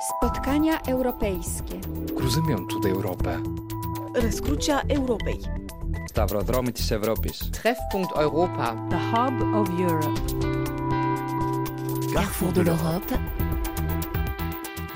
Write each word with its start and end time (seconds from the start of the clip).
Spotkania 0.00 0.80
europejsche. 0.80 1.80
Cruzymiam 2.16 2.66
tutaj 2.66 2.90
Europę. 2.90 3.40
Rescrucia 4.14 4.80
Europei. 4.88 5.38
Stavrodromitis 6.10 6.92
Europis. 6.92 7.50
Treffpunkt 7.50 8.16
Europa. 8.16 8.76
The 8.90 8.98
Hub 8.98 9.54
of 9.54 9.68
Europe. 9.80 10.20
Carrefour 12.14 12.52
de 12.52 12.62
l'Europe. 12.62 13.18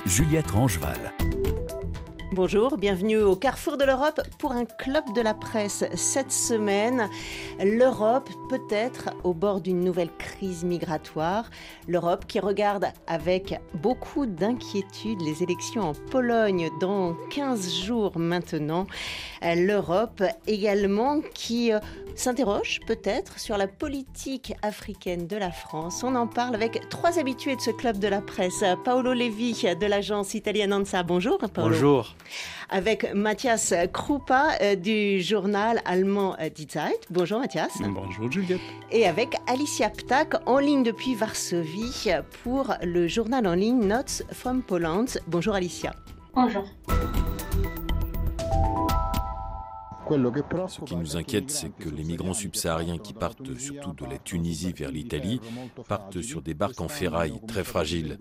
Juliette 0.05 0.51
Rangeval. 0.51 1.24
Bonjour, 2.31 2.77
bienvenue 2.77 3.19
au 3.19 3.35
Carrefour 3.35 3.77
de 3.77 3.83
l'Europe 3.85 4.19
pour 4.39 4.51
un 4.51 4.65
club 4.65 5.03
de 5.13 5.21
la 5.21 5.35
presse. 5.35 5.85
Cette 5.93 6.31
semaine, 6.31 7.07
l'Europe 7.63 8.29
peut-être 8.49 9.11
au 9.23 9.33
bord 9.33 9.61
d'une 9.61 9.81
nouvelle 9.81 10.09
crise 10.17 10.63
migratoire. 10.63 11.49
L'Europe 11.87 12.25
qui 12.25 12.39
regarde 12.39 12.87
avec 13.05 13.59
beaucoup 13.75 14.25
d'inquiétude 14.25 15.21
les 15.21 15.43
élections 15.43 15.89
en 15.89 15.93
Pologne 15.93 16.71
dans 16.79 17.13
15 17.29 17.83
jours 17.83 18.17
maintenant. 18.17 18.87
L'Europe 19.43 20.23
également 20.47 21.21
qui 21.35 21.71
euh, 21.71 21.79
s'interroge 22.15 22.79
peut-être 22.87 23.39
sur 23.39 23.55
la 23.55 23.67
politique 23.67 24.53
africaine 24.63 25.27
de 25.27 25.37
la 25.37 25.51
France. 25.51 26.03
On 26.03 26.15
en 26.15 26.27
parle 26.27 26.55
avec 26.55 26.89
trois 26.89 27.19
habitués 27.19 27.55
de 27.55 27.61
ce 27.61 27.71
club 27.71 27.99
de 27.99 28.07
la 28.07 28.21
presse. 28.21 28.63
Paolo 28.83 29.13
Levi 29.13 29.75
de 29.79 29.85
l'agence 29.85 30.33
italienne 30.33 30.73
ANSA. 30.73 31.03
Bonjour 31.03 31.37
Paolo. 31.37 31.69
Bonjour. 31.69 32.14
Avec 32.69 33.13
Mathias 33.13 33.73
Krupa 33.93 34.53
euh, 34.61 34.75
du 34.75 35.21
journal 35.21 35.81
allemand 35.85 36.35
euh, 36.39 36.49
Die 36.49 36.67
Zeit. 36.69 36.99
Bonjour 37.09 37.39
Mathias. 37.39 37.73
Bonjour 37.79 38.31
Juliette. 38.31 38.61
Et 38.91 39.05
avec 39.07 39.35
Alicia 39.47 39.89
Ptak 39.89 40.35
en 40.47 40.57
ligne 40.57 40.83
depuis 40.83 41.15
Varsovie 41.15 42.09
pour 42.43 42.73
le 42.81 43.07
journal 43.07 43.45
en 43.47 43.53
ligne 43.53 43.85
Notes 43.85 44.23
from 44.31 44.63
Poland. 44.63 45.05
Bonjour 45.27 45.55
Alicia. 45.55 45.93
Bonjour. 46.33 46.65
Ce 50.67 50.81
qui 50.85 50.95
nous 50.95 51.17
inquiète, 51.17 51.49
c'est 51.49 51.75
que 51.75 51.89
les 51.89 52.03
migrants 52.03 52.33
subsahariens 52.33 52.97
qui 52.97 53.13
partent 53.13 53.57
surtout 53.57 53.93
de 53.93 54.05
la 54.05 54.17
Tunisie 54.17 54.71
vers 54.71 54.91
l'Italie 54.91 55.41
partent 55.87 56.21
sur 56.21 56.41
des 56.41 56.53
barques 56.53 56.81
en 56.81 56.87
ferraille 56.87 57.39
très 57.47 57.63
fragiles. 57.63 58.17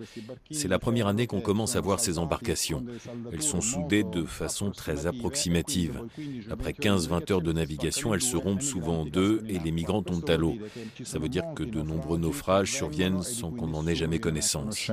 C'est 0.50 0.68
la 0.68 0.78
première 0.78 1.08
année 1.08 1.26
qu'on 1.26 1.40
commence 1.40 1.76
à 1.76 1.80
voir 1.80 2.00
ces 2.00 2.18
embarcations. 2.18 2.84
Elles 3.32 3.42
sont 3.42 3.60
soudées 3.60 4.04
de 4.04 4.24
façon 4.24 4.70
très 4.70 5.06
approximative. 5.06 6.02
Après 6.50 6.72
15-20 6.72 7.32
heures 7.32 7.42
de 7.42 7.52
navigation, 7.52 8.14
elles 8.14 8.22
se 8.22 8.36
rompent 8.36 8.62
souvent 8.62 9.02
en 9.02 9.06
deux 9.06 9.42
et 9.48 9.58
les 9.58 9.70
migrants 9.70 10.02
tombent 10.02 10.28
à 10.28 10.36
l'eau. 10.36 10.56
Ça 11.04 11.18
veut 11.18 11.28
dire 11.28 11.44
que 11.54 11.64
de 11.64 11.82
nombreux 11.82 12.18
naufrages 12.18 12.72
surviennent 12.72 13.22
sans 13.22 13.50
qu'on 13.50 13.68
n'en 13.68 13.86
ait 13.86 13.94
jamais 13.94 14.18
connaissance 14.18 14.90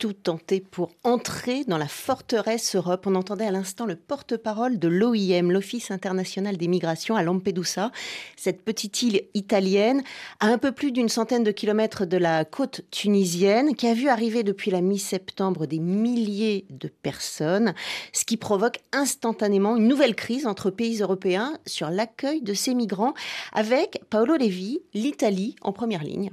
tout 0.00 0.14
tenter 0.14 0.60
pour 0.60 0.92
entrer 1.04 1.64
dans 1.64 1.76
la 1.76 1.86
forteresse 1.86 2.74
Europe. 2.74 3.06
On 3.06 3.14
entendait 3.14 3.46
à 3.46 3.50
l'instant 3.50 3.84
le 3.84 3.96
porte-parole 3.96 4.78
de 4.78 4.88
l'OIM, 4.88 5.52
l'Office 5.52 5.90
international 5.90 6.56
des 6.56 6.68
migrations 6.68 7.16
à 7.16 7.22
Lampedusa, 7.22 7.92
cette 8.34 8.62
petite 8.62 9.02
île 9.02 9.22
italienne 9.34 10.02
à 10.40 10.46
un 10.46 10.56
peu 10.56 10.72
plus 10.72 10.90
d'une 10.90 11.10
centaine 11.10 11.44
de 11.44 11.50
kilomètres 11.50 12.06
de 12.06 12.16
la 12.16 12.46
côte 12.46 12.80
tunisienne, 12.90 13.76
qui 13.76 13.86
a 13.86 13.94
vu 13.94 14.08
arriver 14.08 14.42
depuis 14.42 14.70
la 14.70 14.80
mi-septembre 14.80 15.66
des 15.66 15.80
milliers 15.80 16.64
de 16.70 16.88
personnes, 16.88 17.74
ce 18.14 18.24
qui 18.24 18.38
provoque 18.38 18.80
instantanément 18.92 19.76
une 19.76 19.86
nouvelle 19.86 20.16
crise 20.16 20.46
entre 20.46 20.70
pays 20.70 21.02
européens 21.02 21.58
sur 21.66 21.90
l'accueil 21.90 22.40
de 22.40 22.54
ces 22.54 22.72
migrants, 22.72 23.12
avec 23.52 24.00
Paolo 24.08 24.36
Levi, 24.36 24.80
l'Italie 24.94 25.56
en 25.60 25.72
première 25.72 26.02
ligne. 26.02 26.30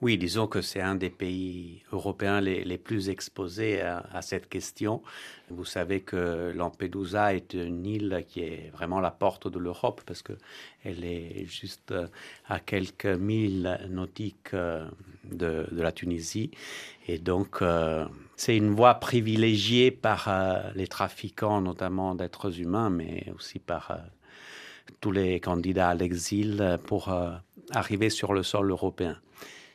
Oui, 0.00 0.16
disons 0.16 0.46
que 0.46 0.62
c'est 0.62 0.80
un 0.80 0.94
des 0.94 1.10
pays 1.10 1.82
européens 1.90 2.40
les, 2.40 2.78
plus 2.78 3.08
exposés 3.08 3.80
à, 3.80 4.22
cette 4.22 4.48
question. 4.48 5.02
Vous 5.50 5.64
savez 5.64 6.02
que 6.02 6.52
Lampedusa 6.54 7.34
est 7.34 7.54
une 7.54 7.84
île 7.84 8.24
qui 8.28 8.42
est 8.42 8.70
vraiment 8.72 9.00
la 9.00 9.10
porte 9.10 9.48
de 9.48 9.58
l'Europe 9.58 10.02
parce 10.06 10.22
que 10.22 10.34
elle 10.84 11.04
est 11.04 11.46
juste 11.46 11.92
à 12.46 12.60
quelques 12.60 13.06
milles 13.06 13.76
nautiques 13.90 14.54
euh, 14.54 14.86
de, 15.24 15.66
la 15.72 15.90
Tunisie. 15.90 16.52
Et 17.08 17.18
donc, 17.18 17.60
euh, 17.60 18.06
c'est 18.36 18.56
une 18.56 18.70
voie 18.70 18.94
privilégiée 18.94 19.90
par 19.90 20.28
euh, 20.28 20.60
les 20.76 20.86
trafiquants, 20.86 21.60
notamment 21.60 22.14
d'êtres 22.14 22.60
humains, 22.60 22.88
mais 22.88 23.26
aussi 23.34 23.58
par 23.58 23.98
tous 25.00 25.10
les 25.10 25.40
candidats 25.40 25.88
à 25.88 25.94
l'exil 25.94 26.78
pour 26.86 27.12
arriver 27.72 28.10
sur 28.10 28.32
le 28.32 28.44
sol 28.44 28.70
européen. 28.70 29.18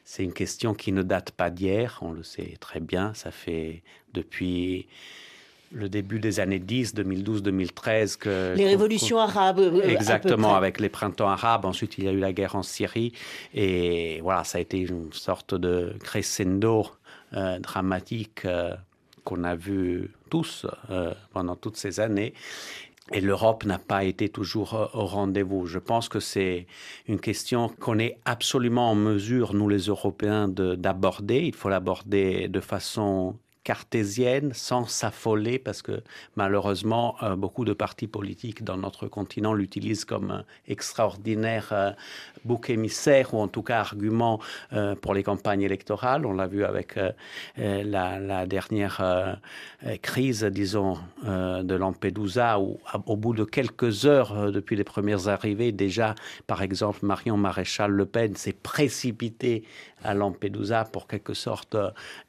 C'est 0.06 0.24
une 0.24 0.34
question 0.34 0.74
qui 0.74 0.92
ne 0.92 1.02
date 1.02 1.32
pas 1.32 1.50
d'hier, 1.50 2.00
on 2.02 2.12
le 2.12 2.24
sait 2.24 2.58
très 2.60 2.80
bien. 2.80 3.14
Ça 3.14 3.32
fait 3.32 3.84
depuis 4.14 4.88
le 5.74 5.90
début 5.90 6.20
des 6.20 6.40
années 6.40 6.60
10, 6.60 6.94
2012, 6.94 7.44
2013 7.44 8.16
que 8.18 8.54
les 8.56 8.68
révolutions 8.68 9.18
arabes. 9.18 9.60
Euh, 9.60 9.82
exactement, 9.82 10.56
avec 10.56 10.80
les 10.80 10.90
printemps 10.90 11.30
arabes. 11.30 11.66
Ensuite, 11.66 11.98
il 11.98 12.04
y 12.04 12.08
a 12.08 12.12
eu 12.12 12.20
la 12.20 12.32
guerre 12.32 12.56
en 12.56 12.64
Syrie 12.64 13.14
et 13.54 14.20
voilà, 14.22 14.44
ça 14.44 14.60
a 14.60 14.62
été 14.62 14.78
une 14.78 15.12
sorte 15.12 15.56
de 15.56 15.96
crescendo 16.04 16.88
euh, 17.34 17.60
dramatique 17.60 18.46
euh, 18.46 18.76
qu'on 19.24 19.44
a 19.44 19.56
vu 19.56 20.12
tous 20.30 20.68
pendant 21.32 21.56
toutes 21.56 21.78
ces 21.78 22.00
années. 22.00 22.34
Et 23.12 23.20
l'Europe 23.20 23.66
n'a 23.66 23.80
pas 23.80 24.06
été 24.06 24.30
toujours 24.30 24.76
euh, 24.76 24.86
au 24.94 25.06
rendez-vous. 25.06 25.66
Je 25.66 25.80
pense 25.80 26.08
que 26.08 26.20
c'est 26.20 26.68
une 27.08 27.20
question 27.20 27.68
qu'on 27.68 28.00
est 28.00 28.18
absolument 28.24 28.92
en 28.92 28.96
mesure, 28.96 29.54
nous 29.54 29.68
les 29.68 29.88
Européens, 29.88 30.48
d'aborder. 30.48 31.42
Il 31.42 31.56
faut 31.56 31.70
l'aborder 31.70 32.48
de 32.48 32.60
façon 32.62 33.36
cartésienne 33.64 34.52
sans 34.54 34.86
s'affoler 34.86 35.58
parce 35.58 35.82
que 35.82 36.04
malheureusement 36.36 37.16
euh, 37.24 37.36
beaucoup 37.36 37.64
de 37.66 37.74
partis 37.74 38.08
politiques 38.08 38.64
dans 38.64 38.78
notre 38.78 39.08
continent 39.08 39.54
l'utilisent 39.54 40.06
comme 40.06 40.44
extraordinaire 40.68 41.70
euh, 41.72 41.92
bouc 42.44 42.70
émissaire 42.70 43.34
ou 43.34 43.40
en 43.40 43.48
tout 43.48 43.64
cas 43.64 43.80
argument 43.80 44.40
euh, 44.74 44.96
pour 44.96 45.14
les 45.14 45.24
campagnes 45.24 45.62
électorales. 45.62 46.26
On 46.26 46.34
l'a 46.34 46.48
vu 46.48 46.64
avec 46.64 47.00
la, 47.58 48.46
dernière 48.46 49.40
crise, 50.02 50.44
disons, 50.44 50.98
de 51.24 51.76
Lampedusa 51.76 52.60
où 52.60 52.80
au 53.06 53.16
bout 53.16 53.34
de 53.34 53.44
quelques 53.44 54.06
heures 54.06 54.52
depuis 54.52 54.76
les 54.76 54.84
premières 54.84 55.28
arrivées, 55.28 55.72
déjà 55.72 56.16
par 56.48 56.62
exemple 56.62 57.06
Marion 57.06 57.38
Maréchal 57.38 57.92
Le 57.92 58.06
Pen 58.06 58.36
s'est 58.36 58.54
précipitée 58.54 59.64
à 60.04 60.14
Lampedusa 60.14 60.86
pour 60.86 61.08
quelque 61.08 61.34
sorte 61.34 61.78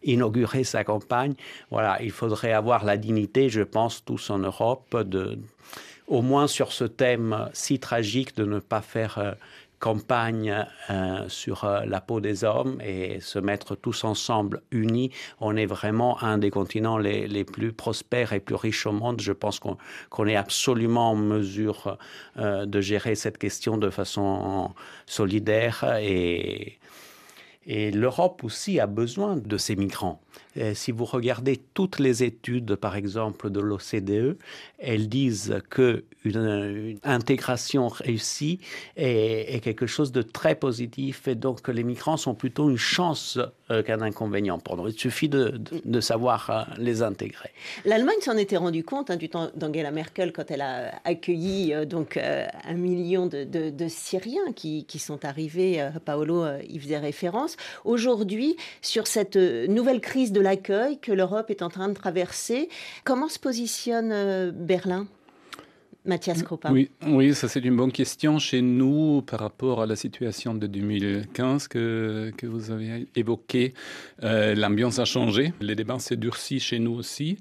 inaugurer 0.02 0.64
sa 0.64 0.84
campagne 0.84 1.23
voilà, 1.70 2.00
il 2.02 2.10
faudrait 2.10 2.52
avoir 2.52 2.84
la 2.84 2.96
dignité, 2.96 3.48
je 3.48 3.62
pense, 3.62 4.04
tous 4.04 4.30
en 4.30 4.38
Europe, 4.38 4.96
de, 5.02 5.38
au 6.06 6.22
moins 6.22 6.46
sur 6.46 6.72
ce 6.72 6.84
thème 6.84 7.48
si 7.52 7.78
tragique, 7.78 8.36
de 8.36 8.44
ne 8.44 8.58
pas 8.58 8.80
faire 8.80 9.18
euh, 9.18 9.32
campagne 9.78 10.66
euh, 10.90 11.28
sur 11.28 11.64
euh, 11.64 11.84
la 11.86 12.00
peau 12.00 12.20
des 12.20 12.44
hommes 12.44 12.78
et 12.82 13.20
se 13.20 13.38
mettre 13.38 13.74
tous 13.74 14.04
ensemble 14.04 14.62
unis. 14.70 15.10
On 15.40 15.56
est 15.56 15.66
vraiment 15.66 16.22
un 16.22 16.38
des 16.38 16.50
continents 16.50 16.98
les, 16.98 17.44
plus 17.44 17.72
prospères 17.72 18.32
et 18.32 18.40
plus 18.40 18.54
riches 18.54 18.86
au 18.86 18.92
monde. 18.92 19.20
Je 19.20 19.32
pense 19.32 19.60
qu'on 19.60 20.26
est 20.26 20.36
absolument 20.36 21.10
en 21.10 21.16
mesure 21.16 21.98
de 22.36 22.80
gérer 22.80 23.14
cette 23.14 23.38
question 23.38 23.76
de 23.76 23.90
façon 23.90 24.72
solidaire 25.06 25.84
et, 26.00 26.78
et 27.66 27.90
l'Europe 27.90 28.42
aussi 28.44 28.80
a 28.80 28.86
besoin 28.86 29.36
de 29.36 29.56
ces 29.58 29.76
migrants. 29.76 30.20
Euh, 30.56 30.72
si 30.74 30.92
vous 30.92 31.04
regardez 31.04 31.56
toutes 31.74 31.98
les 31.98 32.22
études, 32.22 32.76
par 32.76 32.96
exemple, 32.96 33.50
de 33.50 33.60
l'OCDE, 33.60 34.38
elles 34.78 35.08
disent 35.08 35.60
que 35.70 36.04
une, 36.24 36.98
intégration 37.02 37.88
réussie 37.88 38.60
est, 38.96 39.62
quelque 39.62 39.86
chose 39.86 40.12
de 40.12 40.22
très 40.22 40.54
positif 40.54 41.28
et 41.28 41.34
donc 41.34 41.60
que 41.62 41.70
les 41.70 41.84
migrants 41.84 42.16
sont 42.16 42.34
plutôt 42.34 42.70
une 42.70 42.78
chance 42.78 43.38
euh, 43.70 43.82
qu'un 43.82 44.00
inconvénient. 44.00 44.58
Il 44.86 44.98
suffit 44.98 45.28
de, 45.28 46.00
savoir 46.00 46.50
euh, 46.50 46.62
les 46.78 47.02
intégrer. 47.02 47.50
L'Allemagne 47.84 48.16
s'en 48.20 48.36
était 48.36 48.56
rendu 48.56 48.84
compte 48.84 49.10
hein, 49.10 49.16
du 49.16 49.28
temps 49.28 49.50
d'Angela 49.54 49.90
Merkel 49.90 50.32
quand 50.32 50.50
elle 50.50 50.62
a 50.62 50.92
accueilli 51.04 51.74
donc 51.86 52.16
un 52.16 52.74
million 52.74 53.26
de, 53.26 53.88
Syriens 53.88 54.52
qui, 54.54 54.84
qui, 54.84 54.98
sont 54.98 55.24
arrivés. 55.24 55.86
Paolo 56.04 56.44
y 56.68 56.78
faisait 56.78 56.98
référence. 56.98 57.56
Aujourd'hui, 57.84 58.56
sur 58.80 59.06
cette 59.06 59.36
nouvelle 59.36 60.00
crise 60.00 60.23
de 60.32 60.40
l'accueil 60.40 60.98
que 60.98 61.12
l'Europe 61.12 61.50
est 61.50 61.62
en 61.62 61.68
train 61.68 61.88
de 61.88 61.94
traverser. 61.94 62.68
Comment 63.04 63.28
se 63.28 63.38
positionne 63.38 64.10
euh, 64.12 64.52
Berlin? 64.52 65.06
Mathias 66.06 66.42
Krupa. 66.42 66.70
Oui, 66.70 66.90
oui, 67.06 67.34
ça 67.34 67.48
c'est 67.48 67.64
une 67.64 67.76
bonne 67.76 67.90
question 67.90 68.38
chez 68.38 68.60
nous 68.60 69.22
par 69.22 69.40
rapport 69.40 69.80
à 69.80 69.86
la 69.86 69.96
situation 69.96 70.54
de 70.54 70.66
2015 70.66 71.66
que, 71.66 72.30
que 72.36 72.46
vous 72.46 72.70
avez 72.70 73.08
évoqué. 73.16 73.72
Euh, 74.22 74.54
l'ambiance 74.54 74.98
a 74.98 75.06
changé, 75.06 75.54
les 75.62 75.74
débats 75.74 75.98
s'est 75.98 76.16
durci 76.16 76.60
chez 76.60 76.78
nous 76.78 76.92
aussi. 76.92 77.38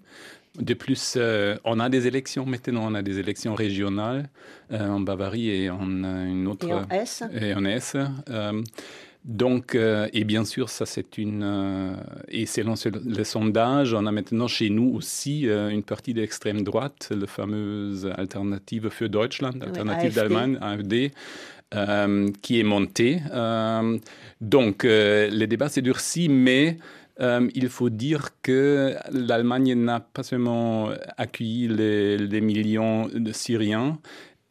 De 0.57 0.73
plus, 0.75 1.15
euh, 1.17 1.57
on 1.65 1.81
a 1.81 1.89
des 1.89 2.07
élections 2.07 2.45
maintenant, 2.45 2.85
on 2.89 2.95
a 2.95 3.01
des 3.01 3.19
élections 3.19 3.53
régionales 3.53 4.29
en 4.71 5.01
Bavarie 5.01 5.49
et 5.49 5.69
en 5.69 6.03
une 6.03 6.47
autre. 6.47 6.65
Et 6.65 6.73
en 6.73 6.87
S. 6.89 7.23
Et 7.33 7.53
en 7.53 7.65
S. 7.65 7.97
Donc, 9.25 9.75
euh, 9.75 10.09
et 10.11 10.25
bien 10.25 10.43
sûr, 10.43 10.69
ça 10.69 10.85
c'est 10.85 11.17
une. 11.17 11.43
Euh, 11.43 11.95
et 12.27 12.45
selon 12.45 12.73
le 13.05 13.23
sondage, 13.23 13.93
on 13.93 14.05
a 14.05 14.11
maintenant 14.11 14.49
chez 14.49 14.69
nous 14.69 14.93
aussi 14.95 15.47
euh, 15.47 15.69
une 15.69 15.83
partie 15.83 16.13
d'extrême 16.13 16.63
droite, 16.63 17.09
la 17.17 17.25
fameuse 17.25 18.11
Alternative 18.17 18.89
für 18.89 19.07
Deutschland, 19.07 19.63
Alternative 19.63 20.13
d'Allemagne, 20.13 20.57
AfD, 20.61 21.11
qui 22.41 22.59
est 22.59 22.63
montée. 22.63 23.21
donc, 24.41 24.83
les 24.83 25.47
débats 25.47 25.69
s'est 25.69 25.81
durci, 25.81 26.27
mais. 26.27 26.77
il 27.19 27.69
faut 27.69 27.89
dire 27.89 28.29
que 28.41 28.95
l'Allemagne 29.11 29.73
n'a 29.75 29.99
pas 30.01 30.23
seulement 30.23 30.89
accueilli 31.17 31.67
les 31.69 32.41
millions 32.41 33.07
de 33.07 33.31
Syriens, 33.31 33.99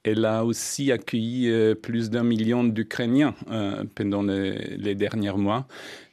elle 0.05 0.25
a 0.25 0.45
aussi 0.45 0.91
accueilli 0.91 1.49
euh, 1.49 1.75
plus 1.75 2.11
d'un 2.11 2.25
million 2.25 2.65
d'Ukrainiens 2.65 3.35
euh, 3.51 3.85
pendant 3.95 4.23
les, 4.23 4.95
derniers 4.95 5.33
mois. 5.33 5.67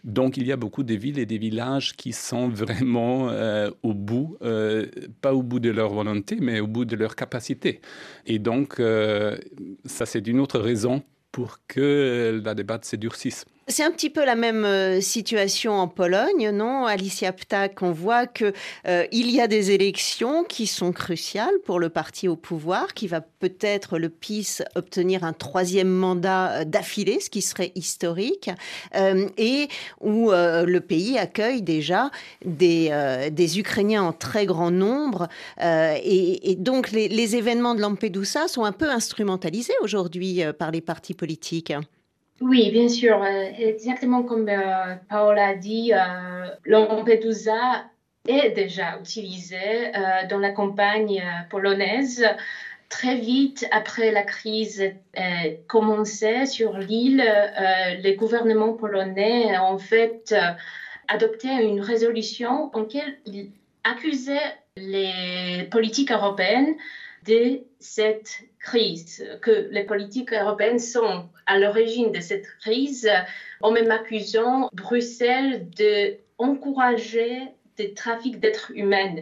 Donc 0.04 0.38
il 0.38 0.46
y 0.46 0.52
a 0.52 0.58
beaucoup 0.58 0.84
de 0.84 0.94
villes 0.94 1.20
et 1.20 1.26
des 1.26 1.38
villages 1.38 1.96
qui 1.96 2.14
sont 2.14 2.50
vraiment 2.50 3.30
euh, 3.30 3.72
au 3.84 3.94
bout, 3.94 4.38
pas 5.22 5.34
au 5.34 5.44
bout 5.44 5.60
de 5.60 5.70
leur 5.70 5.92
volonté, 5.92 6.38
mais 6.40 6.60
au 6.60 6.68
bout 6.68 6.86
de 6.86 6.96
leur 6.96 7.16
capacité. 7.16 7.82
Et 8.26 8.40
donc 8.40 8.82
ça 9.86 10.06
c'est 10.06 10.28
une 10.28 10.40
autre 10.40 10.60
raison 10.60 11.04
pour 11.32 11.60
que 11.68 12.42
la 12.44 12.56
débat 12.56 12.80
se 12.82 12.96
durcisse. 12.96 13.46
C'est 13.72 13.84
un 13.84 13.92
petit 13.92 14.10
peu 14.10 14.26
la 14.26 14.34
même 14.34 14.66
euh, 14.66 15.00
situation 15.00 15.74
en 15.74 15.88
Pologne, 15.88 16.50
non, 16.50 16.88
Alicia 16.88 17.32
Ptak 17.32 17.84
On 17.84 17.92
voit 17.92 18.26
que 18.26 18.52
euh, 18.88 19.06
il 19.12 19.30
y 19.30 19.40
a 19.40 19.48
des 19.48 19.70
élections 19.70 20.44
qui 20.44 20.66
sont 20.66 20.92
cruciales 20.92 21.54
pour 21.66 21.80
le 21.80 21.90
parti 21.90 22.28
au 22.28 22.36
pouvoir, 22.36 22.96
qui 22.96 23.06
va 23.06 23.22
peut-être 23.22 24.00
le 24.00 24.10
PIS 24.10 24.64
obtenir 24.74 25.24
un 25.24 25.34
troisième 25.34 25.88
mandat 25.88 26.50
euh, 26.50 26.66
d'affilée, 26.66 27.20
ce 27.20 27.30
qui 27.30 27.44
serait 27.44 27.72
historique, 27.76 28.50
et 29.38 29.68
où 30.02 30.32
le 30.32 30.80
pays 30.80 31.18
accueille 31.20 31.62
déjà 31.62 32.10
des, 32.44 33.30
des 33.32 33.60
Ukrainiens 33.60 34.04
en 34.04 34.14
très 34.14 34.46
grand 34.46 34.72
nombre, 34.72 35.28
et, 35.62 36.56
donc 36.58 36.92
les, 36.92 37.08
les 37.08 37.36
événements 37.36 37.76
de 37.76 37.82
Lampedusa 37.82 38.48
sont 38.48 38.64
un 38.64 38.72
peu 38.72 38.90
instrumentalisés 38.90 39.74
aujourd'hui 39.82 40.42
par 40.58 40.72
les 40.72 40.82
partis 40.82 41.14
politiques. 41.14 41.74
Oui, 42.42 42.70
bien 42.72 42.88
sûr. 42.88 43.22
Euh, 43.22 43.50
exactement 43.58 44.24
comme 44.24 44.48
euh, 44.48 44.96
Paola 45.10 45.48
a 45.48 45.54
dit, 45.56 45.92
euh, 45.94 46.50
Lampedusa 46.66 47.86
est 48.28 48.52
déjà 48.52 48.98
utilisé 49.00 49.92
dans 50.30 50.38
la 50.40 50.52
campagne 50.52 51.24
polonaise. 51.50 52.24
Très 52.90 53.16
vite 53.16 53.66
après 53.72 54.12
la 54.12 54.24
crise 54.24 54.84
commençait 55.68 56.46
sur 56.46 56.78
l'île, 56.78 57.24
les 57.98 58.16
gouvernements 58.16 58.74
polonais 58.74 59.58
ont 59.58 59.74
en 59.74 59.78
fait 59.78 60.36
adopté 61.08 61.50
une 61.50 61.82
résolution 61.82 62.70
en 62.74 62.82
laquelle 62.82 63.16
ils 63.26 63.50
accusaient 63.84 64.54
les 64.76 65.68
politiques 65.72 66.12
européennes 66.12 66.76
de 67.26 67.62
cette 67.80 68.42
crise, 68.60 69.26
que 69.42 69.68
les 69.72 69.84
politiques 69.84 70.34
européennes 70.34 70.80
sont 70.80 71.26
à 71.50 71.58
l'origine 71.58 72.12
de 72.12 72.22
cette 72.22 72.46
crise, 72.62 73.10
en 73.62 73.72
même 73.72 73.92
accusant 73.92 74.70
Bruxelles 74.72 75.68
d'encourager 76.40 77.42
des 77.76 77.94
trafics 77.94 78.40
d'êtres 78.40 78.72
humains. 78.76 79.16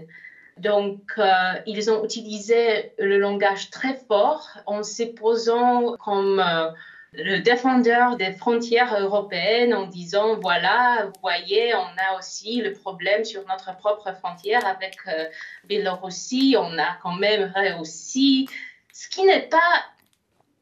Donc, 0.58 1.00
euh, 1.18 1.54
ils 1.66 1.90
ont 1.90 2.04
utilisé 2.04 2.92
le 2.98 3.18
langage 3.18 3.70
très 3.70 3.96
fort 4.08 4.50
en 4.66 4.84
se 4.84 5.04
posant 5.04 5.96
comme 6.04 6.40
euh, 6.40 6.70
le 7.14 7.40
défendeur 7.40 8.18
des 8.18 8.34
frontières 8.34 9.00
européennes 9.00 9.74
en 9.74 9.86
disant, 9.86 10.36
voilà, 10.40 11.06
vous 11.06 11.22
voyez, 11.22 11.76
on 11.76 11.80
a 11.80 12.18
aussi 12.18 12.62
le 12.62 12.74
problème 12.74 13.24
sur 13.24 13.46
notre 13.48 13.78
propre 13.78 14.14
frontière 14.16 14.66
avec 14.66 14.98
euh, 15.08 15.26
Biélorussie, 15.66 16.56
on 16.60 16.78
a 16.78 16.98
quand 17.02 17.16
même 17.16 17.54
aussi, 17.80 18.50
ce 18.92 19.08
qui 19.10 19.24
n'est 19.24 19.48
pas 19.48 19.86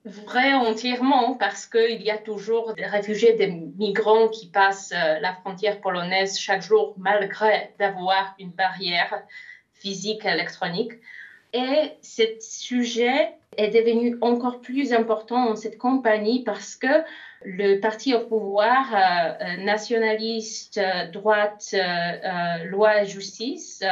vrai 0.06 0.54
entièrement 0.54 1.34
parce 1.34 1.66
qu'il 1.66 2.02
y 2.02 2.12
a 2.12 2.18
toujours 2.18 2.74
des 2.76 2.86
réfugiés, 2.86 3.34
des 3.34 3.48
migrants 3.48 4.30
qui 4.30 4.48
passent 4.48 4.94
euh, 4.96 5.20
la 5.20 5.34
frontière 5.34 5.82
polonaise 5.82 6.38
chaque 6.38 6.62
jour 6.62 6.94
malgré 6.98 7.72
d'avoir 7.80 8.36
une 8.40 8.52
barrière 8.52 9.24
physique 9.74 10.24
électronique. 10.26 10.94
Et 11.54 11.94
ce 12.02 12.24
sujet 12.40 13.34
est 13.58 13.70
devenu 13.70 14.18
encore 14.22 14.62
plus 14.62 14.94
important 14.94 15.46
dans 15.46 15.56
cette 15.56 15.78
campagne 15.78 16.44
parce 16.44 16.76
que 16.76 17.04
le 17.44 17.80
parti 17.80 18.14
au 18.14 18.20
pouvoir, 18.20 18.94
euh, 18.94 19.44
euh, 19.44 19.58
nationaliste, 19.64 20.80
droite, 21.14 21.74
loi 22.66 23.02
et 23.02 23.06
justice, 23.06 23.84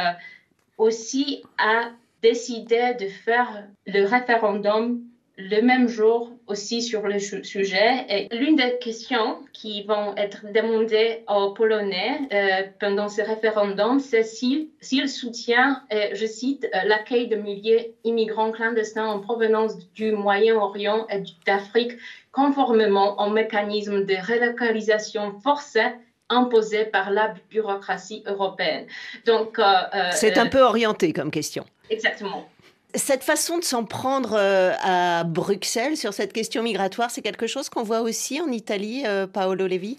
aussi 0.78 1.42
a 1.58 1.90
décidé 2.22 2.94
de 3.00 3.08
faire 3.08 3.64
le 3.86 4.04
référendum 4.04 5.00
le 5.36 5.62
même 5.62 5.88
jour 5.88 6.32
aussi 6.46 6.80
sur 6.80 7.06
le 7.06 7.18
sujet. 7.18 8.06
Et 8.08 8.28
l'une 8.36 8.56
des 8.56 8.78
questions 8.80 9.38
qui 9.52 9.82
vont 9.82 10.14
être 10.16 10.52
demandées 10.52 11.24
aux 11.28 11.52
Polonais 11.54 12.20
euh, 12.32 12.62
pendant 12.78 13.08
ce 13.08 13.20
référendum, 13.20 13.98
c'est 13.98 14.22
s'ils 14.22 15.08
soutiennent, 15.08 15.80
je 15.90 16.26
cite, 16.26 16.68
euh, 16.74 16.78
l'accueil 16.84 17.26
de 17.28 17.36
milliers 17.36 17.94
d'immigrants 18.04 18.52
clandestins 18.52 19.06
en 19.06 19.18
provenance 19.18 19.76
du 19.94 20.12
Moyen-Orient 20.12 21.06
et 21.10 21.22
d'Afrique, 21.46 21.92
conformément 22.30 23.20
au 23.20 23.30
mécanisme 23.30 24.04
de 24.04 24.14
relocalisation 24.14 25.40
forcée 25.40 25.92
imposé 26.28 26.84
par 26.84 27.10
la 27.10 27.34
bureaucratie 27.50 28.22
européenne. 28.26 28.86
Donc, 29.26 29.58
euh, 29.58 29.64
c'est 30.12 30.38
un 30.38 30.46
peu 30.46 30.60
orienté 30.60 31.12
comme 31.12 31.30
question. 31.30 31.64
Exactement. 31.90 32.48
Cette 32.94 33.24
façon 33.24 33.58
de 33.58 33.64
s'en 33.64 33.84
prendre 33.84 34.36
euh, 34.38 34.72
à 34.80 35.24
Bruxelles 35.24 35.96
sur 35.96 36.12
cette 36.12 36.32
question 36.32 36.62
migratoire, 36.62 37.10
c'est 37.10 37.22
quelque 37.22 37.48
chose 37.48 37.68
qu'on 37.68 37.82
voit 37.82 38.02
aussi 38.02 38.40
en 38.40 38.52
Italie, 38.52 39.02
euh, 39.04 39.26
Paolo 39.26 39.66
Levi? 39.66 39.98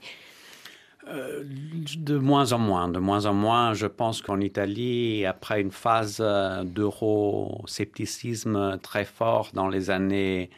Euh, 1.09 1.43
de 1.43 2.17
moins 2.17 2.53
en 2.53 2.57
moins, 2.57 2.87
de 2.87 2.99
moins 2.99 3.25
en 3.25 3.33
moins. 3.33 3.73
Je 3.73 3.87
pense 3.87 4.21
qu'en 4.21 4.39
Italie, 4.39 5.25
après 5.25 5.59
une 5.59 5.71
phase 5.71 6.23
d'euroscepticisme 6.63 8.79
très 8.81 9.03
fort 9.03 9.49
dans 9.53 9.67
les 9.67 9.89
années 9.89 10.49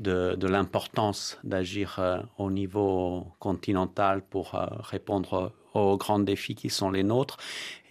de, 0.02 0.48
l'importance 0.48 1.38
d'agir 1.44 1.98
euh, 2.00 2.20
au 2.38 2.52
niveau 2.52 3.28
continental 3.40 4.22
pour 4.22 4.56
euh, 4.56 4.66
répondre 4.80 5.54
aux 5.74 5.98
grands 5.98 6.20
défis 6.20 6.56
qui 6.56 6.70
sont 6.70 6.92
les 6.92 7.04
nôtres. 7.04 7.38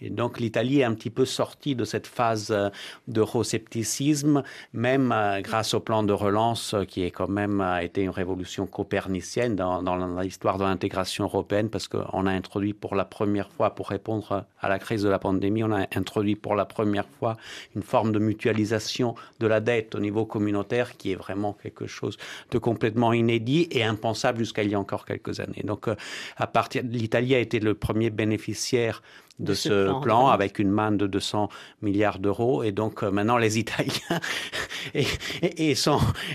Et 0.01 0.09
donc 0.09 0.39
l'Italie 0.39 0.79
est 0.79 0.83
un 0.83 0.93
petit 0.93 1.09
peu 1.09 1.25
sortie 1.25 1.75
de 1.75 1.85
cette 1.85 2.07
phase 2.07 2.49
euh, 2.51 2.69
d'euroscepticisme, 3.07 4.43
même 4.73 5.11
euh, 5.11 5.41
grâce 5.41 5.73
au 5.73 5.79
plan 5.79 6.03
de 6.03 6.13
relance 6.13 6.73
euh, 6.73 6.85
qui 6.85 7.03
est 7.03 7.11
quand 7.11 7.27
même 7.27 7.63
été 7.81 8.01
une 8.01 8.09
révolution 8.09 8.65
copernicienne 8.65 9.55
dans, 9.55 9.81
l'histoire 10.21 10.57
de 10.57 10.63
l'intégration 10.63 11.25
européenne 11.25 11.69
parce 11.69 11.87
qu'on 11.87 12.25
a 12.25 12.31
introduit 12.31 12.73
pour 12.73 12.95
la 12.95 13.05
première 13.05 13.51
fois, 13.51 13.75
pour 13.75 13.89
répondre 13.89 14.45
à 14.59 14.69
la 14.69 14.79
crise 14.79 15.03
de 15.03 15.09
la 15.09 15.19
pandémie, 15.19 15.63
on 15.63 15.71
a 15.71 15.87
introduit 15.95 16.35
pour 16.35 16.55
la 16.55 16.65
première 16.65 17.07
fois 17.19 17.37
une 17.75 17.83
forme 17.83 18.11
de 18.11 18.19
mutualisation 18.19 19.15
de 19.39 19.47
la 19.47 19.59
dette 19.59 19.95
au 19.95 19.99
niveau 19.99 20.25
communautaire 20.25 20.97
qui 20.97 21.11
est 21.11 21.15
vraiment 21.15 21.53
quelque 21.53 21.87
chose 21.87 22.17
de 22.49 22.57
complètement 22.57 23.13
inédit 23.13 23.67
et 23.71 23.83
impensable 23.83 24.39
jusqu'à 24.39 24.63
il 24.63 24.71
y 24.71 24.75
a 24.75 24.79
encore 24.79 25.05
quelques 25.05 25.39
années. 25.39 25.63
Donc 25.63 25.87
à 26.37 26.47
partir 26.47 26.83
l'Italie 26.83 27.35
a 27.35 27.39
été 27.39 27.59
le 27.59 27.73
premier 27.73 28.09
bénéficiaire 28.09 29.01
de, 29.39 29.53
ce, 29.53 30.01
plan, 30.01 30.27
avec 30.27 30.59
une 30.59 30.69
manne 30.69 30.97
de 30.97 31.07
200 31.07 31.49
milliards 31.81 32.19
d'euros. 32.19 32.63
Et 32.63 32.71
donc 32.71 33.03
euh, 33.03 33.11
maintenant, 33.11 33.37
les 33.37 33.59
Italiens 33.59 34.19
et, 34.93 35.07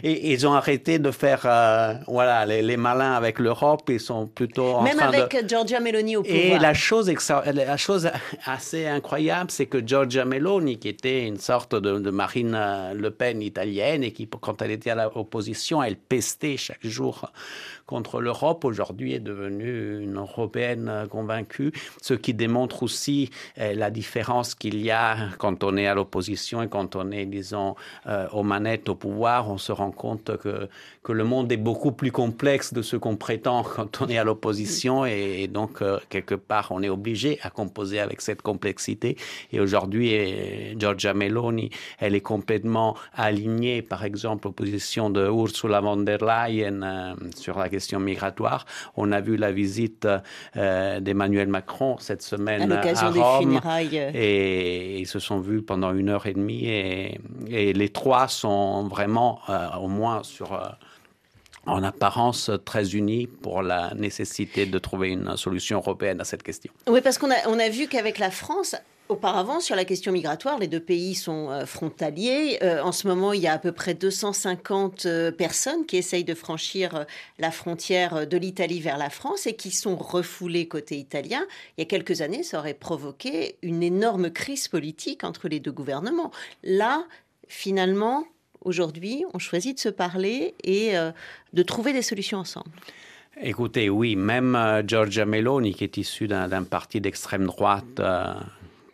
ils 0.03 0.47
ont 0.47 0.53
arrêté 0.55 0.99
de 0.99 1.11
faire 1.11 1.43
euh, 1.45 1.95
voilà, 2.09 2.47
les, 2.47 2.76
malins 2.76 3.12
avec 3.12 3.38
l'Europe. 3.38 3.83
Ils 3.88 4.00
sont 4.00 4.26
plutôt 4.26 4.75
en 4.75 4.83
Même 4.83 4.97
train 4.97 5.09
avec 5.09 5.49
Giorgia 5.49 5.81
Meloni 5.81 6.17
au 6.17 6.23
pouvoir. 6.23 6.41
Et 6.41 6.59
la 6.59 6.75
chose, 6.75 7.12
la 7.53 7.76
chose 7.76 8.11
assez 8.45 8.87
incroyable, 8.87 9.50
c'est 9.50 9.67
que 9.67 9.85
Giorgia 9.87 10.25
Meloni, 10.25 10.79
qui 10.79 10.88
était 10.88 11.26
une 11.26 11.38
sorte 11.38 11.75
de, 11.75 11.99
de, 11.99 12.11
Marine 12.11 12.55
euh, 12.55 12.95
Le 12.95 13.11
Pen 13.11 13.43
italienne, 13.43 14.03
et 14.03 14.12
qui, 14.12 14.29
quand 14.29 14.62
elle 14.62 14.71
était 14.71 14.91
à 14.91 15.11
l'opposition, 15.15 15.83
elle 15.83 15.97
pestait 15.97 16.57
chaque 16.57 16.85
jour 16.87 17.31
contre 17.87 18.21
l'Europe, 18.21 18.64
aujourd'hui 18.64 19.14
est 19.14 19.21
devenue 19.21 20.02
une 20.02 20.16
européenne 20.16 21.07
convaincue, 21.09 21.73
ce 22.02 22.14
qui 22.14 22.35
démontre 22.35 22.83
aussi 22.83 22.97
aussi 22.97 23.31
la 23.59 23.90
différence 23.90 24.55
qu'il 24.55 24.81
y 24.81 24.90
a 24.90 25.28
quand 25.38 25.62
on 25.62 25.76
est 25.76 25.87
à 25.87 25.95
l'opposition 25.95 26.62
et 26.62 26.69
quand 26.69 26.97
on 26.97 27.11
est, 27.11 27.26
disons, 27.26 27.75
aux 28.33 28.43
manettes, 28.43 28.88
au 28.88 28.95
pouvoir. 28.95 29.50
On 29.50 29.59
se 29.59 29.73
rend 29.73 29.90
compte 29.90 30.37
que, 30.38 30.69
que 31.02 31.12
le 31.12 31.25
monde 31.25 31.52
est 31.52 31.59
beaucoup 31.59 31.93
plus 31.93 32.11
complexe 32.11 32.73
de 32.73 32.81
ce 32.81 32.97
qu'on 32.97 33.16
prétend 33.16 33.62
quand 33.62 34.00
on 34.00 34.09
est 34.09 34.16
à 34.16 34.25
l'opposition 34.25 35.05
et, 35.05 35.47
donc, 35.47 35.83
quelque 36.09 36.35
part, 36.35 36.69
on 36.71 36.83
est 36.83 36.88
obligé 36.88 37.38
à 37.43 37.50
composer 37.50 38.00
avec 38.00 38.23
cette 38.23 38.40
complexité. 38.40 39.16
Et 39.52 39.61
aujourd'hui, 39.61 40.09
Giorgia 40.78 41.12
Meloni, 41.12 41.71
elle 41.99 42.14
est 42.14 42.21
complètement 42.21 42.97
alignée, 43.14 43.83
par 43.83 44.05
exemple, 44.05 44.49
aux 44.49 44.52
positions 44.52 45.11
de 45.11 45.26
Ursula 45.28 45.81
von 45.81 45.99
der 45.99 46.19
Leyen 46.25 47.14
sur 47.37 47.59
la 47.59 47.69
question 47.76 47.99
migratoire. 48.00 48.61
On 49.02 49.12
a 49.12 49.21
vu 49.21 49.35
la 49.37 49.52
visite 49.62 50.06
euh, 50.06 51.00
d'Emmanuel 51.04 51.49
Macron 51.49 51.90
cette 52.09 52.25
semaine 52.33 52.73
à, 52.73 52.80
à 52.80 53.11
Rome. 53.11 53.61
Et 54.14 54.99
ils 55.02 55.11
se 55.16 55.21
sont 55.28 55.40
vus 55.49 55.62
pendant 55.71 55.92
une 56.00 56.09
heure 56.12 56.26
et 56.26 56.37
demie 56.42 56.64
et, 56.66 57.21
et 57.49 57.73
les 57.83 57.90
trois 58.00 58.26
sont 58.28 58.88
vraiment, 58.95 59.33
euh, 59.49 59.85
au 59.85 59.88
moins 59.88 60.23
sur 60.23 60.49
euh, 60.52 60.59
en 61.66 61.83
apparence 61.83 62.50
très 62.64 62.85
unis 63.00 63.26
pour 63.26 63.62
la 63.62 63.92
nécessité 63.95 64.66
de 64.66 64.78
trouver 64.78 65.09
une 65.11 65.37
solution 65.37 65.78
européenne 65.78 66.21
à 66.21 66.25
cette 66.25 66.42
question. 66.42 66.73
Oui, 66.88 67.00
parce 67.00 67.18
qu'on 67.18 67.30
a, 67.30 67.40
on 67.49 67.59
a 67.59 67.68
vu 67.68 67.88
qu'avec 67.88 68.18
la 68.18 68.30
France, 68.30 68.76
Auparavant, 69.09 69.61
sur 69.61 69.77
la 69.77 69.85
question 69.85 70.11
migratoire, 70.11 70.59
les 70.59 70.67
deux 70.67 70.81
pays 70.81 71.15
sont 71.15 71.49
euh, 71.51 71.65
frontaliers. 71.65 72.59
Euh, 72.63 72.83
en 72.83 72.91
ce 72.91 73.07
moment, 73.07 73.33
il 73.33 73.41
y 73.41 73.47
a 73.47 73.53
à 73.53 73.59
peu 73.59 73.71
près 73.71 73.95
250 73.95 75.07
euh, 75.07 75.31
personnes 75.31 75.87
qui 75.87 75.97
essayent 75.97 76.25
de 76.25 76.35
franchir 76.35 77.07
la 77.39 77.53
frontière 77.53 78.27
de 78.27 78.37
l'Italie 78.37 78.81
vers 78.81 78.99
la 78.99 79.09
France 79.09 79.47
et 79.47 79.55
qui 79.55 79.71
sont 79.71 79.95
refoulées 79.95 80.67
côté 80.67 80.97
italien. 80.97 81.45
Il 81.77 81.83
y 81.83 81.85
a 81.85 81.87
quelques 81.87 82.21
années, 82.21 82.43
ça 82.43 82.59
aurait 82.59 82.75
provoqué 82.75 83.59
une 83.63 83.85
énorme 83.85 84.31
crise 84.31 84.67
politique 84.67 85.23
entre 85.23 85.47
les 85.47 85.61
deux 85.61 85.73
gouvernements. 85.73 86.33
Là, 86.65 87.05
finalement, 87.47 88.25
aujourd'hui, 88.63 89.25
on 89.35 89.39
choisit 89.39 89.77
de 89.77 89.81
se 89.81 89.89
parler 89.89 90.57
et 90.65 90.95
de 91.53 91.63
trouver 91.63 91.93
des 91.93 92.03
solutions 92.03 92.39
ensemble. 92.39 92.71
Écoutez, 93.41 93.89
oui, 93.89 94.17
même 94.17 94.83
Giorgia 94.87 95.27
Meloni, 95.27 95.75
qui 95.75 95.85
est 95.85 95.97
issue 95.97 96.27
d'un 96.27 96.65
parti 96.65 97.01
d'extrême 97.01 97.47
droite, 97.47 98.01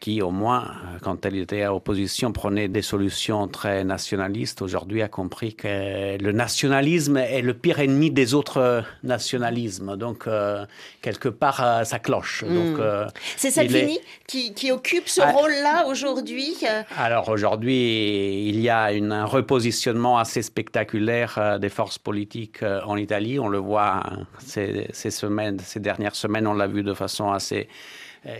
qui, 0.02 0.20
au 0.20 0.32
moins, 0.32 0.64
euh, 0.64 0.98
quand 1.00 1.24
elle 1.24 1.36
était 1.36 1.62
à 1.62 1.72
opposition, 1.72 2.32
prenait 2.32 2.66
des 2.66 2.82
solutions 2.82 3.46
très 3.46 3.84
nationalistes, 3.84 4.60
aujourd'hui 4.60 5.00
a 5.00 5.06
compris 5.06 5.54
que 5.54 6.18
le 6.20 6.32
nationalisme 6.32 7.18
est 7.18 7.40
le 7.40 7.54
pire 7.54 7.78
ennemi 7.78 8.10
des 8.10 8.34
autres 8.34 8.82
nationalismes. 9.04 9.96
Donc, 9.96 10.26
euh, 10.26 10.66
quelque 11.02 11.28
part, 11.28 11.62
euh, 11.62 11.84
ça 11.84 12.00
cloche. 12.00 12.42
Hmm. 12.42 13.06
C'est 13.36 13.52
Salvini 13.52 14.00
qui, 14.26 14.52
qui, 14.54 14.72
occupe 14.72 15.08
ce 15.08 15.20
ah. 15.20 15.30
rôle-là 15.30 15.86
aujourd'hui 15.86 16.56
Alors, 16.98 17.28
aujourd'hui, 17.28 18.48
il 18.48 18.58
y 18.60 18.70
a 18.70 18.92
une, 18.92 19.12
un 19.12 19.24
repositionnement 19.24 20.18
assez 20.18 20.42
spectaculaire 20.42 21.60
des 21.60 21.68
forces 21.68 21.98
politiques 21.98 22.64
en 22.64 22.96
Italie. 22.96 23.38
On 23.38 23.48
le 23.48 23.58
voit 23.58 24.02
hein, 24.04 24.26
ces, 24.44 24.88
ces 24.92 25.12
semaines, 25.12 25.60
ces 25.60 25.78
dernières 25.78 26.16
semaines, 26.16 26.48
on 26.48 26.54
l'a 26.54 26.66
vu 26.66 26.82
de 26.82 26.92
façon 26.92 27.30
assez 27.30 27.68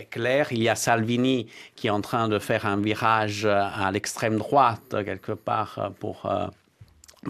clair. 0.09 0.47
Il 0.51 0.61
y 0.61 0.69
a 0.69 0.75
Salvini 0.75 1.47
qui 1.75 1.87
est 1.87 1.91
en 1.91 2.01
train 2.01 2.29
de 2.29 2.39
faire 2.39 2.65
un 2.65 2.77
virage 2.77 3.45
à 3.45 3.91
l'extrême 3.91 4.37
droite, 4.37 4.95
quelque 5.05 5.33
part, 5.33 5.91
pour 5.99 6.25
euh, 6.25 6.47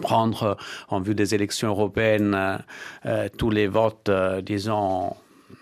prendre 0.00 0.56
en 0.88 1.00
vue 1.00 1.14
des 1.14 1.34
élections 1.34 1.68
européennes 1.68 2.62
euh, 3.06 3.28
tous 3.38 3.50
les 3.50 3.66
votes, 3.66 4.08
euh, 4.08 4.40
disons, 4.40 5.16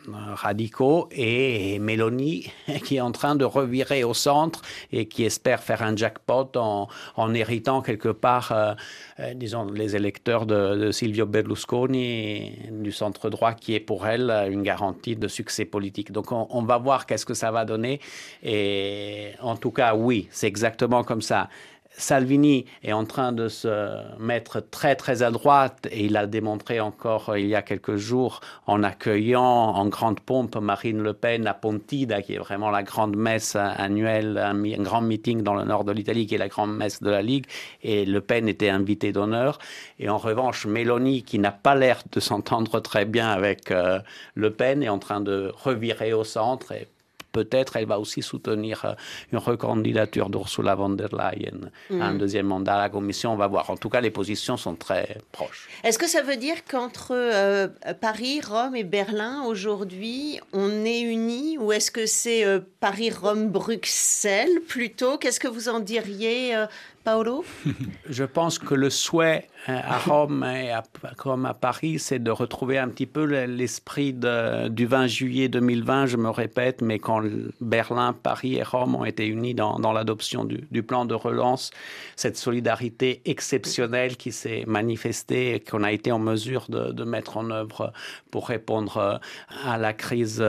radicaux 0.09 1.09
et 1.13 1.79
Mélanie 1.79 2.51
qui 2.85 2.97
est 2.97 3.01
en 3.01 3.13
train 3.13 3.35
de 3.37 3.45
revirer 3.45 4.05
au 4.05 4.15
centre 4.15 4.63
et 4.91 5.07
qui 5.07 5.25
espère 5.25 5.63
faire 5.63 5.83
un 5.83 5.97
jackpot 5.97 6.51
en, 6.57 6.89
héritant 7.35 7.81
quelque 7.83 8.09
part, 8.09 8.53
euh, 8.53 8.75
euh, 9.21 9.35
disons, 9.35 9.67
les 9.67 9.97
électeurs 9.97 10.47
de, 10.47 10.77
de, 10.77 10.91
Silvio 10.91 11.27
Berlusconi 11.27 12.53
du 12.71 12.93
centre 12.93 13.31
droit 13.31 13.55
qui 13.55 13.75
est 13.75 13.81
pour 13.81 14.07
elle 14.07 14.31
une 14.51 14.63
garantie 14.63 15.17
de 15.17 15.29
succès 15.29 15.65
politique. 15.65 16.13
Donc 16.13 16.33
on, 16.33 16.47
on 16.51 16.63
va 16.63 16.79
voir 16.79 17.07
qu'est-ce 17.07 17.27
que 17.27 17.35
ça 17.35 17.51
va 17.51 17.65
donner 17.65 18.01
et 18.43 19.33
en 19.41 19.57
tout 19.57 19.71
cas 19.71 19.95
oui, 19.95 20.29
c'est 20.31 20.47
exactement 20.49 21.05
comme 21.05 21.23
ça. 21.23 21.49
Salvini 21.97 22.65
est 22.83 22.93
en 22.93 23.05
train 23.05 23.33
de 23.33 23.49
se 23.49 24.19
mettre 24.19 24.61
très 24.61 24.97
très 24.97 25.23
à 25.23 25.31
droite 25.31 25.89
et 25.91 26.07
il 26.07 26.17
a 26.17 26.27
démontré 26.27 26.81
encore 26.81 27.31
euh, 27.31 27.39
il 27.39 27.47
y 27.47 27.55
a 27.55 27.63
quelques 27.63 27.97
jours 27.97 28.41
en 28.67 28.83
accueillant 28.83 29.43
en 29.43 29.87
grande 29.87 30.21
pompe 30.21 30.57
Marine 30.57 31.03
Le 31.03 31.13
Pen 31.13 31.47
à 31.47 31.55
Pontida, 31.55 32.23
qui 32.23 32.35
est 32.35 32.39
vraiment 32.39 32.71
la 32.71 32.83
grande 32.83 33.17
messe 33.17 33.57
annuelle, 33.57 34.39
un, 34.39 34.55
grand 34.83 35.03
meeting 35.03 35.43
dans 35.43 35.55
le 35.55 35.65
nord 35.65 35.85
de 35.85 35.93
l'Italie, 35.93 36.27
qui 36.27 36.35
est 36.35 36.39
la 36.39 36.49
grande 36.49 36.77
messe 36.77 37.03
de 37.03 37.11
la 37.11 37.23
Ligue, 37.23 37.47
et 37.83 38.05
Le 38.05 38.21
Pen 38.21 38.49
était 38.49 38.71
invité 38.71 39.13
d'honneur. 39.13 39.59
Et 39.99 40.09
en 40.09 40.19
revanche, 40.19 40.67
Mélanie, 40.67 41.23
qui 41.23 41.39
n'a 41.39 41.53
pas 41.53 41.75
l'air 41.75 42.03
de 42.11 42.21
s'entendre 42.21 42.81
très 42.81 43.05
bien 43.05 43.31
avec 43.31 43.71
euh, 43.71 44.01
Le 44.35 44.51
Pen, 44.51 44.83
est 44.83 44.89
en 44.89 44.99
train 44.99 45.21
de 45.21 45.53
revirer 45.55 46.13
au 46.13 46.25
centre 46.25 46.73
et 46.73 46.89
peut-être 47.33 47.77
elle 47.77 47.87
va 47.87 47.99
aussi 47.99 48.23
soutenir 48.23 48.85
euh, 48.85 48.93
une 49.33 49.39
recandidature 49.39 50.31
d'Ursula 50.31 50.75
von 50.75 50.91
der 50.91 51.09
Leyen 51.13 51.71
à 51.91 52.07
un 52.07 52.15
mm. 52.15 52.19
deuxième 52.19 52.47
mandat 52.47 52.75
à 52.75 52.83
la 52.83 52.89
Commission. 52.89 53.33
On 53.33 53.37
va 53.37 53.47
voir. 53.47 53.71
En 53.71 53.77
tout 53.77 53.89
cas, 53.89 54.01
les 54.01 54.11
positions 54.11 54.57
sont 54.57 54.75
très 54.75 55.19
proches. 55.33 55.69
Est-ce 55.85 55.99
que 55.99 56.09
ça 56.09 56.23
veut 56.23 56.37
dire 56.37 56.65
qu'entre 56.69 57.13
euh, 57.13 57.69
Paris, 58.01 58.41
Rome 58.41 58.77
et 58.77 58.85
Berlin, 58.85 59.43
aujourd'hui, 59.45 60.41
on 60.53 60.85
est 60.85 61.01
unis 61.01 61.59
Ou 61.59 61.73
est-ce 61.73 61.91
que 61.91 62.07
c'est 62.07 62.45
euh, 62.45 62.61
Paris, 62.81 63.11
Rome, 63.11 63.49
Bruxelles 63.49 64.61
plutôt? 64.69 65.19
Qu'est-ce 65.19 65.41
que 65.41 65.49
vous 65.49 65.69
en 65.69 65.81
diriez 65.81 66.55
Paolo 67.05 67.45
Je 68.09 68.25
pense 68.25 68.59
que 68.59 68.75
le 68.75 68.91
souhait 68.91 69.49
hein, 69.67 69.81
à 69.85 69.99
Rome 69.99 70.45
et 70.45 70.71
à, 70.71 70.83
comme 71.17 71.47
à 71.47 71.55
Paris, 71.55 71.99
c'est 71.99 72.23
de 72.23 72.31
retrouver 72.31 72.79
un 72.79 72.89
petit 72.89 73.07
peu 73.07 73.25
l'esprit 73.25 74.13
du 74.13 74.87
20 74.87 75.07
juillet 75.07 75.49
2020, 75.49 76.07
je 76.07 76.17
me 76.17 76.31
répète, 76.31 76.81
mais 76.83 76.99
quand 76.99 77.23
Berlin, 77.61 78.13
Paris 78.13 78.55
et 78.57 78.63
Rome 78.63 78.95
ont 78.95 79.05
été 79.05 79.27
unis 79.27 79.55
dans, 79.55 79.93
l'adoption 79.93 80.45
du, 80.45 80.83
plan 80.83 81.05
de 81.05 81.15
relance, 81.15 81.71
cette 82.17 82.37
solidarité 82.37 83.23
exceptionnelle 83.25 84.17
qui 84.17 84.33
s'est 84.33 84.65
manifestée 84.67 85.55
et 85.55 85.61
qu'on 85.61 85.83
a 85.83 85.93
été 85.93 86.13
en 86.13 86.19
mesure 86.19 86.67
de, 86.69 86.93
de, 86.93 87.05
mettre 87.05 87.37
en 87.37 87.51
œuvre 87.51 87.93
pour 88.31 88.49
répondre 88.49 89.21
à 89.65 89.79
la 89.79 89.93
crise 89.93 90.43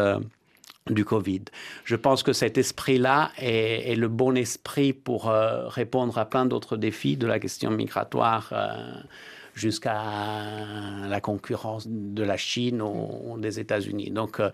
du 0.90 1.06
Covid. 1.06 1.44
Je 1.86 1.96
pense 1.96 2.24
que 2.24 2.34
cet 2.34 2.58
esprit-là 2.58 3.32
est, 3.38 3.96
le 3.96 4.08
bon 4.08 4.36
esprit 4.36 4.94
pour 4.94 5.30
euh, 5.30 5.68
répondre 5.68 6.18
à 6.18 6.26
plein 6.26 6.46
d'autres 6.46 6.78
défis 6.78 7.16
de 7.16 7.28
la 7.28 7.40
question 7.40 7.72
migratoire 7.72 8.50
euh, 8.52 9.02
jusqu'à 9.54 10.02
la 11.08 11.22
concurrence 11.22 11.88
de 11.88 12.24
la 12.24 12.38
Chine 12.38 12.82
ou, 12.82 13.38
des 13.38 13.60
États-Unis. 13.60 14.12
Donc, 14.12 14.40
euh, 14.40 14.50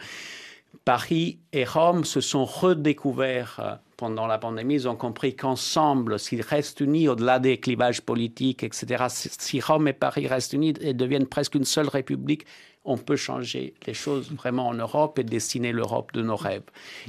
Paris 0.85 1.39
et 1.51 1.65
Rome 1.65 2.05
se 2.05 2.21
sont 2.21 2.45
redécouverts 2.45 3.79
pendant 3.97 4.27
la 4.27 4.37
pandémie. 4.37 4.75
Ils 4.75 4.87
ont 4.87 4.95
compris 4.95 5.35
qu'ensemble, 5.35 6.19
s'ils 6.19 6.41
restent 6.41 6.79
unis 6.79 7.07
au-delà 7.07 7.39
des 7.39 7.59
clivages 7.59 8.01
politiques, 8.01 8.63
etc., 8.63 9.05
si 9.09 9.59
Rome 9.61 9.87
et 9.87 9.93
Paris 9.93 10.27
restent 10.27 10.53
unis 10.53 10.75
et 10.79 10.93
deviennent 10.93 11.25
presque 11.25 11.55
une 11.55 11.65
seule 11.65 11.87
république, 11.87 12.45
on 12.85 12.97
peut 12.97 13.17
changer 13.17 13.73
les 13.85 13.93
choses 13.93 14.31
vraiment 14.31 14.69
en 14.69 14.73
Europe 14.73 15.19
et 15.19 15.23
dessiner 15.23 15.73
l'Europe 15.73 16.13
de 16.13 16.21
nos 16.21 16.37
rêves. 16.37 16.63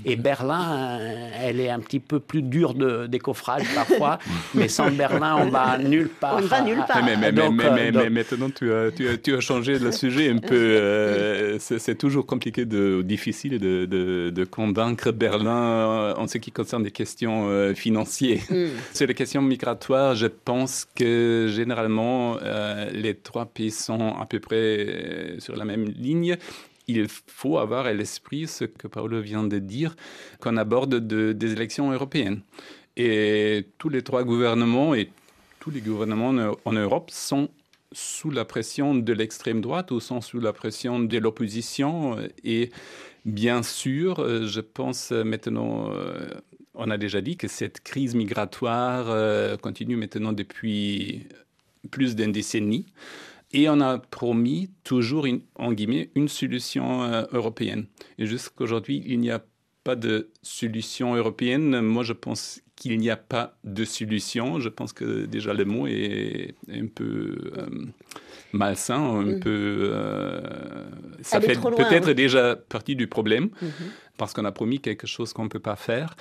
Et 0.05 0.17
Berlin, 0.17 0.99
euh, 1.01 1.31
elle 1.41 1.61
est 1.61 1.71
un 1.71 1.79
petit 1.79 2.01
peu 2.01 2.19
plus 2.19 2.43
dure 2.43 2.75
de 2.75 3.07
décoffrage 3.07 3.63
parfois, 3.75 4.19
mais 4.55 4.67
sans 4.67 4.91
Berlin, 4.91 5.37
on 5.41 5.49
va 5.49 5.79
nulle 5.79 6.09
part. 6.09 6.39
On 6.39 6.41
va 6.41 6.61
nulle 6.63 6.85
part. 6.89 7.05
Mais, 7.05 7.17
mais, 7.17 7.31
mais, 7.33 7.93
mais 7.93 8.11
maintenant, 8.11 8.51
tu 8.51 8.73
as, 8.73 8.91
tu, 8.91 9.09
as, 9.09 9.17
tu 9.17 9.35
as, 9.35 9.41
changé 9.41 9.79
le 9.79 9.93
sujet 9.93 10.29
un 10.31 10.39
peu. 10.39 10.57
Euh, 10.57 11.59
c'est 11.61 11.97
toujours 11.97 12.27
compliqué, 12.27 12.65
de, 12.65 13.03
difficile 13.03 13.59
de, 13.61 13.87
de, 13.87 14.31
de, 14.31 14.45
convaincre 14.45 15.13
Berlin 15.13 16.15
en 16.17 16.27
ce 16.27 16.39
qui 16.39 16.51
concerne 16.51 16.83
les 16.83 16.91
questions 16.91 17.49
euh, 17.49 17.75
financières. 17.75 18.43
Mm. 18.51 18.67
Sur 18.93 19.07
les 19.07 19.15
questions 19.15 19.41
migratoires, 19.41 20.17
je 20.17 20.27
pense 20.27 20.87
que 20.97 21.47
généralement, 21.49 22.39
les 22.93 23.15
trois 23.15 23.47
pays 23.47 23.71
sont 23.71 24.17
à 24.21 24.27
peu 24.27 24.41
près 24.41 25.37
sur 25.39 25.60
la 25.61 25.65
même 25.65 25.85
ligne, 25.85 26.37
il 26.89 27.07
faut 27.09 27.59
avoir 27.59 27.87
à 27.87 27.93
l'esprit 27.93 28.49
ce 28.49 28.65
que 28.65 28.89
Paolo 28.89 29.21
vient 29.21 29.45
de 29.45 29.59
dire, 29.59 29.95
qu'on 30.41 30.57
aborde 30.57 30.95
des 30.97 31.53
élections 31.53 31.93
européennes. 31.93 32.41
Et 32.97 33.67
tous 33.79 33.89
les 33.89 34.03
trois 34.03 34.25
gouvernements 34.25 34.95
et 34.95 35.11
tous 35.61 35.71
les 35.71 35.81
gouvernements 35.81 36.35
en 36.65 36.73
Europe 36.73 37.11
sont 37.11 37.49
sous 37.93 38.31
la 38.31 38.45
pression 38.45 38.95
de 38.95 39.13
l'extrême 39.13 39.61
droite 39.61 39.91
ou 39.91 40.01
sont 40.01 40.21
sous 40.21 40.41
la 40.41 40.53
pression 40.53 40.99
de 41.01 41.19
l'opposition. 41.19 42.17
Et 42.45 42.71
bien 43.25 43.63
sûr, 43.63 44.47
je 44.47 44.61
pense 44.61 45.11
maintenant, 45.11 45.93
euh, 45.93 46.29
on 46.75 46.91
a 46.91 46.99
déjà 46.99 47.21
dit 47.21 47.37
que 47.37 47.49
cette 47.49 47.81
crise 47.81 48.15
migratoire 48.15 49.07
euh, 49.09 49.57
continue 49.57 49.97
maintenant 49.97 50.33
depuis 50.33 51.27
plus 51.91 52.15
d'une 52.17 52.33
décennie. 52.33 52.87
Et 53.53 53.69
on 53.69 53.81
a 53.81 53.99
promis 53.99 54.71
toujours, 54.85 55.27
en 55.57 55.73
guillemets, 55.73 56.11
une 56.15 56.29
solution 56.29 57.03
euh, 57.03 57.25
européenne. 57.33 57.87
Et 58.19 58.27
jusqu'à 58.27 58.65
aujourd'hui, 58.65 59.03
il 59.07 59.19
n'y 59.19 59.31
a 59.31 59.43
pas 59.83 59.97
de 59.97 60.31
solution 60.43 61.15
européenne. 61.15 61.81
Moi, 61.81 62.05
je 62.05 62.13
pense 62.13 62.61
qu'il 62.77 62.99
n'y 62.99 63.11
a 63.11 63.17
pas 63.17 63.57
de 63.65 63.85
solution. 63.85 64.61
Je 64.61 64.69
pense 64.69 64.93
que 64.93 65.27
déjà 65.27 65.53
le 65.53 65.65
mot 65.65 65.87
est 65.87 66.55
un 66.71 66.87
peu 66.87 67.37
euh, 67.59 67.67
malsain, 68.53 69.21
un 69.21 69.39
peu. 69.39 69.91
Euh, 69.93 70.41
ça 71.21 71.41
fait 71.41 71.59
peut-être 71.61 72.13
déjà 72.13 72.57
partie 72.57 72.95
du 72.95 73.07
problème, 73.07 73.51
mm-hmm. 73.63 74.17
parce 74.17 74.33
qu'on 74.33 74.45
a 74.45 74.53
promis 74.53 74.81
quelque 74.81 75.07
chose 75.07 75.33
qu'on 75.33 75.45
ne 75.45 75.49
peut 75.49 75.59
pas 75.59 75.77
faire. 75.77 76.15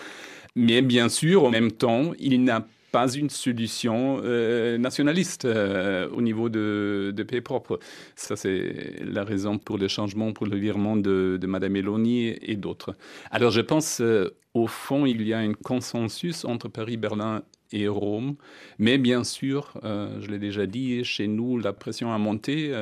Mais 0.56 0.82
bien 0.82 1.10
sûr, 1.10 1.46
en 1.46 1.50
même 1.50 1.72
temps, 1.72 2.12
il 2.20 2.44
n'a 2.44 2.66
pas 2.92 3.12
une 3.14 3.30
solution 3.30 4.22
euh, 4.24 4.78
nationaliste 4.78 5.46
euh, 5.46 6.10
au 6.10 6.22
niveau 6.22 6.50
de, 6.50 7.14
de, 7.16 7.24
pays 7.24 7.42
propres. 7.42 7.80
Ça, 8.16 8.36
c'est 8.36 9.00
la 9.04 9.24
raison 9.24 9.58
pour 9.58 9.78
le 9.78 9.88
changement, 9.88 10.34
pour 10.34 10.48
le 10.48 10.58
virement 10.58 10.96
de, 10.96 11.38
de 11.40 11.48
Mme 11.48 11.74
Meloni 11.74 12.36
et 12.42 12.56
d'autres. 12.56 12.96
Alors, 13.32 13.52
je 13.52 13.62
pense, 13.62 14.02
euh, 14.02 14.36
au 14.54 14.68
fond, 14.68 15.06
il 15.06 15.22
y 15.28 15.34
a 15.34 15.40
un 15.40 15.54
consensus 15.54 16.46
entre 16.46 16.68
Paris, 16.68 16.98
Berlin 16.98 17.44
et 17.72 17.88
Rome. 17.88 18.36
Mais 18.80 18.98
bien 18.98 19.24
sûr, 19.24 19.74
je 19.84 20.28
l'ai 20.28 20.40
déjà 20.40 20.66
dit, 20.66 21.04
chez 21.04 21.28
nous, 21.28 21.60
la 21.60 21.72
pression 21.72 22.12
a 22.12 22.18
monté. 22.18 22.74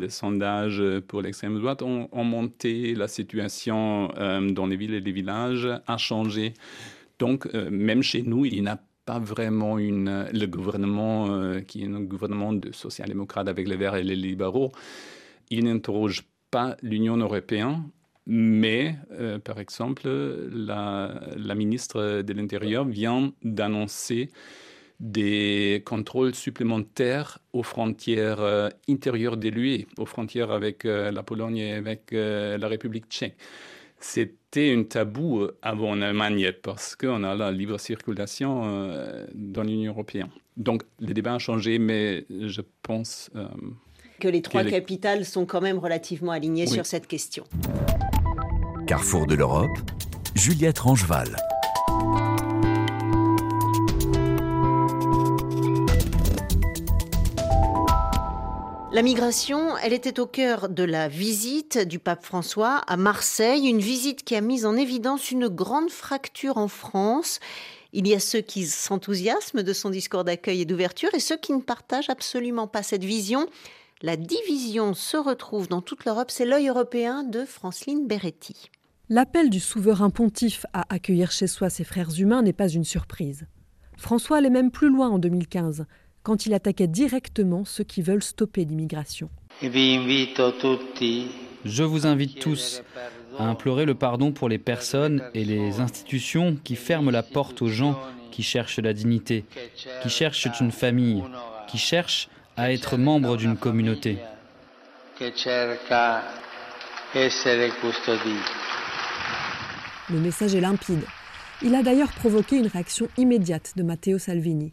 les 0.00 0.08
sondages 0.08 0.82
pour 1.06 1.22
l'extrême 1.22 1.56
droite 1.60 1.82
ont, 1.82 2.08
ont, 2.10 2.24
monté. 2.24 2.96
La 2.96 3.06
situation 3.06 4.08
dans 4.50 4.66
les 4.66 4.76
villes 4.76 4.94
et 4.94 5.00
les 5.00 5.12
villages 5.12 5.68
a 5.86 5.96
changé. 5.96 6.54
Donc, 7.20 7.46
même 7.54 8.02
chez 8.02 8.22
nous, 8.22 8.44
il 8.44 8.64
n'a 8.64 8.80
pas 9.06 9.20
vraiment 9.20 9.78
une, 9.78 10.26
le 10.32 10.46
gouvernement 10.46 11.30
euh, 11.30 11.60
qui 11.60 11.84
est 11.84 11.86
un 11.86 12.02
gouvernement 12.02 12.52
de 12.52 12.72
social-démocrates 12.72 13.48
avec 13.48 13.66
les 13.68 13.76
Verts 13.76 13.94
et 13.94 14.02
les 14.02 14.16
libéraux. 14.16 14.72
Il 15.48 15.64
n'interroge 15.64 16.24
pas 16.50 16.76
l'Union 16.82 17.16
européenne, 17.16 17.84
mais 18.26 18.96
euh, 19.12 19.38
par 19.38 19.60
exemple, 19.60 20.08
la, 20.52 21.20
la 21.36 21.54
ministre 21.54 22.22
de 22.22 22.32
l'Intérieur 22.32 22.84
vient 22.84 23.32
d'annoncer 23.42 24.28
des 24.98 25.82
contrôles 25.86 26.34
supplémentaires 26.34 27.38
aux 27.52 27.62
frontières 27.62 28.40
euh, 28.40 28.68
intérieures 28.88 29.36
de 29.36 29.50
l'UE, 29.50 29.86
aux 29.98 30.06
frontières 30.06 30.50
avec 30.50 30.82
la 30.84 31.22
Pologne 31.22 31.58
et 31.58 31.74
avec 31.74 32.10
la 32.10 32.66
République 32.66 33.06
tchèque. 33.08 33.36
C'était 33.98 34.74
un 34.74 34.84
tabou 34.84 35.40
euh, 35.40 35.56
avant 35.62 35.90
en 35.90 36.02
Allemagne 36.02 36.52
parce 36.62 36.96
qu'on 36.96 37.24
a 37.24 37.34
la 37.34 37.50
libre 37.50 37.78
circulation 37.78 38.62
euh, 38.64 39.26
dans 39.34 39.62
l'Union 39.62 39.92
européenne. 39.92 40.28
Donc 40.56 40.82
les 41.00 41.14
débats 41.14 41.34
ont 41.34 41.38
changé, 41.38 41.78
mais 41.78 42.26
je 42.30 42.62
pense... 42.82 43.30
Euh, 43.36 43.46
que 44.20 44.28
les 44.28 44.40
trois 44.40 44.64
capitales 44.64 45.26
sont 45.26 45.44
quand 45.44 45.60
même 45.60 45.78
relativement 45.78 46.32
alignées 46.32 46.66
sur 46.66 46.86
cette 46.86 47.06
question. 47.06 47.44
Carrefour 48.86 49.26
de 49.26 49.34
l'Europe, 49.34 49.76
Juliette 50.34 50.78
Rangeval. 50.78 51.36
La 58.96 59.02
migration, 59.02 59.76
elle 59.76 59.92
était 59.92 60.18
au 60.20 60.26
cœur 60.26 60.70
de 60.70 60.82
la 60.82 61.06
visite 61.06 61.76
du 61.76 61.98
pape 61.98 62.24
François 62.24 62.76
à 62.78 62.96
Marseille, 62.96 63.68
une 63.68 63.80
visite 63.80 64.24
qui 64.24 64.34
a 64.34 64.40
mis 64.40 64.64
en 64.64 64.74
évidence 64.74 65.30
une 65.30 65.48
grande 65.48 65.90
fracture 65.90 66.56
en 66.56 66.66
France. 66.66 67.38
Il 67.92 68.08
y 68.08 68.14
a 68.14 68.20
ceux 68.20 68.40
qui 68.40 68.64
s'enthousiasment 68.64 69.62
de 69.62 69.72
son 69.74 69.90
discours 69.90 70.24
d'accueil 70.24 70.62
et 70.62 70.64
d'ouverture 70.64 71.10
et 71.12 71.20
ceux 71.20 71.36
qui 71.36 71.52
ne 71.52 71.60
partagent 71.60 72.08
absolument 72.08 72.68
pas 72.68 72.82
cette 72.82 73.04
vision. 73.04 73.46
La 74.00 74.16
division 74.16 74.94
se 74.94 75.18
retrouve 75.18 75.68
dans 75.68 75.82
toute 75.82 76.06
l'Europe, 76.06 76.30
c'est 76.30 76.46
l'œil 76.46 76.68
européen 76.68 77.22
de 77.22 77.44
Franceline 77.44 78.06
Beretti. 78.06 78.70
L'appel 79.10 79.50
du 79.50 79.60
souverain 79.60 80.08
pontife 80.08 80.64
à 80.72 80.86
accueillir 80.88 81.32
chez 81.32 81.48
soi 81.48 81.68
ses 81.68 81.84
frères 81.84 82.18
humains 82.18 82.40
n'est 82.40 82.54
pas 82.54 82.68
une 82.68 82.84
surprise. 82.84 83.46
François 83.98 84.38
allait 84.38 84.48
même 84.48 84.70
plus 84.70 84.88
loin 84.88 85.10
en 85.10 85.18
2015 85.18 85.84
quand 86.26 86.44
il 86.44 86.52
attaquait 86.54 86.88
directement 86.88 87.64
ceux 87.64 87.84
qui 87.84 88.02
veulent 88.02 88.20
stopper 88.20 88.64
l'immigration. 88.64 89.30
Je 89.62 91.82
vous 91.84 92.04
invite 92.04 92.40
tous 92.40 92.82
à 93.38 93.44
implorer 93.44 93.84
le 93.84 93.94
pardon 93.94 94.32
pour 94.32 94.48
les 94.48 94.58
personnes 94.58 95.22
et 95.34 95.44
les 95.44 95.78
institutions 95.78 96.56
qui 96.64 96.74
ferment 96.74 97.12
la 97.12 97.22
porte 97.22 97.62
aux 97.62 97.68
gens 97.68 97.96
qui 98.32 98.42
cherchent 98.42 98.80
la 98.80 98.92
dignité, 98.92 99.44
qui 100.02 100.08
cherchent 100.08 100.48
une 100.60 100.72
famille, 100.72 101.22
qui 101.68 101.78
cherchent 101.78 102.28
à 102.56 102.72
être 102.72 102.96
membres 102.96 103.36
d'une 103.36 103.56
communauté. 103.56 104.18
Le 110.10 110.18
message 110.18 110.56
est 110.56 110.60
limpide. 110.60 111.04
Il 111.62 111.76
a 111.76 111.84
d'ailleurs 111.84 112.10
provoqué 112.10 112.56
une 112.56 112.66
réaction 112.66 113.06
immédiate 113.16 113.74
de 113.76 113.84
Matteo 113.84 114.18
Salvini. 114.18 114.72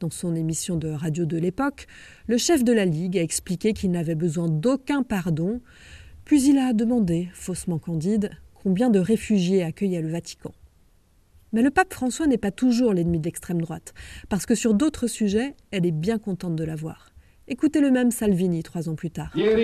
Dans 0.00 0.10
son 0.10 0.34
émission 0.34 0.76
de 0.76 0.88
radio 0.88 1.24
de 1.24 1.36
l'époque, 1.36 1.86
le 2.26 2.36
chef 2.36 2.64
de 2.64 2.72
la 2.72 2.84
Ligue 2.84 3.16
a 3.16 3.22
expliqué 3.22 3.72
qu'il 3.72 3.92
n'avait 3.92 4.16
besoin 4.16 4.48
d'aucun 4.48 5.04
pardon, 5.04 5.60
puis 6.24 6.42
il 6.42 6.58
a 6.58 6.72
demandé, 6.72 7.28
faussement 7.32 7.78
candide, 7.78 8.30
combien 8.54 8.90
de 8.90 8.98
réfugiés 8.98 9.62
accueillait 9.62 10.02
le 10.02 10.08
Vatican. 10.08 10.52
Mais 11.52 11.62
le 11.62 11.70
pape 11.70 11.94
François 11.94 12.26
n'est 12.26 12.38
pas 12.38 12.50
toujours 12.50 12.92
l'ennemi 12.92 13.20
de 13.20 13.24
l'extrême 13.24 13.60
droite, 13.60 13.94
parce 14.28 14.46
que 14.46 14.56
sur 14.56 14.74
d'autres 14.74 15.06
sujets, 15.06 15.54
elle 15.70 15.86
est 15.86 15.92
bien 15.92 16.18
contente 16.18 16.56
de 16.56 16.64
l'avoir. 16.64 17.12
Écoutez 17.46 17.80
le 17.80 17.92
même 17.92 18.10
Salvini 18.10 18.64
trois 18.64 18.88
ans 18.88 18.96
plus 18.96 19.10
tard. 19.10 19.30
Hier, 19.36 19.56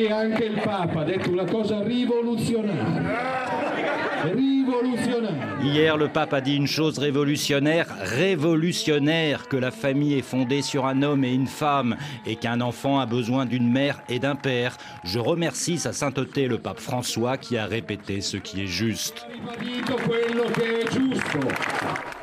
le 4.82 6.08
pape 6.08 6.32
a 6.32 6.40
dit 6.40 6.56
une 6.56 6.66
chose 6.66 6.98
révolutionnaire, 6.98 7.86
révolutionnaire, 8.00 9.48
que 9.48 9.56
la 9.56 9.70
famille 9.70 10.14
est 10.14 10.22
fondée 10.22 10.62
sur 10.62 10.86
un 10.86 11.02
homme 11.02 11.24
et 11.24 11.32
une 11.32 11.46
femme 11.46 11.96
et 12.26 12.36
qu'un 12.36 12.60
enfant 12.60 13.00
a 13.00 13.06
besoin 13.06 13.46
d'une 13.46 13.70
mère 13.70 14.02
et 14.08 14.18
d'un 14.18 14.36
père. 14.36 14.76
Je 15.04 15.18
remercie 15.18 15.78
sa 15.78 15.92
sainteté 15.92 16.48
le 16.48 16.58
pape 16.58 16.80
François 16.80 17.36
qui 17.36 17.56
a 17.58 17.66
répété 17.66 18.20
ce 18.20 18.36
qui 18.36 18.62
est 18.62 18.66
juste. 18.66 19.26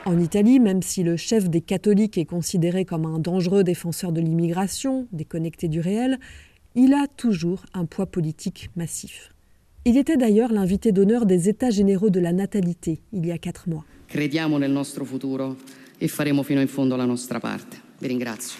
En 0.05 0.19
Italie, 0.19 0.59
même 0.59 0.81
si 0.81 1.03
le 1.03 1.17
chef 1.17 1.49
des 1.49 1.61
catholiques 1.61 2.17
est 2.17 2.25
considéré 2.25 2.85
comme 2.85 3.05
un 3.05 3.19
dangereux 3.19 3.63
défenseur 3.63 4.11
de 4.11 4.21
l'immigration, 4.21 5.07
déconnecté 5.11 5.67
du 5.67 5.81
réel, 5.81 6.17
il 6.75 6.93
a 6.93 7.07
toujours 7.07 7.63
un 7.73 7.85
poids 7.85 8.05
politique 8.05 8.69
massif. 8.75 9.33
Il 9.89 9.95
était 9.95 10.17
d'ailleurs 10.17 10.51
l'invité 10.51 10.91
d'honneur 10.91 11.25
des 11.25 11.47
États 11.47 11.69
généraux 11.69 12.09
de 12.09 12.19
la 12.19 12.33
natalité 12.33 12.99
il 13.13 13.25
y 13.25 13.31
a 13.31 13.37
quatre 13.37 13.69
mois. 13.69 13.85
Crediamo 14.09 14.57
nel 14.57 14.73
nostro 14.73 15.05
futuro 15.05 15.55
e 15.97 16.09
faremo 16.09 16.43
fino 16.43 16.59
in 16.59 16.67
fondo 16.67 16.97
la 16.97 17.05
nostra 17.05 17.39
parte. 17.39 17.77
Vi 18.01 18.07
ringrazio. 18.09 18.59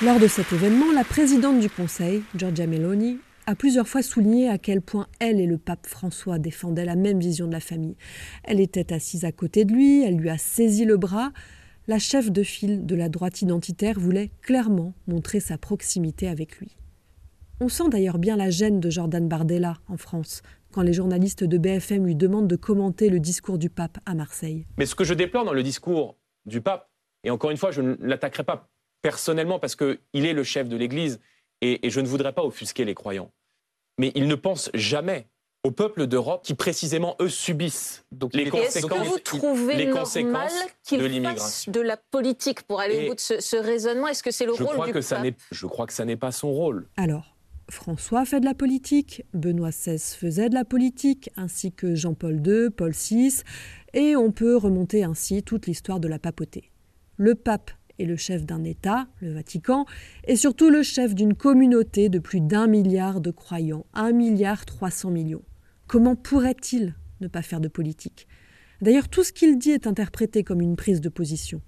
Lors 0.00 0.18
de 0.18 0.28
cet 0.28 0.50
événement, 0.50 0.90
la 0.94 1.04
présidente 1.04 1.60
du 1.60 1.68
Conseil, 1.68 2.22
Giorgia 2.34 2.66
Meloni, 2.66 3.18
a 3.44 3.54
plusieurs 3.54 3.86
fois 3.86 4.00
souligné 4.00 4.48
à 4.48 4.56
quel 4.56 4.80
point 4.80 5.08
elle 5.18 5.38
et 5.38 5.46
le 5.46 5.58
pape 5.58 5.86
François 5.86 6.38
défendaient 6.38 6.86
la 6.86 6.96
même 6.96 7.20
vision 7.20 7.46
de 7.46 7.52
la 7.52 7.60
famille. 7.60 7.96
Elle 8.44 8.60
était 8.60 8.94
assise 8.94 9.26
à 9.26 9.32
côté 9.32 9.66
de 9.66 9.74
lui, 9.74 10.04
elle 10.04 10.16
lui 10.16 10.30
a 10.30 10.38
saisi 10.38 10.86
le 10.86 10.96
bras. 10.96 11.32
La 11.86 11.98
chef 11.98 12.32
de 12.32 12.42
file 12.42 12.86
de 12.86 12.94
la 12.94 13.10
droite 13.10 13.42
identitaire 13.42 14.00
voulait 14.00 14.30
clairement 14.40 14.94
montrer 15.06 15.40
sa 15.40 15.58
proximité 15.58 16.28
avec 16.28 16.60
lui. 16.60 16.78
On 17.60 17.68
sent 17.68 17.88
d'ailleurs 17.88 18.18
bien 18.18 18.36
la 18.36 18.50
gêne 18.50 18.80
de 18.80 18.90
Jordan 18.90 19.28
Bardella 19.28 19.76
en 19.88 19.96
France, 19.96 20.42
quand 20.72 20.82
les 20.82 20.92
journalistes 20.92 21.44
de 21.44 21.56
BFM 21.56 22.04
lui 22.04 22.16
demandent 22.16 22.48
de 22.48 22.56
commenter 22.56 23.08
le 23.08 23.20
discours 23.20 23.58
du 23.58 23.70
pape 23.70 23.98
à 24.06 24.14
Marseille. 24.14 24.66
Mais 24.76 24.86
ce 24.86 24.96
que 24.96 25.04
je 25.04 25.14
déplore 25.14 25.44
dans 25.44 25.52
le 25.52 25.62
discours 25.62 26.16
du 26.46 26.60
pape, 26.60 26.90
et 27.22 27.30
encore 27.30 27.52
une 27.52 27.56
fois, 27.56 27.70
je 27.70 27.80
ne 27.80 27.96
l'attaquerai 28.00 28.42
pas 28.42 28.68
personnellement 29.02 29.60
parce 29.60 29.76
qu'il 29.76 30.26
est 30.26 30.32
le 30.32 30.42
chef 30.42 30.68
de 30.68 30.76
l'Église 30.76 31.20
et, 31.60 31.88
je 31.88 32.00
ne 32.00 32.06
voudrais 32.06 32.32
pas 32.32 32.42
offusquer 32.42 32.84
les 32.84 32.94
croyants, 32.94 33.30
mais 33.98 34.10
il 34.16 34.26
ne 34.26 34.34
pense 34.34 34.70
jamais 34.74 35.28
au 35.62 35.70
peuple 35.70 36.06
d'Europe 36.06 36.42
qui 36.44 36.54
précisément 36.54 37.16
eux 37.20 37.28
subissent 37.28 38.04
Donc, 38.12 38.34
les 38.34 38.50
conséquences. 38.50 38.76
Est-ce 38.76 38.86
que 38.86 39.08
vous 39.08 39.18
trouvez 39.20 39.76
les 39.76 39.86
normal 39.86 40.50
qu'il 40.82 41.22
fasse 41.22 41.68
de 41.68 41.80
la 41.80 41.96
politique 41.96 42.62
pour 42.62 42.80
aller 42.80 43.06
au 43.06 43.10
bout 43.10 43.14
de 43.14 43.20
ce, 43.20 43.56
raisonnement? 43.56 44.08
Est-ce 44.08 44.22
que 44.22 44.30
c'est 44.30 44.44
le 44.44 44.52
rôle 44.52 44.86
du 44.86 44.92
que 44.92 45.08
pape? 45.08 45.34
Je 45.52 45.66
crois 45.66 45.86
que 45.86 45.92
ça 45.94 46.04
n'est 46.04 46.16
pas 46.16 46.32
son 46.32 46.52
rôle. 46.52 46.88
Alors, 46.96 47.33
François 47.70 48.24
fait 48.24 48.40
de 48.40 48.44
la 48.44 48.54
politique, 48.54 49.24
Benoît 49.32 49.70
XVI 49.70 49.98
faisait 49.98 50.48
de 50.48 50.54
la 50.54 50.64
politique, 50.64 51.30
ainsi 51.36 51.72
que 51.72 51.94
Jean-Paul 51.94 52.42
II, 52.46 52.70
Paul 52.70 52.92
VI, 52.92 53.42
et 53.94 54.16
on 54.16 54.32
peut 54.32 54.56
remonter 54.56 55.04
ainsi 55.04 55.42
toute 55.42 55.66
l'histoire 55.66 56.00
de 56.00 56.08
la 56.08 56.18
papauté. 56.18 56.70
Le 57.16 57.34
pape 57.34 57.70
est 57.98 58.04
le 58.04 58.16
chef 58.16 58.44
d'un 58.44 58.64
État, 58.64 59.06
le 59.20 59.32
Vatican, 59.32 59.86
et 60.26 60.36
surtout 60.36 60.68
le 60.68 60.82
chef 60.82 61.14
d'une 61.14 61.34
communauté 61.34 62.08
de 62.08 62.18
plus 62.18 62.40
d'un 62.40 62.66
milliard 62.66 63.20
de 63.20 63.30
croyants, 63.30 63.86
un 63.94 64.12
milliard 64.12 64.66
trois 64.66 64.90
cents 64.90 65.10
millions. 65.10 65.44
Comment 65.86 66.16
pourrait-il 66.16 66.94
ne 67.20 67.28
pas 67.28 67.42
faire 67.42 67.60
de 67.60 67.68
politique? 67.68 68.26
D'ailleurs, 68.80 69.08
tout 69.08 69.22
ce 69.22 69.32
qu'il 69.32 69.58
dit 69.58 69.70
est 69.70 69.86
interprété 69.86 70.44
comme 70.44 70.60
une 70.60 70.76
prise 70.76 71.00
de 71.00 71.08
position. 71.08 71.60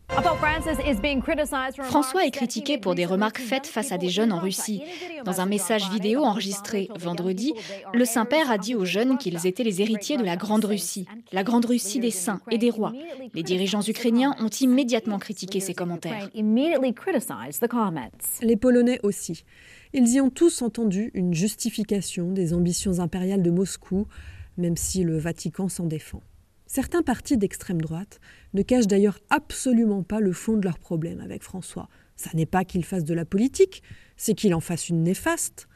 François 1.82 2.26
est 2.26 2.30
critiqué 2.30 2.78
pour 2.78 2.94
des 2.94 3.06
remarques 3.06 3.38
faites 3.38 3.66
face 3.66 3.92
à 3.92 3.98
des 3.98 4.08
jeunes 4.08 4.32
en 4.32 4.40
Russie. 4.40 4.82
Dans 5.24 5.40
un 5.40 5.46
message 5.46 5.90
vidéo 5.90 6.24
enregistré 6.24 6.88
vendredi, 6.98 7.52
le 7.94 8.04
Saint-Père 8.04 8.50
a 8.50 8.58
dit 8.58 8.74
aux 8.74 8.84
jeunes 8.84 9.18
qu'ils 9.18 9.46
étaient 9.46 9.62
les 9.62 9.82
héritiers 9.82 10.16
de 10.16 10.24
la 10.24 10.36
Grande 10.36 10.64
Russie, 10.64 11.06
la 11.32 11.44
Grande 11.44 11.66
Russie 11.66 12.00
des 12.00 12.10
saints 12.10 12.40
et 12.50 12.58
des 12.58 12.70
rois. 12.70 12.92
Les 13.34 13.42
dirigeants 13.42 13.82
ukrainiens 13.82 14.34
ont 14.40 14.48
immédiatement 14.48 15.18
critiqué 15.18 15.60
ces 15.60 15.74
commentaires. 15.74 16.28
Les 18.42 18.56
Polonais 18.56 19.00
aussi. 19.02 19.44
Ils 19.92 20.08
y 20.08 20.20
ont 20.20 20.30
tous 20.30 20.62
entendu 20.62 21.10
une 21.14 21.34
justification 21.34 22.32
des 22.32 22.52
ambitions 22.52 22.98
impériales 23.00 23.42
de 23.42 23.50
Moscou, 23.50 24.06
même 24.56 24.76
si 24.76 25.04
le 25.04 25.18
Vatican 25.18 25.68
s'en 25.68 25.86
défend. 25.86 26.22
Certains 26.66 27.02
partis 27.02 27.36
d'extrême 27.36 27.80
droite 27.80 28.20
ne 28.52 28.62
cachent 28.62 28.88
d'ailleurs 28.88 29.20
absolument 29.30 30.02
pas 30.02 30.20
le 30.20 30.32
fond 30.32 30.56
de 30.56 30.64
leurs 30.64 30.78
problèmes 30.78 31.20
avec 31.20 31.42
François. 31.42 31.88
Ça 32.16 32.30
n'est 32.34 32.46
pas 32.46 32.64
qu'il 32.64 32.84
fasse 32.84 33.04
de 33.04 33.14
la 33.14 33.24
politique, 33.24 33.82
c'est 34.16 34.34
qu'il 34.34 34.54
en 34.54 34.60
fasse 34.60 34.88
une 34.88 35.02
néfaste. 35.02 35.68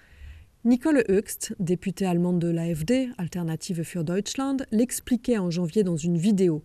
Nicole 0.64 1.04
Höchst, 1.08 1.54
députée 1.58 2.06
allemande 2.06 2.38
de 2.38 2.48
l'AfD, 2.48 3.08
Alternative 3.18 3.82
für 3.82 4.04
Deutschland, 4.04 4.66
l'expliquait 4.72 5.38
en 5.38 5.50
janvier 5.50 5.84
dans 5.84 5.96
une 5.96 6.18
vidéo. 6.18 6.64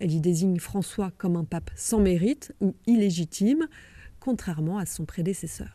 Elle 0.00 0.12
y 0.12 0.20
désigne 0.20 0.58
François 0.58 1.12
comme 1.18 1.36
un 1.36 1.44
pape 1.44 1.70
sans 1.76 2.00
mérite 2.00 2.52
ou 2.60 2.74
illégitime, 2.86 3.68
contrairement 4.20 4.78
à 4.78 4.86
son 4.86 5.04
prédécesseur. 5.04 5.68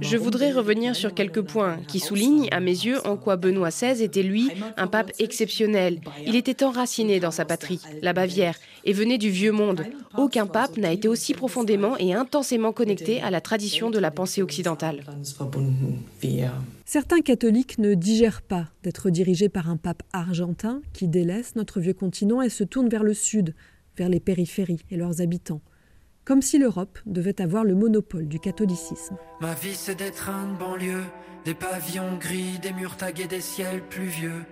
Je 0.00 0.16
voudrais 0.16 0.52
revenir 0.52 0.96
sur 0.96 1.14
quelques 1.14 1.42
points 1.42 1.78
qui 1.86 2.00
soulignent, 2.00 2.48
à 2.50 2.60
mes 2.60 2.70
yeux, 2.70 3.06
en 3.06 3.16
quoi 3.16 3.36
Benoît 3.36 3.68
XVI 3.68 4.02
était, 4.02 4.22
lui, 4.22 4.50
un 4.76 4.86
pape 4.86 5.12
exceptionnel. 5.18 6.00
Il 6.26 6.34
était 6.34 6.64
enraciné 6.64 7.20
dans 7.20 7.30
sa 7.30 7.44
patrie, 7.44 7.80
la 8.02 8.12
Bavière, 8.12 8.56
et 8.84 8.92
venait 8.92 9.18
du 9.18 9.30
vieux 9.30 9.52
monde. 9.52 9.84
Aucun 10.16 10.46
pape 10.46 10.76
n'a 10.76 10.92
été 10.92 11.08
aussi 11.08 11.34
profondément 11.34 11.96
et 11.98 12.14
intensément 12.14 12.72
connecté 12.72 13.20
à 13.20 13.30
la 13.30 13.40
tradition 13.40 13.90
de 13.90 13.98
la 13.98 14.10
pensée 14.10 14.42
occidentale. 14.42 15.04
Certains 16.84 17.20
catholiques 17.20 17.78
ne 17.78 17.94
digèrent 17.94 18.42
pas 18.42 18.66
d'être 18.82 19.10
dirigés 19.10 19.50
par 19.50 19.68
un 19.68 19.76
pape 19.76 20.02
argentin 20.12 20.80
qui 20.94 21.06
délaisse 21.06 21.54
notre 21.54 21.80
vieux 21.80 21.92
continent 21.92 22.40
et 22.40 22.48
se 22.48 22.64
tourne 22.64 22.88
vers 22.88 23.04
le 23.04 23.12
sud, 23.12 23.54
vers 23.96 24.08
les 24.08 24.20
périphéries 24.20 24.80
et 24.90 24.96
leurs 24.96 25.20
habitants 25.20 25.60
comme 26.28 26.42
si 26.42 26.58
l'Europe 26.58 26.98
devait 27.06 27.40
avoir 27.40 27.64
le 27.64 27.74
monopole 27.74 28.28
du 28.28 28.38
catholicisme. 28.38 29.16
Ma 29.40 29.54
vie 29.54 29.74
c'est 29.74 29.94
des 29.94 30.10
trains 30.10 30.48
de 30.48 30.58
banlieue, 30.58 31.04
des 31.46 31.54
pavillons 31.54 32.18
gris, 32.18 32.58
des 32.58 32.74
murs 32.74 32.98
tagués, 32.98 33.26
des 33.26 33.40
ciels 33.40 33.82
pluvieux. 33.88 34.44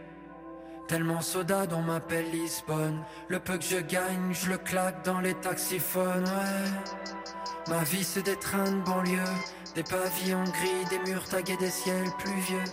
Tellement 0.88 1.20
soda 1.20 1.66
dont 1.66 1.82
m'appelle 1.82 2.30
Lisbonne. 2.32 3.04
Le 3.28 3.40
peu 3.40 3.58
que 3.58 3.64
je 3.64 3.76
gagne, 3.76 4.32
je 4.32 4.48
le 4.48 4.56
claque 4.56 5.04
dans 5.04 5.20
les 5.20 5.34
taxiphones, 5.34 6.24
ouais. 6.24 7.68
Ma 7.68 7.84
vie 7.84 8.04
c'est 8.04 8.24
des 8.24 8.36
trains 8.36 8.72
de 8.72 8.82
banlieue, 8.82 9.34
des 9.74 9.82
pavillons 9.82 10.44
gris, 10.44 10.88
des 10.88 11.10
murs 11.10 11.28
tagués, 11.28 11.58
des 11.58 11.68
ciels 11.68 12.08
pluvieux. 12.18 12.64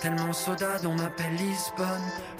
Tellement 0.00 0.32
soda 0.32 0.76
on 0.84 0.94
m'appelle 0.94 1.34
Lisbonne. 1.34 1.86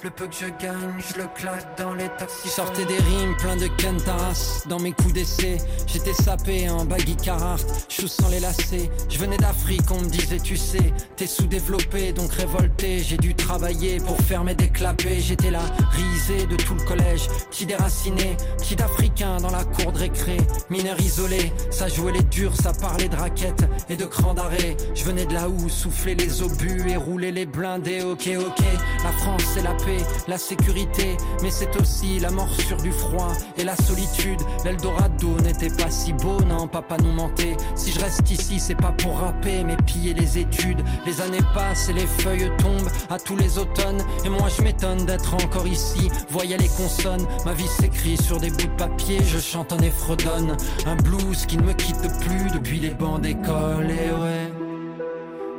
Le 0.01 0.09
peu 0.09 0.27
que 0.27 0.33
je 0.33 0.45
gagne, 0.45 0.93
je 0.99 1.21
le 1.21 1.27
claque 1.35 1.77
dans 1.77 1.93
les 1.93 2.07
taxis. 2.07 2.47
Sortez 2.47 2.85
des 2.85 2.97
rimes 2.97 3.35
plein 3.37 3.57
de 3.57 3.67
Kentaras 3.67 4.63
Dans 4.69 4.79
mes 4.79 4.93
coups 4.93 5.11
d'essai, 5.11 5.57
j'étais 5.85 6.13
sapé 6.13 6.69
en 6.69 6.85
baggy 6.85 7.17
Carhartt 7.17 7.67
Chou 7.89 8.07
sans 8.07 8.29
les 8.29 8.39
lacets, 8.39 8.89
je 9.09 9.17
venais 9.17 9.37
d'Afrique 9.37 9.91
On 9.91 9.99
me 9.99 10.07
disait 10.07 10.39
tu 10.39 10.55
sais, 10.55 10.93
t'es 11.17 11.27
sous-développé 11.27 12.13
Donc 12.13 12.31
révolté, 12.31 12.99
j'ai 12.99 13.17
dû 13.17 13.35
travailler 13.35 13.97
Pour 13.97 14.17
faire 14.21 14.45
mes 14.45 14.55
déclapés. 14.55 15.19
J'étais 15.19 15.51
là, 15.51 15.61
risé 15.91 16.45
de 16.45 16.55
tout 16.55 16.75
le 16.75 16.83
collège. 16.85 17.27
Petit 17.51 17.65
déraciné, 17.65 18.37
petit 18.57 18.77
d'Africain 18.77 19.37
Dans 19.37 19.51
la 19.51 19.65
cour 19.65 19.91
de 19.91 19.99
récré, 19.99 20.37
mineur 20.69 20.97
isolé 21.01 21.51
Ça 21.71 21.89
jouait 21.89 22.13
les 22.13 22.23
durs, 22.23 22.55
ça 22.55 22.71
parlait 22.71 23.09
de 23.09 23.17
raquettes 23.17 23.67
Et 23.89 23.97
de 23.97 24.05
crans 24.05 24.33
d'arrêt. 24.33 24.77
Je 24.95 25.03
venais 25.03 25.25
de 25.25 25.33
là 25.33 25.49
où 25.49 25.67
souffler 25.67 26.15
les 26.15 26.41
obus 26.41 26.89
Et 26.89 26.95
rouler 26.95 27.33
les 27.33 27.48
blindé, 27.49 28.01
ok, 28.01 28.29
ok. 28.39 28.65
La 29.03 29.11
France, 29.11 29.43
c'est 29.53 29.61
la 29.61 29.73
paix, 29.73 30.03
la 30.27 30.37
sécurité, 30.37 31.17
mais 31.41 31.51
c'est 31.51 31.75
aussi 31.79 32.19
la 32.19 32.29
morsure 32.29 32.77
du 32.77 32.91
froid 32.91 33.31
et 33.57 33.63
la 33.63 33.75
solitude. 33.75 34.39
L'Eldorado 34.63 35.39
n'était 35.43 35.69
pas 35.69 35.89
si 35.89 36.13
beau, 36.13 36.39
non, 36.41 36.67
papa 36.67 36.97
nous 36.97 37.11
mentait. 37.11 37.57
Si 37.75 37.91
je 37.91 37.99
reste 37.99 38.29
ici, 38.29 38.59
c'est 38.59 38.75
pas 38.75 38.91
pour 38.91 39.19
rapper, 39.19 39.63
mais 39.63 39.77
piller 39.77 40.13
les 40.13 40.37
études. 40.37 40.83
Les 41.05 41.21
années 41.21 41.43
passent 41.53 41.89
et 41.89 41.93
les 41.93 42.07
feuilles 42.07 42.51
tombent 42.59 42.89
à 43.09 43.19
tous 43.19 43.35
les 43.35 43.57
automnes. 43.57 44.01
Et 44.25 44.29
moi, 44.29 44.47
je 44.55 44.61
m'étonne 44.61 45.05
d'être 45.05 45.33
encore 45.33 45.67
ici. 45.67 46.09
Voyez 46.29 46.57
les 46.57 46.69
consonnes, 46.69 47.25
ma 47.45 47.53
vie 47.53 47.67
s'écrit 47.67 48.17
sur 48.17 48.39
des 48.39 48.49
bouts 48.49 48.67
de 48.67 48.77
papier. 48.77 49.19
Je 49.23 49.39
chante 49.39 49.73
en 49.73 49.79
effredonne, 49.79 50.55
un 50.85 50.95
blues 50.95 51.45
qui 51.45 51.57
ne 51.57 51.63
me 51.63 51.73
quitte 51.73 52.07
plus 52.19 52.51
depuis 52.51 52.79
les 52.79 52.91
bancs 52.91 53.21
d'école, 53.21 53.89
et 53.89 54.11
ouais. 54.11 54.58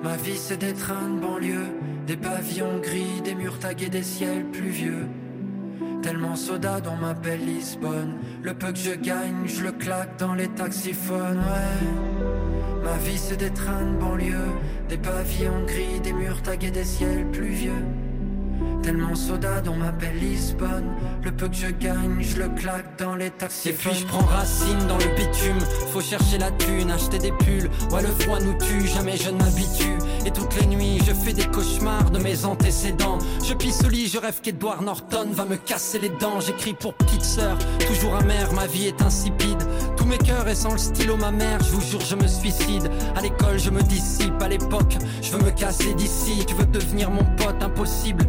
Ma 0.03 0.17
vie 0.17 0.37
c'est 0.37 0.57
des 0.57 0.73
trains 0.73 1.09
de 1.09 1.21
banlieue, 1.21 1.67
des 2.07 2.17
pavillons 2.17 2.79
gris, 2.81 3.21
des 3.23 3.35
murs 3.35 3.59
tagués, 3.59 3.91
des 3.91 4.03
ciels 4.03 4.47
pluvieux. 4.47 5.07
Tellement 6.03 6.37
soda 6.37 6.81
dont 6.81 6.97
m'appelle 6.97 7.45
Lisbonne. 7.45 8.15
Le 8.43 8.55
peu 8.55 8.73
que 8.73 8.79
je 8.79 8.93
gagne, 8.93 9.47
je 9.47 9.63
le 9.63 9.73
claque 9.73 10.19
dans 10.19 10.35
les 10.35 10.49
taxiphones, 10.49 11.39
ouais. 11.39 12.83
Ma 12.83 12.97
vie 12.97 13.19
c'est 13.19 13.37
des 13.37 13.51
trains 13.51 13.85
de 13.85 13.99
banlieue, 13.99 14.53
des 14.89 14.97
pavillons 14.97 15.65
gris, 15.67 16.01
des 16.03 16.15
murs 16.15 16.41
tagués, 16.41 16.71
des 16.71 16.85
ciels 16.85 17.27
pluvieux. 17.31 17.85
Tellement 18.83 19.15
soda 19.15 19.63
on 19.69 19.77
m'appelle 19.77 20.19
Lisbonne. 20.19 20.91
Le 21.23 21.33
peu 21.33 21.49
que 21.49 21.55
je 21.55 21.67
gagne, 21.67 22.21
je 22.21 22.37
le 22.39 22.49
claque 22.49 22.99
dans 22.99 23.15
les 23.15 23.31
taxis. 23.31 23.71
Et 23.71 23.73
puis 23.73 23.91
je 23.95 24.07
prends 24.07 24.25
racine 24.25 24.87
dans 24.89 24.99
le 24.99 25.15
bitume. 25.17 25.59
Faut 25.93 26.01
chercher 26.01 26.39
la 26.39 26.51
thune, 26.53 26.91
acheter 26.91 27.19
des 27.19 27.33
pulls. 27.33 27.71
Ouais 27.91 28.03
le 28.03 28.09
froid 28.09 28.41
nous 28.41 28.57
tue, 28.59 28.87
jamais 28.87 29.17
je 29.17 29.31
ne 29.31 29.39
m'habitue. 29.39 29.99
Et 30.25 30.31
toutes 30.31 30.55
les 30.61 30.67
nuits 30.67 31.01
je 31.07 31.13
fais 31.13 31.33
des 31.33 31.47
cauchemars 31.47 32.11
de 32.11 32.19
mes 32.19 32.45
antécédents. 32.45 33.19
Je 33.45 33.55
pisse 33.55 33.85
au 33.85 33.89
lit, 33.89 34.09
je 34.09 34.19
rêve 34.19 34.41
qu'Edward 34.43 34.83
Norton 34.83 35.29
va 35.33 35.45
me 35.45 35.57
casser 35.57 35.99
les 35.99 36.11
dents. 36.11 36.41
J'écris 36.41 36.75
pour 36.75 36.95
petite 36.95 37.25
sœur, 37.25 37.57
toujours 37.87 38.17
amère, 38.17 38.53
ma 38.53 38.67
vie 38.67 38.87
est 38.87 39.03
insipide 39.03 39.63
mes 40.11 40.19
cœurs 40.19 40.49
et 40.49 40.57
sans 40.57 40.73
le 40.73 40.79
stylo 40.79 41.17
ma 41.17 41.31
mère, 41.31 41.63
je 41.63 41.71
vous 41.71 41.81
jure 41.81 42.01
je 42.01 42.17
me 42.17 42.27
suicide 42.27 42.91
À 43.17 43.21
l'école 43.21 43.59
je 43.59 43.71
me 43.71 43.81
dissipe, 43.83 44.43
à 44.43 44.49
l'époque 44.49 44.97
je 45.23 45.31
veux 45.31 45.45
me 45.45 45.51
casser 45.51 45.95
d'ici 45.95 46.45
Tu 46.47 46.55
veux 46.55 46.67
devenir 46.67 47.11
mon 47.11 47.25
pote, 47.37 47.63
impossible 47.63 48.27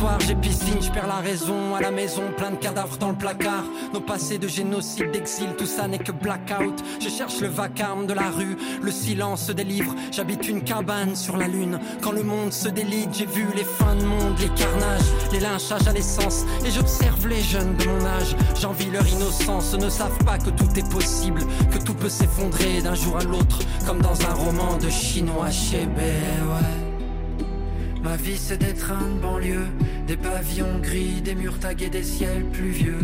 soir 0.00 0.18
j'ai 0.26 0.34
piscine, 0.34 0.80
je 0.80 0.90
perds 0.90 1.06
la 1.06 1.16
raison 1.16 1.74
à 1.74 1.80
la 1.82 1.90
maison, 1.90 2.22
plein 2.34 2.50
de 2.52 2.56
cadavres 2.56 2.96
dans 2.96 3.10
le 3.10 3.16
placard. 3.16 3.64
Nos 3.92 4.00
passés 4.00 4.38
de 4.38 4.48
génocide, 4.48 5.10
d'exil, 5.10 5.50
tout 5.58 5.66
ça 5.66 5.88
n'est 5.88 5.98
que 5.98 6.12
blackout. 6.12 6.82
Je 7.00 7.10
cherche 7.10 7.40
le 7.40 7.48
vacarme 7.48 8.06
de 8.06 8.14
la 8.14 8.30
rue, 8.30 8.56
le 8.80 8.90
silence 8.90 9.50
des 9.50 9.64
livres. 9.64 9.94
J'habite 10.10 10.48
une 10.48 10.62
cabane 10.62 11.14
sur 11.14 11.36
la 11.36 11.48
lune. 11.48 11.78
Quand 12.00 12.12
le 12.12 12.22
monde 12.22 12.52
se 12.52 12.68
délite, 12.68 13.10
j'ai 13.12 13.26
vu 13.26 13.46
les 13.54 13.64
fins 13.64 13.94
de 13.94 14.04
monde, 14.04 14.38
les 14.38 14.48
carnages, 14.48 15.10
les 15.32 15.40
lynchages 15.40 15.86
à 15.86 15.92
l'essence. 15.92 16.46
Et 16.64 16.70
j'observe 16.70 17.28
les 17.28 17.42
jeunes 17.42 17.76
de 17.76 17.84
mon 17.84 18.06
âge. 18.06 18.34
J'envie 18.58 18.90
leur 18.90 19.06
innocence, 19.06 19.74
ne 19.74 19.90
savent 19.90 20.24
pas 20.24 20.38
que 20.38 20.50
tout 20.50 20.70
est 20.76 20.88
possible, 20.88 21.19
que 21.70 21.78
tout 21.78 21.94
peut 21.94 22.08
s'effondrer 22.08 22.80
d'un 22.82 22.94
jour 22.94 23.18
à 23.18 23.24
l'autre, 23.24 23.60
comme 23.86 24.00
dans 24.00 24.18
un 24.22 24.32
roman 24.32 24.78
de 24.78 24.88
chinois 24.88 25.50
chez 25.50 25.84
ouais. 25.84 26.70
Ma 28.02 28.16
vie 28.16 28.38
c'est 28.38 28.56
des 28.56 28.74
trains 28.74 29.08
de 29.14 29.20
banlieue, 29.20 29.66
des 30.06 30.16
pavillons 30.16 30.78
gris, 30.80 31.20
des 31.20 31.34
murs 31.34 31.58
tagués, 31.58 31.90
des 31.90 32.02
ciels 32.02 32.46
pluvieux. 32.52 32.98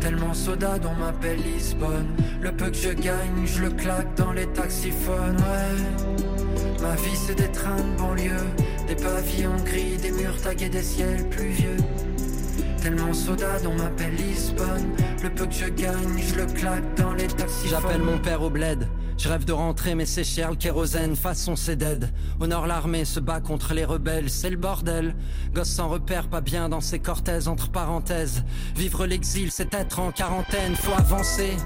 Tellement 0.00 0.32
soda 0.32 0.78
dont 0.78 0.94
m'appelle 0.94 1.40
Lisbonne. 1.42 2.14
Le 2.40 2.52
peu 2.52 2.70
que 2.70 2.76
je 2.76 2.90
gagne, 2.90 3.46
je 3.46 3.62
le 3.62 3.70
claque 3.70 4.14
dans 4.16 4.32
les 4.32 4.46
taxiphones, 4.46 5.36
ouais. 5.36 6.80
Ma 6.80 6.94
vie 6.94 7.16
c'est 7.16 7.34
des 7.34 7.50
trains 7.50 7.76
de 7.76 7.98
banlieue, 7.98 8.46
des 8.86 8.94
pavillons 8.94 9.56
gris, 9.64 9.96
des 9.96 10.12
murs 10.12 10.40
tagués, 10.40 10.68
des 10.68 10.82
ciels 10.82 11.28
pluvieux. 11.28 11.76
Tellement 12.88 13.12
soda 13.12 13.58
Lisbonne. 14.16 14.96
Le 15.22 15.28
peu 15.28 15.44
que 15.44 15.52
je 15.52 15.66
gagne, 15.66 16.18
je 16.26 16.36
le 16.36 16.46
claque 16.46 16.94
dans 16.96 17.12
les 17.12 17.26
taxis. 17.26 17.68
J'appelle 17.68 18.00
mon 18.00 18.16
père 18.16 18.40
au 18.40 18.48
bled. 18.48 18.88
Je 19.18 19.28
rêve 19.28 19.44
de 19.44 19.52
rentrer, 19.52 19.94
mais 19.94 20.06
c'est 20.06 20.24
cher 20.24 20.48
le 20.48 20.56
kérosène, 20.56 21.14
façon 21.14 21.54
c'est 21.54 21.76
dead. 21.76 22.10
Au 22.40 22.46
nord, 22.46 22.66
l'armée 22.66 23.04
se 23.04 23.20
bat 23.20 23.40
contre 23.40 23.74
les 23.74 23.84
rebelles, 23.84 24.30
c'est 24.30 24.48
le 24.48 24.56
bordel. 24.56 25.14
Gosse 25.52 25.68
sans 25.68 25.88
repère, 25.88 26.28
pas 26.28 26.40
bien 26.40 26.70
dans 26.70 26.80
ses 26.80 26.98
cortèses, 26.98 27.46
entre 27.46 27.70
parenthèses. 27.70 28.42
Vivre 28.74 29.04
l'exil, 29.04 29.50
c'est 29.50 29.74
être 29.74 29.98
en 29.98 30.10
quarantaine, 30.10 30.74
faut 30.74 30.94
avancer. 30.96 31.56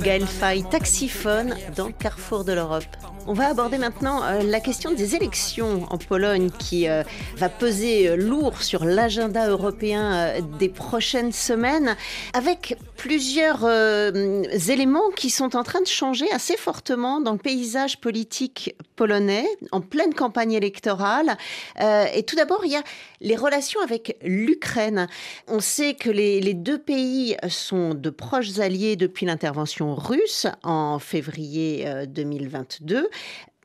Gaël 0.00 0.26
Faye, 0.26 0.62
taxiphone 0.62 1.56
dans 1.74 1.90
Carrefour 1.90 2.44
de 2.44 2.52
l'Europe. 2.52 2.84
On 3.26 3.34
va 3.34 3.48
aborder 3.48 3.76
maintenant 3.76 4.24
euh, 4.24 4.42
la 4.42 4.60
question 4.60 4.92
des 4.92 5.14
élections 5.14 5.86
en 5.90 5.98
Pologne 5.98 6.50
qui 6.58 6.88
euh, 6.88 7.02
va 7.36 7.48
peser 7.50 8.08
euh, 8.08 8.16
lourd 8.16 8.62
sur 8.62 8.84
l'agenda 8.84 9.48
européen 9.48 10.40
des 10.58 10.68
prochaines 10.68 11.32
semaines 11.32 11.96
avec 12.32 12.76
plusieurs 12.96 13.66
éléments 13.66 15.10
qui 15.16 15.30
sont 15.30 15.56
en 15.56 15.62
train 15.62 15.80
de 15.80 15.86
changer 15.86 16.30
assez 16.32 16.56
fortement 16.56 17.20
dans 17.20 17.32
le 17.32 17.38
paysage 17.38 17.98
politique 17.98 18.74
polonais 18.96 19.46
en 19.72 19.80
pleine 19.80 20.12
campagne 20.12 20.52
électorale. 20.52 21.36
et 21.78 22.22
tout 22.24 22.36
d'abord, 22.36 22.62
il 22.64 22.72
y 22.72 22.76
a 22.76 22.82
les 23.22 23.36
relations 23.36 23.80
avec 23.80 24.18
l'Ukraine. 24.22 25.06
On 25.48 25.60
sait 25.60 25.94
que 25.94 26.10
les, 26.10 26.40
les 26.40 26.52
deux 26.52 26.78
pays 26.78 27.36
sont 27.48 27.94
de 27.94 28.10
proches 28.10 28.58
alliés 28.58 28.96
depuis 28.96 29.24
l'intervention 29.24 29.94
russe 29.94 30.46
en 30.62 30.98
février 30.98 31.86
2022. 32.06 33.09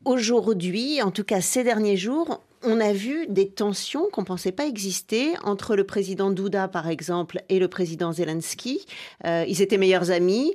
Aujourd'hui, 0.05 1.01
en 1.01 1.09
tout 1.09 1.23
cas 1.23 1.41
ces 1.41 1.63
derniers 1.63 1.97
jours, 1.97 2.41
on 2.65 2.79
a 2.79 2.93
vu 2.93 3.27
des 3.27 3.49
tensions 3.49 4.07
qu'on 4.11 4.21
ne 4.21 4.25
pensait 4.25 4.51
pas 4.51 4.65
exister 4.65 5.33
entre 5.43 5.75
le 5.75 5.83
président 5.83 6.31
Duda, 6.31 6.67
par 6.67 6.89
exemple, 6.89 7.41
et 7.49 7.59
le 7.59 7.67
président 7.67 8.11
Zelensky. 8.11 8.85
Euh, 9.25 9.45
ils 9.47 9.61
étaient 9.61 9.77
meilleurs 9.77 10.11
amis. 10.11 10.53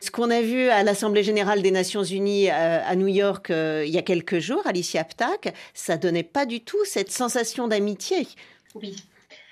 Ce 0.00 0.10
qu'on 0.10 0.30
a 0.30 0.40
vu 0.40 0.68
à 0.68 0.82
l'Assemblée 0.82 1.22
générale 1.22 1.60
des 1.60 1.70
Nations 1.70 2.02
unies 2.02 2.48
euh, 2.48 2.80
à 2.84 2.96
New 2.96 3.06
York 3.06 3.50
euh, 3.50 3.84
il 3.86 3.92
y 3.92 3.98
a 3.98 4.02
quelques 4.02 4.38
jours, 4.38 4.62
Alicia 4.66 5.04
Ptak, 5.04 5.54
ça 5.74 5.98
donnait 5.98 6.22
pas 6.22 6.46
du 6.46 6.62
tout 6.62 6.82
cette 6.84 7.10
sensation 7.10 7.68
d'amitié. 7.68 8.26
Oui, 8.74 8.96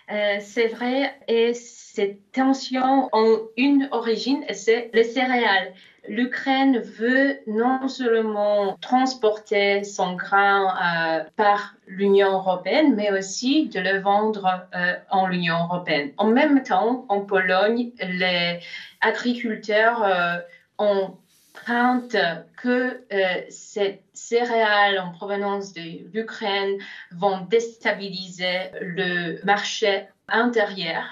c'est 0.08 0.68
vrai. 0.68 1.12
Et 1.28 1.52
ces 1.52 2.18
tensions 2.32 3.10
ont 3.12 3.40
une 3.58 3.88
origine, 3.92 4.42
c'est 4.54 4.90
les 4.94 5.04
céréales 5.04 5.74
l'Ukraine 6.08 6.78
veut 6.78 7.38
non 7.46 7.88
seulement 7.88 8.76
transporter 8.80 9.84
son 9.84 10.14
grain 10.14 10.68
euh, 10.68 11.24
par 11.36 11.74
l'Union 11.86 12.32
européenne, 12.32 12.94
mais 12.94 13.10
aussi 13.12 13.68
de 13.68 13.80
le 13.80 14.00
vendre 14.00 14.66
euh, 14.74 14.94
en 15.10 15.26
l'Union 15.26 15.56
européenne. 15.64 16.12
En 16.16 16.26
même 16.26 16.62
temps, 16.62 17.04
en 17.08 17.20
Pologne, 17.20 17.90
les 18.00 18.60
agriculteurs 19.00 20.02
euh, 20.02 20.38
ont 20.78 21.16
crainte 21.52 22.16
que 22.56 23.00
ces 23.48 24.00
céréales 24.12 25.00
en 25.00 25.10
provenance 25.10 25.72
de 25.72 26.08
l'Ukraine 26.12 26.78
vont 27.10 27.40
déstabiliser 27.50 28.70
le 28.80 29.44
marché 29.44 30.06
intérieur 30.28 31.04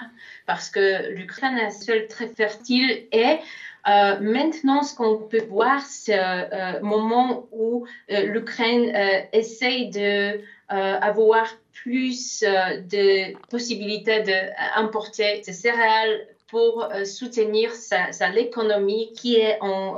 parce 0.45 0.69
que 0.69 1.09
l'Ukraine 1.09 1.57
est 1.57 1.71
seule 1.71 2.07
très 2.07 2.27
fertile 2.27 3.07
et 3.11 3.39
euh, 3.87 4.19
maintenant, 4.19 4.83
ce 4.83 4.95
qu'on 4.95 5.17
peut 5.17 5.45
voir, 5.49 5.81
c'est 5.81 6.17
un 6.17 6.49
euh, 6.51 6.81
moment 6.81 7.47
où 7.51 7.85
euh, 8.11 8.23
l'Ukraine 8.23 8.91
essaye 9.31 9.89
d'avoir 9.89 11.47
plus 11.71 12.41
de 12.41 13.37
possibilités 13.49 14.23
d'importer 14.23 15.41
des 15.45 15.53
céréales 15.53 16.27
pour 16.47 16.89
soutenir 17.05 17.71
sa, 17.73 18.29
l'économie 18.29 19.13
qui 19.13 19.35
est 19.35 19.57
en, 19.61 19.97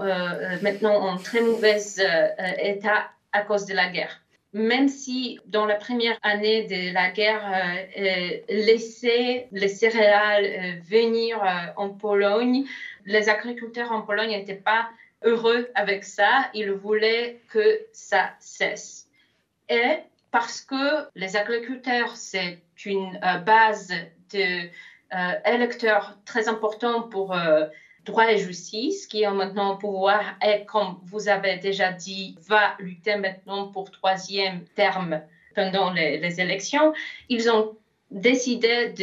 maintenant 0.62 0.96
en 0.96 1.18
très 1.18 1.42
mauvais 1.42 1.80
état 2.62 3.10
à 3.32 3.42
cause 3.42 3.66
de 3.66 3.74
la 3.74 3.90
guerre 3.90 4.20
même 4.54 4.88
si 4.88 5.40
dans 5.46 5.66
la 5.66 5.76
première 5.76 6.18
année 6.24 6.64
de 6.64 6.94
la 6.94 7.12
guerre, 7.12 7.46
euh, 7.98 8.38
laisser 8.50 9.48
les 9.52 9.68
céréales 9.68 10.80
venir 10.82 11.42
en 11.78 11.90
Pologne, 11.90 12.66
les 13.06 13.30
agriculteurs 13.30 13.92
en 13.92 14.02
Pologne 14.02 14.32
n'étaient 14.32 14.56
pas 14.56 14.90
heureux 15.24 15.70
avec 15.76 16.04
ça. 16.04 16.50
Ils 16.54 16.72
voulaient 16.72 17.42
que 17.50 17.82
ça 17.92 18.32
cesse. 18.40 19.08
Et 19.70 20.00
parce 20.32 20.62
que 20.62 21.08
les 21.16 21.36
agriculteurs, 21.36 22.16
c'est 22.16 22.60
une 22.86 23.20
euh, 23.24 23.38
base 23.38 23.92
d'électeurs 24.30 26.10
euh, 26.12 26.22
très 26.26 26.48
importante 26.48 27.12
pour 27.12 27.36
euh, 27.36 27.66
droit 28.10 28.32
et 28.32 28.38
justice, 28.38 29.08
qui 29.08 29.26
ont 29.28 29.36
maintenant 29.36 29.78
pouvoir 29.78 30.22
et, 30.46 30.66
comme 30.66 31.00
vous 31.06 31.30
avez 31.30 31.58
déjà 31.58 31.92
dit, 31.92 32.36
va 32.48 32.76
lutter 32.80 33.16
maintenant 33.16 33.68
pour 33.68 33.92
troisième 33.92 34.66
terme 34.76 35.22
pendant 35.56 35.92
les, 35.92 36.42
élections. 36.42 36.94
Ils 37.30 37.50
ont 37.50 37.78
décidé 38.12 38.94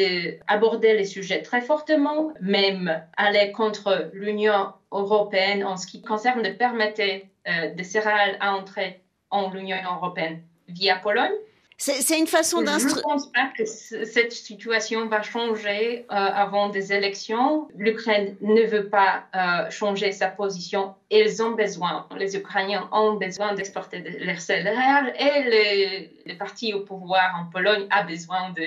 d'aborder 0.48 0.94
les 0.94 1.04
sujets 1.04 1.42
très 1.42 1.60
fortement, 1.60 2.32
même 2.40 3.02
aller 3.16 3.52
contre 3.52 4.10
l'Union 4.12 4.72
européenne 4.90 5.64
en 5.64 5.76
ce 5.76 5.86
qui 5.86 6.02
concerne 6.02 6.42
de 6.42 6.50
permettre 6.50 7.02
euh, 7.02 7.74
des 7.74 7.84
céréales 7.84 8.36
à 8.40 8.54
entrer 8.54 9.00
en 9.30 9.50
l'Union 9.50 9.76
européenne 9.84 10.42
via 10.68 10.96
Pologne. 10.96 11.32
C'est 11.78 12.18
une 12.18 12.26
façon 12.26 12.62
d'instruire. 12.62 12.94
Je 12.94 13.00
ne 13.00 13.02
pense 13.02 13.32
pas 13.32 13.52
que 13.56 13.66
cette 13.66 14.32
situation 14.32 15.08
va 15.08 15.22
changer 15.22 16.06
euh, 16.10 16.14
avant 16.14 16.70
des 16.70 16.92
élections. 16.92 17.68
L'Ukraine 17.76 18.34
ne 18.40 18.62
veut 18.62 18.88
pas 18.88 19.24
euh, 19.34 19.70
changer 19.70 20.12
sa 20.12 20.28
position. 20.28 20.94
Ils 21.10 21.42
ont 21.42 21.50
besoin, 21.50 22.06
les 22.16 22.34
Ukrainiens 22.34 22.88
ont 22.92 23.14
besoin 23.14 23.54
d'exporter 23.54 23.98
leurs 24.20 24.40
céréales 24.40 25.14
et 25.18 25.42
les, 25.50 26.10
les 26.24 26.34
partis 26.34 26.72
au 26.72 26.80
pouvoir 26.80 27.36
en 27.38 27.50
Pologne 27.50 27.86
ont 27.94 28.06
besoin 28.06 28.50
de 28.50 28.62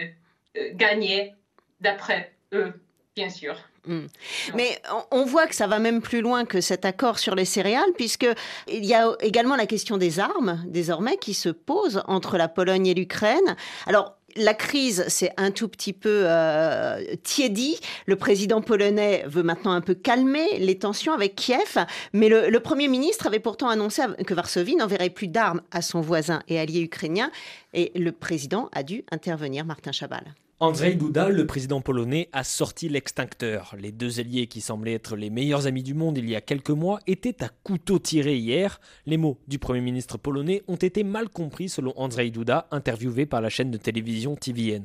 euh, 0.57 0.69
gagner 0.75 1.33
d'après 1.81 2.31
eux, 2.53 2.79
bien 3.15 3.29
sûr. 3.29 3.55
Hmm. 3.87 4.07
Mais 4.55 4.81
on 5.11 5.25
voit 5.25 5.47
que 5.47 5.55
ça 5.55 5.67
va 5.67 5.79
même 5.79 6.01
plus 6.01 6.21
loin 6.21 6.45
que 6.45 6.61
cet 6.61 6.85
accord 6.85 7.19
sur 7.19 7.35
les 7.35 7.45
céréales, 7.45 7.91
puisqu'il 7.95 8.85
y 8.85 8.93
a 8.93 9.11
également 9.21 9.55
la 9.55 9.65
question 9.65 9.97
des 9.97 10.19
armes, 10.19 10.63
désormais, 10.67 11.17
qui 11.17 11.33
se 11.33 11.49
pose 11.49 12.01
entre 12.07 12.37
la 12.37 12.47
Pologne 12.47 12.87
et 12.87 12.93
l'Ukraine. 12.93 13.55
Alors, 13.87 14.15
la 14.35 14.53
crise 14.53 15.07
s'est 15.07 15.31
un 15.37 15.51
tout 15.51 15.67
petit 15.67 15.93
peu 15.93 16.23
euh, 16.25 17.15
tiédie. 17.23 17.79
Le 18.05 18.15
président 18.15 18.61
polonais 18.61 19.23
veut 19.27 19.43
maintenant 19.43 19.71
un 19.71 19.81
peu 19.81 19.95
calmer 19.95 20.59
les 20.59 20.77
tensions 20.77 21.13
avec 21.13 21.35
Kiev, 21.35 21.85
mais 22.13 22.29
le, 22.29 22.49
le 22.49 22.59
Premier 22.59 22.87
ministre 22.87 23.27
avait 23.27 23.39
pourtant 23.39 23.69
annoncé 23.69 24.03
que 24.25 24.33
Varsovie 24.33 24.75
n'enverrait 24.75 25.09
plus 25.09 25.27
d'armes 25.27 25.61
à 25.71 25.81
son 25.81 26.01
voisin 26.01 26.41
et 26.47 26.59
allié 26.59 26.81
ukrainien, 26.81 27.31
et 27.73 27.91
le 27.95 28.11
président 28.11 28.69
a 28.73 28.83
dû 28.83 29.03
intervenir, 29.11 29.65
Martin 29.65 29.91
Chabal. 29.91 30.23
Andrzej 30.61 30.97
Duda, 30.97 31.29
le 31.29 31.47
président 31.47 31.79
polonais, 31.79 32.27
a 32.33 32.43
sorti 32.43 32.89
l'extincteur. 32.89 33.75
Les 33.79 33.93
deux 33.93 34.19
alliés 34.19 34.47
qui 34.47 34.59
semblaient 34.59 34.95
être 34.95 35.15
les 35.15 35.29
meilleurs 35.29 35.67
amis 35.67 35.83
du 35.83 35.93
monde 35.93 36.17
il 36.17 36.29
y 36.29 36.35
a 36.35 36.41
quelques 36.41 36.69
mois 36.69 36.99
étaient 37.07 37.41
à 37.45 37.47
couteau 37.63 37.97
tiré 37.97 38.35
hier. 38.35 38.81
Les 39.05 39.15
mots 39.15 39.37
du 39.47 39.57
Premier 39.57 39.79
ministre 39.79 40.17
polonais 40.17 40.63
ont 40.67 40.75
été 40.75 41.05
mal 41.05 41.29
compris 41.29 41.69
selon 41.69 41.93
Andrzej 41.95 42.31
Duda, 42.31 42.67
interviewé 42.71 43.25
par 43.25 43.39
la 43.39 43.47
chaîne 43.47 43.71
de 43.71 43.77
télévision 43.77 44.35
TVN. 44.35 44.83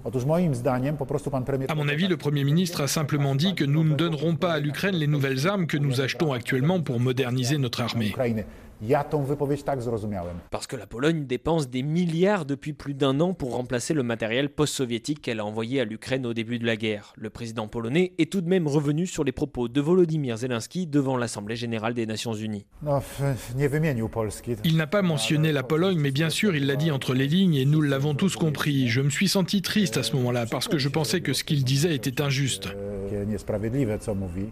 À 1.68 1.74
mon 1.74 1.88
avis, 1.88 2.06
le 2.06 2.16
Premier 2.16 2.44
ministre 2.44 2.82
a 2.82 2.86
simplement 2.86 3.34
dit 3.34 3.56
que 3.56 3.64
nous 3.64 3.82
ne 3.82 3.96
donnerons 3.96 4.36
pas 4.36 4.52
à 4.52 4.60
l'Ukraine 4.60 4.94
les 4.94 5.08
nouvelles 5.08 5.48
armes 5.48 5.66
que 5.66 5.76
nous 5.76 6.00
achetons 6.00 6.32
actuellement 6.32 6.82
pour 6.82 7.00
moderniser 7.00 7.58
notre 7.58 7.80
armée. 7.80 8.14
Parce 10.50 10.66
que 10.66 10.76
la 10.76 10.86
Pologne 10.86 11.26
dépense 11.26 11.68
des 11.68 11.82
milliards 11.82 12.44
depuis 12.44 12.72
plus 12.72 12.94
d'un 12.94 13.20
an 13.20 13.34
pour 13.34 13.54
remplacer 13.54 13.94
le 13.94 14.02
matériel 14.02 14.48
post-soviétique 14.48 15.22
qu'elle 15.22 15.40
a 15.40 15.44
envoyé 15.44 15.80
à 15.80 15.84
l'Ukraine 15.84 16.26
au 16.26 16.34
début 16.34 16.58
de 16.58 16.66
la 16.66 16.76
guerre. 16.76 17.12
Le 17.16 17.30
président 17.30 17.68
polonais 17.68 18.12
est 18.18 18.30
tout 18.30 18.40
de 18.40 18.48
même 18.48 18.66
revenu 18.66 19.06
sur 19.06 19.24
les 19.24 19.32
propos 19.32 19.68
de 19.68 19.80
Volodymyr 19.80 20.36
Zelensky 20.36 20.86
devant 20.86 21.16
l'Assemblée 21.16 21.56
générale 21.56 21.94
des 21.94 22.06
Nations 22.06 22.34
unies. 22.34 22.66
Il 24.64 24.76
n'a 24.76 24.86
pas 24.86 25.02
mentionné 25.02 25.52
la 25.52 25.62
Pologne, 25.62 25.98
mais 25.98 26.10
bien 26.10 26.30
sûr, 26.30 26.54
il 26.54 26.66
l'a 26.66 26.76
dit 26.76 26.90
entre 26.90 27.14
les 27.14 27.26
lignes 27.26 27.54
et 27.54 27.64
nous 27.64 27.80
l'avons 27.80 28.14
tous 28.14 28.36
compris. 28.36 28.88
Je 28.88 29.00
me 29.00 29.10
suis 29.10 29.28
senti 29.28 29.62
triste 29.62 29.96
à 29.96 30.02
ce 30.02 30.14
moment-là 30.16 30.46
parce 30.46 30.68
que 30.68 30.78
je 30.78 30.88
pensais 30.88 31.20
que 31.20 31.32
ce 31.32 31.44
qu'il 31.44 31.64
disait 31.64 31.94
était 31.94 32.20
injuste. 32.20 32.68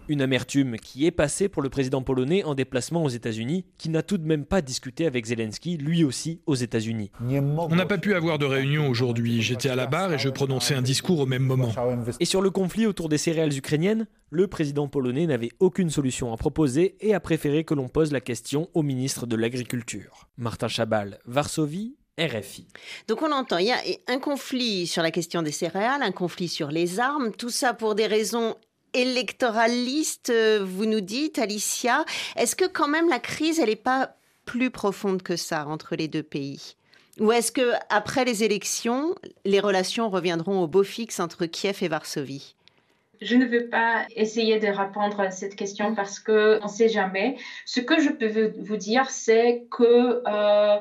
Une 0.07 0.21
amertume 0.21 0.77
qui 0.77 1.05
est 1.05 1.11
passée 1.11 1.49
pour 1.49 1.61
le 1.61 1.69
président 1.69 2.01
polonais 2.01 2.43
en 2.43 2.55
déplacement 2.55 3.03
aux 3.03 3.09
États-Unis, 3.09 3.65
qui 3.77 3.89
n'a 3.89 4.01
tout 4.13 4.19
de 4.19 4.27
même 4.27 4.45
pas 4.45 4.61
discuté 4.61 5.07
avec 5.07 5.25
Zelensky, 5.25 5.75
lui 5.75 6.03
aussi 6.03 6.39
aux 6.45 6.53
États-Unis. 6.53 7.09
On 7.19 7.75
n'a 7.75 7.87
pas 7.87 7.97
pu 7.97 8.13
avoir 8.13 8.37
de 8.37 8.45
réunion 8.45 8.87
aujourd'hui. 8.87 9.41
J'étais 9.41 9.69
à 9.69 9.75
la 9.75 9.87
barre 9.87 10.13
et 10.13 10.19
je 10.19 10.29
prononçais 10.29 10.75
un 10.75 10.83
discours 10.83 11.19
au 11.19 11.25
même 11.25 11.41
moment. 11.41 11.71
Et 12.19 12.25
sur 12.25 12.39
le 12.39 12.51
conflit 12.51 12.85
autour 12.85 13.09
des 13.09 13.17
céréales 13.17 13.57
ukrainiennes, 13.57 14.05
le 14.29 14.45
président 14.45 14.87
polonais 14.87 15.25
n'avait 15.25 15.49
aucune 15.59 15.89
solution 15.89 16.31
à 16.31 16.37
proposer 16.37 16.95
et 17.01 17.15
a 17.15 17.19
préféré 17.19 17.63
que 17.63 17.73
l'on 17.73 17.87
pose 17.87 18.11
la 18.11 18.21
question 18.21 18.69
au 18.75 18.83
ministre 18.83 19.25
de 19.25 19.35
l'Agriculture. 19.35 20.29
Martin 20.37 20.67
Chabal, 20.67 21.17
Varsovie, 21.25 21.95
RFI. 22.19 22.67
Donc 23.07 23.23
on 23.23 23.31
entend, 23.31 23.57
il 23.57 23.65
y 23.65 23.71
a 23.71 23.79
un 24.09 24.19
conflit 24.19 24.85
sur 24.85 25.01
la 25.01 25.09
question 25.09 25.41
des 25.41 25.51
céréales, 25.51 26.03
un 26.03 26.11
conflit 26.11 26.49
sur 26.49 26.69
les 26.69 26.99
armes, 26.99 27.31
tout 27.31 27.49
ça 27.49 27.73
pour 27.73 27.95
des 27.95 28.05
raisons 28.05 28.57
électoralistes, 28.93 30.29
euh, 30.29 30.63
vous 30.63 30.85
nous 30.85 31.01
dites, 31.01 31.39
Alicia. 31.39 32.05
Est-ce 32.35 32.55
que 32.55 32.65
quand 32.65 32.87
même 32.87 33.09
la 33.09 33.19
crise, 33.19 33.59
elle 33.59 33.69
n'est 33.69 33.75
pas 33.75 34.15
plus 34.45 34.71
profonde 34.71 35.21
que 35.21 35.35
ça 35.35 35.67
entre 35.67 35.95
les 35.95 36.07
deux 36.07 36.23
pays? 36.23 36.75
Ou 37.19 37.31
est-ce 37.31 37.51
que 37.51 37.73
après 37.89 38.25
les 38.25 38.43
élections, 38.43 39.15
les 39.45 39.59
relations 39.59 40.09
reviendront 40.09 40.61
au 40.61 40.67
beau 40.67 40.83
fixe 40.83 41.19
entre 41.19 41.45
Kiev 41.45 41.77
et 41.81 41.87
Varsovie? 41.87 42.55
Je 43.21 43.35
ne 43.35 43.45
veux 43.45 43.69
pas 43.69 44.05
essayer 44.15 44.59
de 44.59 44.67
répondre 44.67 45.19
à 45.19 45.31
cette 45.31 45.55
question 45.55 45.95
parce 45.95 46.19
qu'on 46.19 46.59
ne 46.63 46.67
sait 46.67 46.89
jamais. 46.89 47.37
Ce 47.65 47.79
que 47.79 48.01
je 48.01 48.09
peux 48.09 48.51
vous 48.59 48.77
dire, 48.77 49.09
c'est 49.09 49.65
que 49.71 50.21
euh, 50.27 50.79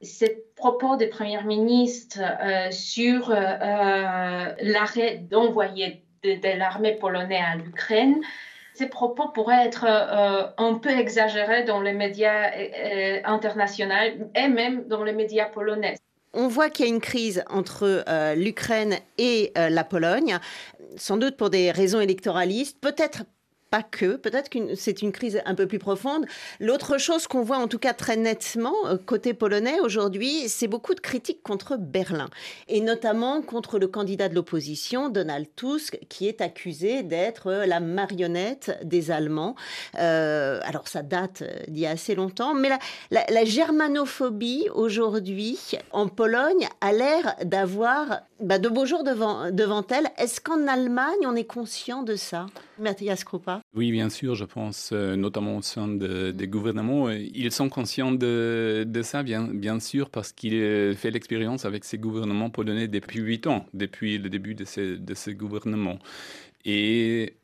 ces 0.00 0.44
propos 0.54 0.96
des 0.96 1.08
premiers 1.08 1.42
ministres 1.42 2.20
euh, 2.20 2.70
sur 2.70 3.30
euh, 3.30 4.52
l'arrêt 4.62 5.18
d'envoyer 5.18 6.05
de, 6.34 6.58
l'armée 6.58 6.94
polonaise 6.94 7.42
à 7.52 7.56
l'Ukraine, 7.56 8.20
ces 8.74 8.88
propos 8.88 9.28
pourraient 9.28 9.64
être 9.64 9.86
un 10.58 10.74
peu 10.74 10.90
exagérés 10.90 11.64
dans 11.64 11.80
les 11.80 11.94
médias 11.94 12.50
internationaux 13.24 14.28
et 14.34 14.48
même 14.48 14.86
dans 14.86 15.02
les 15.02 15.12
médias 15.12 15.46
polonais. 15.46 15.96
On 16.34 16.48
voit 16.48 16.68
qu'il 16.68 16.84
y 16.84 16.88
a 16.90 16.92
une 16.92 17.00
crise 17.00 17.42
entre 17.48 18.04
l'Ukraine 18.34 18.96
et 19.16 19.50
la 19.56 19.82
Pologne 19.82 20.38
sans 20.96 21.16
doute 21.16 21.36
pour 21.36 21.50
des 21.50 21.70
raisons 21.70 22.00
électoralistes, 22.00 22.78
peut-être 22.80 23.24
pas 23.76 23.82
que, 23.82 24.16
peut-être 24.16 24.48
que 24.48 24.74
c'est 24.74 25.02
une 25.02 25.12
crise 25.12 25.42
un 25.44 25.54
peu 25.54 25.66
plus 25.66 25.78
profonde. 25.78 26.24
L'autre 26.60 26.96
chose 26.96 27.26
qu'on 27.26 27.42
voit 27.42 27.58
en 27.58 27.68
tout 27.68 27.78
cas 27.78 27.92
très 27.92 28.16
nettement 28.16 28.74
euh, 28.86 28.96
côté 28.96 29.34
polonais 29.34 29.80
aujourd'hui, 29.80 30.48
c'est 30.48 30.66
beaucoup 30.66 30.94
de 30.94 31.00
critiques 31.00 31.42
contre 31.42 31.76
Berlin, 31.76 32.30
et 32.68 32.80
notamment 32.80 33.42
contre 33.42 33.78
le 33.78 33.86
candidat 33.86 34.30
de 34.30 34.34
l'opposition, 34.34 35.10
Donald 35.10 35.46
Tusk, 35.56 35.98
qui 36.08 36.26
est 36.26 36.40
accusé 36.40 37.02
d'être 37.02 37.52
la 37.52 37.80
marionnette 37.80 38.78
des 38.82 39.10
Allemands. 39.10 39.56
Euh, 39.98 40.60
alors 40.64 40.88
ça 40.88 41.02
date 41.02 41.42
d'il 41.68 41.82
y 41.82 41.86
a 41.86 41.90
assez 41.90 42.14
longtemps, 42.14 42.54
mais 42.54 42.70
la 43.10 43.44
germanophobie 43.44 44.68
aujourd'hui 44.74 45.58
en 45.92 46.08
Pologne 46.08 46.66
a 46.80 46.92
l'air 46.92 47.36
d'avoir 47.44 48.22
bah, 48.40 48.58
de 48.58 48.68
beaux 48.68 48.84
jours 48.84 49.02
devant, 49.02 49.44
elle. 49.90 50.08
Est-ce 50.18 50.40
qu'en 50.40 50.66
Allemagne, 50.66 51.18
on 51.24 51.34
est 51.34 51.44
conscient 51.44 52.02
de 52.02 52.16
ça 52.16 52.46
Mathias 52.78 53.24
Krupa? 53.24 53.62
Oui, 53.74 53.90
bien 53.92 54.10
sûr, 54.10 54.34
je 54.34 54.44
pense, 54.44 54.90
euh, 54.92 55.16
notamment 55.16 55.56
au 55.56 55.62
sein 55.62 55.88
des 55.88 56.48
gouvernements. 56.48 57.08
Euh, 57.08 57.18
ils 57.18 57.50
sont 57.50 57.68
conscients 57.68 58.12
de, 58.12 58.86
ça, 59.02 59.22
bien, 59.22 59.80
sûr, 59.80 60.10
parce 60.10 60.32
qu'il 60.32 60.54
euh, 60.54 60.94
fait 60.94 61.10
l'expérience 61.10 61.64
avec 61.64 61.84
ces 61.84 61.96
gouvernements 61.96 62.50
polonais 62.50 62.88
depuis 62.88 63.20
huit 63.20 63.46
ans, 63.46 63.64
depuis 63.72 64.18
le 64.18 64.28
début 64.28 64.54
de 64.54 64.64
ces, 64.64 64.98
de 64.98 65.14
ces 65.14 65.34
gouvernements. 65.34 65.98
Et 66.64 67.36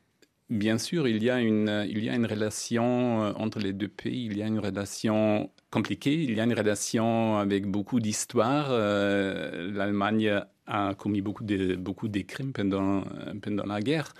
Bien 0.49 0.77
sûr, 0.77 1.07
il 1.07 1.23
y, 1.23 1.31
a 1.31 1.39
une, 1.39 1.85
il 1.89 2.03
y 2.03 2.09
a 2.09 2.15
une 2.15 2.27
relation 2.27 3.21
entre 3.39 3.59
les 3.59 3.73
deux 3.73 3.87
pays, 3.87 4.25
il 4.25 4.37
y 4.37 4.43
a 4.43 4.45
une 4.45 4.59
relation 4.59 5.49
compliquée, 5.71 6.13
il 6.13 6.35
y 6.35 6.39
a 6.39 6.43
une 6.43 6.53
relation 6.53 7.37
avec 7.37 7.65
beaucoup 7.65 7.99
d'histoire. 7.99 8.69
L'Allemagne 8.69 10.43
a 10.67 10.93
commis 10.95 11.21
beaucoup 11.21 11.43
de, 11.43 11.75
beaucoup 11.75 12.07
de 12.07 12.21
crimes 12.21 12.53
pendant, 12.53 13.03
pendant 13.41 13.65
la 13.65 13.81
guerre, 13.81 14.13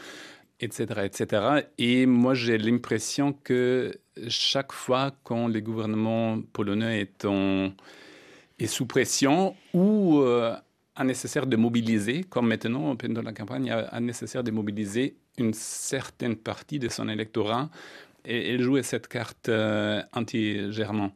etc. 0.60 0.86
etc. 1.03 1.43
Et 1.77 2.06
moi, 2.06 2.34
j'ai 2.34 2.58
l'impression 2.58 3.34
que 3.34 3.93
chaque 4.27 4.71
fois 4.71 5.12
quand 5.23 5.47
le 5.47 5.60
gouvernement 5.62 6.41
polonais 6.53 7.01
est, 7.01 7.25
en, 7.25 7.71
est 8.60 8.67
sous 8.67 8.86
pression 8.86 9.56
ou 9.73 10.19
euh, 10.19 10.56
a 10.95 11.03
nécessaire 11.03 11.47
de 11.47 11.56
mobiliser, 11.56 12.23
comme 12.23 12.47
maintenant 12.47 12.95
pendant 12.95 13.21
la 13.21 13.34
campagne, 13.34 13.71
a, 13.71 13.99
nécessaire 13.99 14.43
de 14.43 14.51
mobiliser 14.51 15.15
une 15.38 15.53
certaine 15.53 16.36
partie 16.36 16.79
de 16.79 16.89
son 16.89 17.10
électorat 17.10 17.69
et, 18.25 18.58
jouer 18.60 18.84
cette 18.84 19.08
carte 19.08 19.49
euh, 19.49 20.01
anti-germain. 20.13 21.12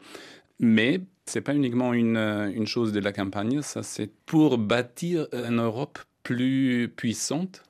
Mais 0.60 1.02
c'est 1.28 1.42
pas 1.42 1.54
uniquement 1.54 1.94
une, 1.94 2.18
une, 2.18 2.68
chose 2.68 2.92
de 2.92 3.00
la 3.00 3.12
campagne, 3.12 3.62
ça 3.62 3.84
c'est 3.84 4.10
pour 4.26 4.58
bâtir 4.58 5.28
une 5.34 5.60
Europe 5.60 6.00
plus 6.24 6.92
puissante. 6.96 7.64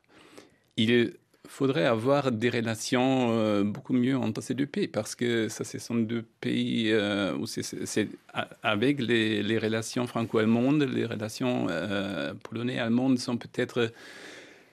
Il 0.78 1.13
faudrait 1.48 1.86
avoir 1.86 2.32
des 2.32 2.50
relations 2.50 3.30
euh, 3.32 3.63
beaucoup 3.63 3.93
mieux 3.93 4.17
entre 4.17 4.41
ces 4.41 4.54
deux 4.54 4.65
pays 4.65 4.88
parce 4.88 5.15
que 5.15 5.48
ça, 5.50 5.63
ce 5.63 5.80
sont 5.80 5.96
deux 5.96 6.24
pays 6.41 6.91
euh, 6.91 7.36
où 7.36 7.46
c'est 7.46 8.10
avec 8.63 9.02
les, 9.02 9.41
les 9.41 9.58
relations 9.58 10.06
franco-allemandes, 10.08 10.84
les 10.84 11.06
relations 11.06 11.67
euh, 11.70 12.34
polonais-allemandes 12.43 13.17
sont 13.17 13.38
peut-être 13.38 13.91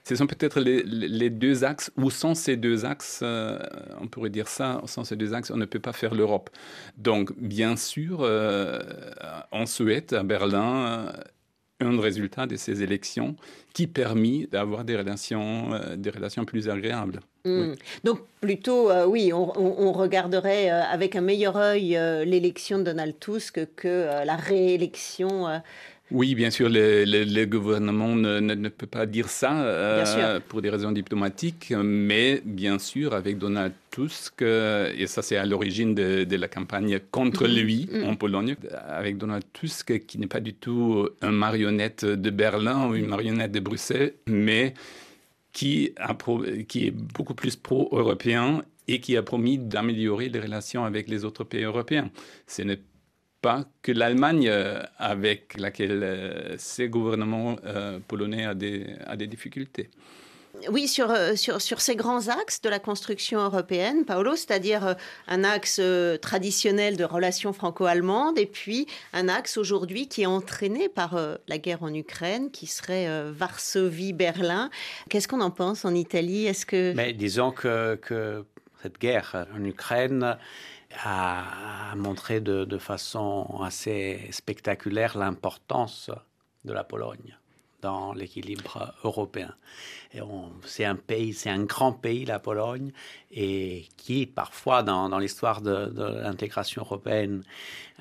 ce 0.07 0.15
sont 0.15 0.27
peut-être 0.27 0.59
les, 0.59 1.29
deux 1.31 1.63
axes, 1.63 1.91
ou 1.97 2.11
sans 2.11 2.35
ces 2.35 2.57
deux 2.57 2.85
axes, 2.85 3.21
euh, 3.23 3.57
on 3.99 4.07
pourrait 4.07 4.29
dire 4.29 4.47
ça, 4.47 4.81
sans 4.85 5.03
ces 5.03 5.15
deux 5.15 5.33
axes, 5.33 5.49
on 5.49 5.57
ne 5.57 5.65
peut 5.65 5.79
pas 5.79 5.93
faire 5.93 6.13
l'Europe. 6.13 6.51
Donc, 6.95 7.31
bien 7.39 7.75
sûr, 7.75 8.19
euh, 8.21 8.79
on 9.51 9.65
souhaite 9.65 10.13
à 10.13 10.21
Berlin 10.21 10.85
euh, 10.85 11.11
un 11.79 11.99
résultat 11.99 12.45
de 12.45 12.55
ces 12.55 12.83
élections 12.83 13.35
qui 13.73 13.87
permet 13.87 14.47
d'avoir 14.51 14.85
des 14.85 14.95
relations, 14.95 15.71
des 15.97 16.11
relations 16.11 16.45
plus 16.45 16.69
agréables. 16.69 17.19
Hmm. 17.43 17.73
Donc 18.03 18.21
plutôt, 18.39 18.89
oui, 19.07 19.33
on, 19.33 19.91
regarderait 19.91 20.69
avec 20.69 21.17
un 21.17 21.21
meilleur 21.21 21.57
œil 21.57 21.99
l'élection 22.25 22.79
de 22.79 22.83
Donald 22.83 23.19
Tusk 23.19 23.59
que 23.75 24.23
la 24.25 24.37
réélection 24.37 25.61
oui, 26.11 26.35
bien 26.35 26.51
sûr, 26.51 26.69
le, 26.69 27.45
gouvernement 27.45 28.15
ne, 28.15 28.69
peut 28.69 28.85
pas 28.85 29.07
dire 29.07 29.27
ça 29.27 29.63
euh, 29.63 30.39
pour 30.47 30.61
des 30.61 30.69
raisons 30.69 30.91
diplomatiques, 30.91 31.73
mais 31.75 32.41
bien 32.45 32.77
sûr, 32.77 33.13
avec 33.15 33.39
Donald 33.39 33.73
Tusk, 33.89 34.43
euh, 34.43 34.93
et 34.95 35.07
ça 35.07 35.23
c'est 35.23 35.35
à 35.35 35.45
l'origine 35.47 35.95
de, 35.95 36.35
la 36.35 36.47
campagne 36.47 36.99
contre 37.09 37.47
mm-hmm. 37.47 37.61
lui 37.61 37.89
mm-hmm. 37.91 38.05
en 38.05 38.15
Pologne, 38.15 38.55
avec 38.87 39.17
Donald 39.17 39.43
Tusk 39.53 40.05
qui 40.05 40.19
n'est 40.19 40.27
pas 40.27 40.41
du 40.41 40.53
tout 40.53 41.09
un 41.21 41.31
marionnette 41.31 42.05
de 42.05 42.29
Berlin 42.29 42.87
ou 42.87 42.93
une 42.93 43.07
marionnette 43.07 43.51
de 43.51 43.59
Bruxelles, 43.59 44.13
mais 44.27 44.75
qui, 45.53 45.95
qui 46.67 46.87
est 46.87 46.91
beaucoup 46.91 47.33
plus 47.33 47.55
pro-européen 47.55 48.61
et 48.87 48.99
qui 48.99 49.17
a 49.17 49.23
promis 49.23 49.57
d'améliorer 49.57 50.29
les 50.29 50.39
relations 50.39 50.85
avec 50.85 51.09
les 51.09 51.25
autres 51.25 51.43
pays 51.43 51.63
européens. 51.63 52.11
Ce 52.45 52.61
n'est 52.61 52.79
que 53.81 53.91
l'Allemagne, 53.91 54.47
euh, 54.49 54.81
avec 54.97 55.57
laquelle 55.57 56.01
euh, 56.03 56.55
ces 56.57 56.89
gouvernements 56.89 57.57
euh, 57.65 57.99
polonais 58.07 58.45
a 58.45 58.53
des, 58.53 58.87
a 59.05 59.15
des 59.15 59.27
difficultés. 59.27 59.89
Oui, 60.71 60.87
sur, 60.87 61.13
sur, 61.35 61.61
sur, 61.61 61.81
ces 61.81 61.97
grands 61.97 62.29
axes 62.29 62.61
de 62.61 62.69
la 62.69 62.79
construction 62.79 63.41
européenne, 63.41 64.05
Paolo, 64.05 64.37
c'est-à-dire 64.37 64.95
un 65.27 65.43
axe 65.43 65.81
traditionnel 66.21 66.95
de 66.95 67.03
relations 67.03 67.51
franco-allemandes 67.51 68.39
et 68.39 68.45
puis 68.45 68.87
un 69.11 69.27
axe 69.27 69.57
aujourd'hui 69.57 70.07
qui 70.07 70.21
est 70.21 70.27
entraîné 70.27 70.87
par 70.87 71.19
la 71.49 71.57
guerre 71.57 71.83
en 71.83 71.93
Ukraine, 71.93 72.51
qui 72.51 72.67
serait 72.67 73.05
Varsovie-Berlin. 73.33 74.69
Qu'est-ce 75.09 75.27
qu'on 75.27 75.41
en 75.41 75.51
pense 75.51 75.83
en 75.83 75.93
Italie? 75.93 76.45
Est-ce 76.45 76.65
que... 76.65 76.93
Mais 76.95 77.11
disons 77.11 77.51
que, 77.51 77.95
que 77.95 78.45
cette 78.81 78.97
guerre 78.97 79.45
en 79.53 79.61
Ukraine 79.65 80.37
a, 81.03 81.93
montré 81.95 82.41
de, 82.41 82.77
façon 82.77 83.61
assez 83.63 84.27
spectaculaire 84.31 85.17
l'importance 85.17 86.11
de 86.63 86.73
la 86.73 86.83
Pologne 86.83 87.37
dans 87.81 88.13
l'équilibre 88.13 88.93
européen. 89.03 89.53
C'est 90.63 90.85
un 90.85 90.95
pays, 90.95 91.33
c'est 91.33 91.49
un 91.49 91.63
grand 91.63 91.91
pays, 91.91 92.25
la 92.25 92.39
Pologne, 92.39 92.91
et 93.31 93.85
qui 93.97 94.25
parfois 94.25 94.81
dans, 94.81 95.19
l'histoire 95.19 95.61
de 95.61 96.21
l'intégration 96.23 96.81
européenne 96.81 97.43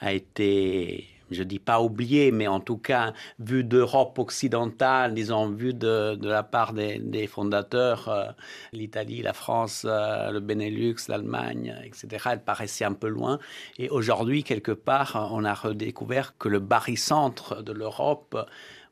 a 0.01 0.13
été 0.13 1.14
je 1.31 1.43
dis 1.43 1.59
pas 1.59 1.81
oublié, 1.81 2.31
mais 2.31 2.47
en 2.47 2.61
tout 2.61 2.77
cas, 2.77 3.13
vu 3.39 3.65
d'Europe 3.65 4.19
occidentale, 4.19 5.15
disons, 5.15 5.49
vu 5.49 5.73
de, 5.73 6.15
de 6.15 6.29
la 6.29 6.43
part 6.43 6.73
des, 6.73 7.27
fondateurs, 7.27 8.09
euh, 8.09 8.27
l'Italie, 8.73 9.23
la 9.23 9.33
France, 9.33 9.87
euh, 9.89 10.31
le 10.31 10.41
Benelux, 10.41 10.97
l'Allemagne, 11.09 11.75
etc., 11.85 12.29
elle 12.33 12.43
paraissait 12.43 12.85
un 12.85 12.93
peu 12.93 13.09
loin. 13.09 13.39
Et 13.79 13.89
aujourd'hui, 13.89 14.45
quelque 14.45 14.73
part, 14.73 15.31
on 15.33 15.45
a 15.45 15.55
redécouvert 15.55 16.37
que 16.39 16.49
le 16.49 16.61
barycentre 16.61 17.63
de 17.63 17.73
l'Europe 17.73 18.37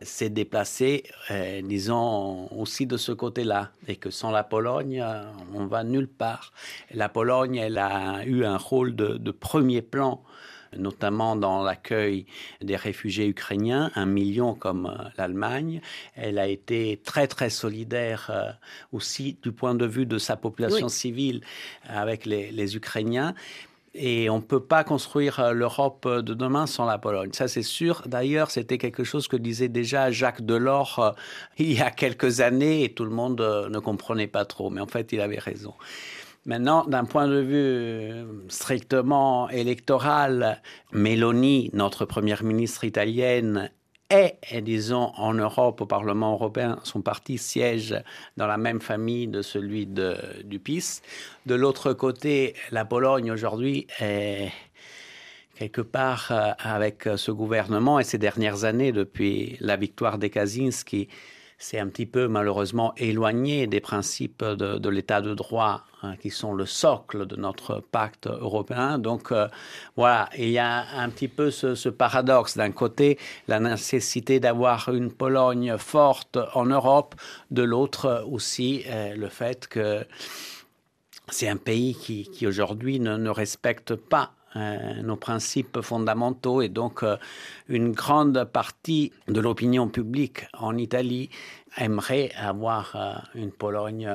s'est 0.00 0.30
déplacé, 0.30 1.04
euh, 1.30 1.60
disons, 1.62 2.48
aussi 2.52 2.86
de 2.86 2.96
ce 2.96 3.12
côté-là. 3.12 3.70
Et 3.86 3.96
que 3.96 4.10
sans 4.10 4.30
la 4.30 4.42
Pologne, 4.42 5.04
on 5.54 5.66
va 5.66 5.84
nulle 5.84 6.08
part. 6.08 6.52
La 6.92 7.08
Pologne, 7.08 7.56
elle 7.56 7.78
a 7.78 8.24
eu 8.24 8.44
un 8.44 8.56
rôle 8.56 8.96
de 8.96 9.30
premier 9.30 9.82
plan 9.82 10.22
notamment 10.76 11.36
dans 11.36 11.62
l'accueil 11.62 12.26
des 12.60 12.76
réfugiés 12.76 13.26
ukrainiens, 13.26 13.90
un 13.94 14.06
million 14.06 14.54
comme 14.54 14.86
euh, 14.86 15.08
l'Allemagne. 15.16 15.80
Elle 16.14 16.38
a 16.38 16.48
été 16.48 17.00
très 17.04 17.26
très 17.26 17.50
solidaire 17.50 18.30
euh, 18.30 18.50
aussi 18.92 19.38
du 19.42 19.52
point 19.52 19.74
de 19.74 19.86
vue 19.86 20.06
de 20.06 20.18
sa 20.18 20.36
population 20.36 20.88
civile 20.88 21.42
avec 21.88 22.26
les, 22.26 22.76
Ukrainiens. 22.76 23.34
Et 23.94 24.30
on 24.30 24.36
ne 24.36 24.42
peut 24.42 24.62
pas 24.62 24.84
construire 24.84 25.40
euh, 25.40 25.52
l'Europe 25.52 26.08
de 26.08 26.32
demain 26.32 26.66
sans 26.66 26.86
la 26.86 26.96
Pologne. 26.96 27.30
Ça, 27.32 27.48
c'est 27.48 27.62
sûr. 27.62 28.02
D'ailleurs, 28.06 28.50
c'était 28.50 28.78
quelque 28.78 29.04
chose 29.04 29.28
que 29.28 29.36
disait 29.36 29.68
déjà 29.68 30.10
Jacques 30.10 30.42
Delors 30.42 31.14
il 31.58 31.72
y 31.72 31.80
a 31.80 31.90
quelques 31.90 32.40
années 32.40 32.84
et 32.84 32.94
tout 32.94 33.04
le 33.04 33.10
monde 33.10 33.40
ne 33.40 33.78
comprenait 33.78 34.28
pas 34.28 34.44
trop. 34.44 34.70
Mais 34.70 34.80
en 34.80 34.86
fait, 34.86 35.12
il 35.12 35.20
avait 35.20 35.38
raison. 35.38 35.74
Maintenant, 36.44 36.84
d'un 36.86 37.04
point 37.04 37.28
de 37.28 37.38
vue 37.38 37.54
euh, 37.54 38.24
strictement 38.48 39.48
électoral, 39.50 40.60
Meloni, 40.90 41.70
notre 41.72 42.04
première 42.04 42.42
ministre 42.42 42.82
italienne, 42.84 43.70
et, 44.10 44.60
disons, 44.60 45.12
en 45.16 45.32
Europe, 45.32 45.80
au 45.80 45.86
Parlement 45.86 46.32
européen, 46.32 46.78
son 46.82 47.00
parti 47.00 47.38
siège 47.38 47.96
dans 48.36 48.46
la 48.46 48.58
même 48.58 48.80
famille 48.80 49.26
de 49.26 49.40
celui 49.40 49.86
de, 49.86 50.16
du 50.44 50.58
PIS. 50.58 51.00
De 51.46 51.54
l'autre 51.54 51.94
côté, 51.94 52.54
la 52.72 52.84
Pologne 52.84 53.30
aujourd'hui 53.30 53.86
est 54.00 54.50
quelque 55.54 55.80
part 55.80 56.28
euh, 56.30 56.50
avec 56.58 57.08
ce 57.16 57.30
gouvernement 57.30 58.00
et 58.00 58.04
ces 58.04 58.18
dernières 58.18 58.64
années, 58.64 58.92
depuis 58.92 59.56
la 59.60 59.76
victoire 59.76 60.18
des 60.18 60.28
Kaczynski, 60.28 61.08
c'est 61.62 61.78
un 61.78 61.86
petit 61.86 62.06
peu 62.06 62.26
malheureusement 62.26 62.92
éloigné 62.96 63.68
des 63.68 63.80
principes 63.80 64.42
de, 64.42 64.88
l'état 64.88 65.20
de 65.20 65.32
droit 65.32 65.84
hein, 66.02 66.16
qui 66.16 66.28
sont 66.28 66.54
le 66.54 66.66
socle 66.66 67.24
de 67.24 67.36
notre 67.36 67.78
pacte 67.78 68.26
européen. 68.26 68.98
Donc 68.98 69.30
euh, 69.30 69.46
voilà, 69.96 70.28
il 70.36 70.50
y 70.50 70.58
a 70.58 70.84
un 70.96 71.08
petit 71.08 71.28
peu 71.28 71.52
ce, 71.52 71.88
paradoxe. 71.88 72.56
D'un 72.56 72.72
côté, 72.72 73.16
la 73.46 73.60
nécessité 73.60 74.40
d'avoir 74.40 74.88
une 74.88 75.12
Pologne 75.12 75.76
forte 75.78 76.36
en 76.54 76.66
Europe, 76.66 77.14
de 77.52 77.62
l'autre 77.62 78.26
aussi 78.28 78.82
euh, 78.88 79.14
le 79.14 79.28
fait 79.28 79.68
que 79.68 80.04
c'est 81.28 81.48
un 81.48 81.56
pays 81.56 81.94
qui, 81.94 82.44
aujourd'hui 82.44 82.98
ne, 82.98 83.30
respecte 83.30 83.94
pas 83.94 84.32
nos 85.02 85.16
principes 85.16 85.80
fondamentaux 85.80 86.62
et 86.62 86.68
donc 86.68 87.02
euh, 87.02 87.16
une 87.68 87.92
grande 87.92 88.44
partie 88.44 89.12
de 89.28 89.40
l'opinion 89.40 89.88
publique 89.88 90.46
en 90.52 90.76
Italie 90.76 91.30
aimerait 91.78 92.32
avoir 92.36 92.92
euh, 92.94 93.40
une 93.40 93.50
Pologne 93.50 94.10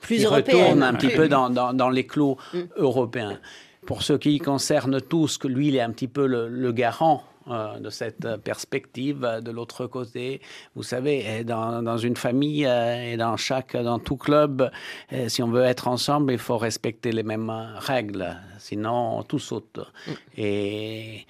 plus 0.00 0.18
qui 0.18 0.24
européenne. 0.24 0.62
retourne 0.62 0.82
un 0.82 0.94
petit 0.94 1.08
peu 1.08 1.28
dans, 1.28 1.48
dans, 1.48 1.88
les 1.88 2.06
clous 2.06 2.36
mm. 2.52 2.58
européens. 2.76 3.38
Pour 3.86 4.02
ce 4.02 4.12
qui 4.12 4.38
concerne 4.38 5.00
que 5.00 5.48
lui, 5.48 5.68
il 5.68 5.76
est 5.76 5.80
un 5.80 5.92
petit 5.92 6.08
peu 6.08 6.26
le 6.26 6.72
garant 6.72 7.24
euh, 7.46 7.78
de 7.78 7.90
cette 7.90 8.26
perspective. 8.38 9.20
De 9.42 9.50
l'autre 9.50 9.86
côté, 9.86 10.40
vous 10.74 10.82
savez, 10.82 11.44
dans, 11.44 11.82
dans 11.82 11.98
une 11.98 12.16
famille 12.16 12.64
euh, 12.64 13.12
et 13.12 13.18
dans 13.18 13.36
chaque, 13.36 13.76
dans 13.76 13.98
tout 13.98 14.16
club, 14.16 14.70
euh, 15.12 15.28
si 15.28 15.42
on 15.42 15.48
veut 15.48 15.64
être 15.64 15.86
ensemble, 15.88 16.32
il 16.32 16.38
faut 16.38 16.56
respecter 16.56 17.12
les 17.12 17.22
mêmes 17.22 17.52
règles, 17.76 18.34
sinon 18.58 19.22
tout 19.24 19.38
saute. 19.38 19.78
Mm. 19.78 20.12
Et 20.38 21.26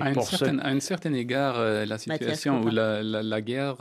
à, 0.00 0.06
un 0.08 0.80
certain, 0.80 1.12
égard, 1.12 1.60
la 1.60 1.98
situation 1.98 2.62
où 2.62 2.68
la, 2.68 3.02
la, 3.02 3.40
guerre, 3.42 3.76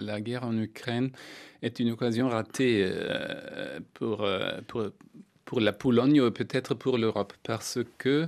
la 0.00 0.20
guerre 0.20 0.42
en 0.42 0.58
Ukraine 0.58 1.10
est 1.62 1.78
une 1.78 1.92
occasion 1.92 2.28
ratée 2.28 2.90
pour, 3.94 4.26
pour, 4.66 4.90
pour 5.52 5.60
la 5.60 5.74
Pologne 5.74 6.18
ou 6.18 6.30
peut-être 6.30 6.72
pour 6.72 6.96
l'Europe, 6.96 7.34
parce 7.42 7.78
que 7.98 8.26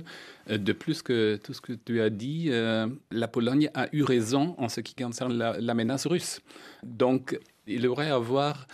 euh, 0.51 0.59
de 0.59 0.73
plus 0.73 1.01
que 1.01 1.39
tout 1.43 1.55
ce 1.55 1.61
que 1.61 1.73
tu 1.73 1.99
as 1.99 2.11
dit, 2.11 2.49
euh, 2.51 2.85
la 3.09 3.27
Pologne 3.27 3.71
a 3.73 3.87
eu 3.93 4.03
raison 4.03 4.53
en 4.59 4.69
ce 4.69 4.79
qui 4.79 4.93
concerne 4.93 5.35
la, 5.35 5.73
menace 5.73 6.05
russe. 6.05 6.39
Donc, 6.83 7.39
il 7.65 7.81
devrait 7.81 8.11
avoir 8.11 8.67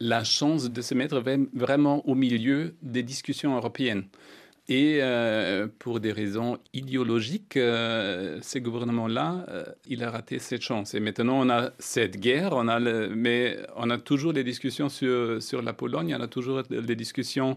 la 0.00 0.24
chance 0.24 0.72
de 0.72 0.82
se 0.82 0.92
mettre 0.94 1.22
vraiment 1.54 2.04
au 2.08 2.16
milieu 2.16 2.74
des 2.82 3.04
discussions 3.04 3.54
européennes. 3.54 4.06
Et 4.70 4.98
euh, 5.00 5.66
pour 5.78 5.98
des 5.98 6.12
raisons 6.12 6.58
idéologiques, 6.74 7.56
euh, 7.56 8.38
ce 8.42 8.58
gouvernement-là, 8.58 9.46
euh, 9.48 9.64
il 9.86 10.04
a 10.04 10.10
raté 10.10 10.38
cette 10.38 10.60
chance. 10.60 10.92
Et 10.92 11.00
maintenant, 11.00 11.40
on 11.40 11.48
a 11.48 11.70
cette 11.78 12.18
guerre, 12.20 12.50
on 12.52 12.68
a 12.68 12.78
mais 12.78 13.56
on 13.76 13.88
a 13.88 13.96
toujours 13.96 14.34
des 14.34 14.44
discussions 14.44 14.90
sur, 14.90 15.42
sur 15.42 15.62
la 15.62 15.72
Pologne, 15.72 16.14
on 16.18 16.22
a 16.22 16.28
toujours 16.28 16.62
des 16.64 16.96
discussions 16.96 17.56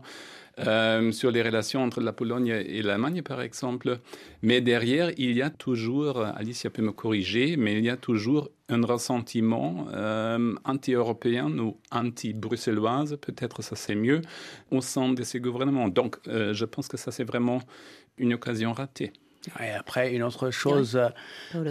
euh, 0.59 1.11
sur 1.11 1.31
les 1.31 1.41
relations 1.41 1.83
entre 1.83 2.01
la 2.01 2.13
Pologne 2.13 2.47
et 2.47 2.81
l'Allemagne, 2.81 3.21
par 3.21 3.41
exemple. 3.41 3.99
Mais 4.41 4.61
derrière, 4.61 5.11
il 5.17 5.31
y 5.31 5.41
a 5.41 5.49
toujours, 5.49 6.23
Alicia 6.23 6.69
peut 6.69 6.81
me 6.81 6.91
corriger, 6.91 7.57
mais 7.57 7.77
il 7.77 7.85
y 7.85 7.89
a 7.89 7.97
toujours 7.97 8.49
un 8.69 8.81
ressentiment 8.85 9.87
euh, 9.93 10.55
anti-européen 10.63 11.57
ou 11.57 11.77
anti-bruxelloise, 11.91 13.17
peut-être 13.21 13.61
ça 13.61 13.75
c'est 13.75 13.95
mieux, 13.95 14.21
au 14.71 14.81
sein 14.81 15.13
de 15.13 15.23
ces 15.23 15.39
gouvernements. 15.39 15.87
Donc, 15.87 16.17
euh, 16.27 16.53
je 16.53 16.65
pense 16.65 16.87
que 16.87 16.97
ça 16.97 17.11
c'est 17.11 17.23
vraiment 17.25 17.59
une 18.17 18.33
occasion 18.33 18.73
ratée. 18.73 19.11
Et 19.59 19.71
après, 19.71 20.13
une 20.13 20.23
autre 20.23 20.51
chose 20.51 20.99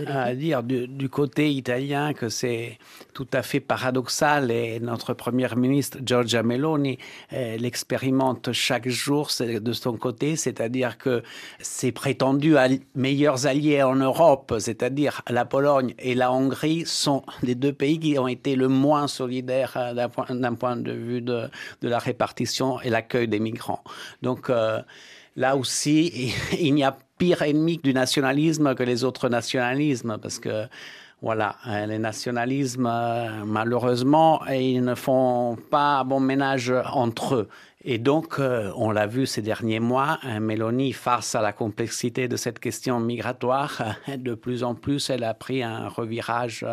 à 0.07 0.35
dire 0.35 0.63
du, 0.63 1.09
côté 1.09 1.51
italien, 1.53 2.13
que 2.13 2.29
c'est 2.29 2.79
tout 3.15 3.29
à 3.33 3.43
fait 3.43 3.61
paradoxal, 3.61 4.51
et 4.51 4.81
notre 4.81 5.15
première 5.15 5.57
ministre, 5.57 5.99
Giorgia 6.05 6.43
Meloni, 6.43 6.99
l'expérimente 7.31 8.53
chaque 8.53 8.89
jour 8.89 9.31
de 9.41 9.73
son 9.73 9.97
côté, 9.97 10.37
c'est-à-dire 10.37 10.99
que 10.99 11.23
ses 11.61 11.93
prétendus 11.93 12.57
meilleurs 12.95 13.47
alliés 13.47 13.83
en 13.83 13.97
Europe, 13.97 14.55
c'est-à-dire 14.59 15.23
la 15.29 15.45
Pologne 15.45 15.95
et 15.99 16.15
la 16.15 16.33
Hongrie, 16.33 16.85
sont 16.87 17.23
les 17.43 17.55
deux 17.55 17.73
pays 17.73 17.99
qui 17.99 18.19
ont 18.19 18.29
été 18.29 18.57
le 18.57 18.69
moins 18.69 19.07
solidaires 19.07 19.75
euh, 19.77 19.95
d'un 19.95 20.09
point, 20.09 20.27
point, 20.55 20.77
de 20.77 20.93
vue 20.93 21.21
de, 21.21 21.49
de, 21.83 21.89
la 21.89 21.99
répartition 21.99 22.81
et 22.81 22.91
l'accueil 22.91 23.29
des 23.29 23.41
migrants. 23.41 23.83
Donc, 24.23 24.51
euh, 24.51 24.81
là 25.37 25.57
aussi, 25.57 26.33
il 26.59 26.75
n'y 26.75 26.85
a 26.85 26.97
pire 27.19 27.43
ennemi 27.43 27.79
du 27.83 27.93
nationalisme 27.93 28.75
que 28.75 28.83
les 28.83 29.05
autres 29.05 29.29
nationalismes, 29.29 30.19
parce 30.21 30.39
que 30.39 30.67
voilà, 31.23 31.57
euh, 31.67 31.85
les 31.85 31.99
nationalismes, 31.99 32.87
euh, 32.87 33.45
malheureusement, 33.45 34.41
ils 34.47 34.83
ne 34.83 34.95
font 34.95 35.59
pas 35.71 36.03
bon 36.03 36.19
ménage 36.19 36.73
entre 36.93 37.35
eux. 37.35 37.49
Et 37.83 37.97
donc, 37.97 38.39
euh, 38.39 38.71
on 38.77 38.91
l'a 38.91 39.07
vu 39.07 39.25
ces 39.25 39.41
derniers 39.41 39.81
mois, 39.81 40.19
euh, 40.27 40.39
Mélanie, 40.39 40.93
face 40.93 41.35
à 41.35 41.41
la 41.41 41.55
complexité 41.55 42.29
de 42.29 42.37
cette 42.37 42.59
question 42.59 43.01
migratoire, 43.01 43.81
euh, 44.11 44.17
de 44.19 44.35
plus 44.35 44.65
en 44.65 44.75
plus, 44.75 45.09
elle 45.09 45.25
a 45.25 45.33
pris 45.33 45.63
un 45.63 45.89
revirage, 45.89 46.67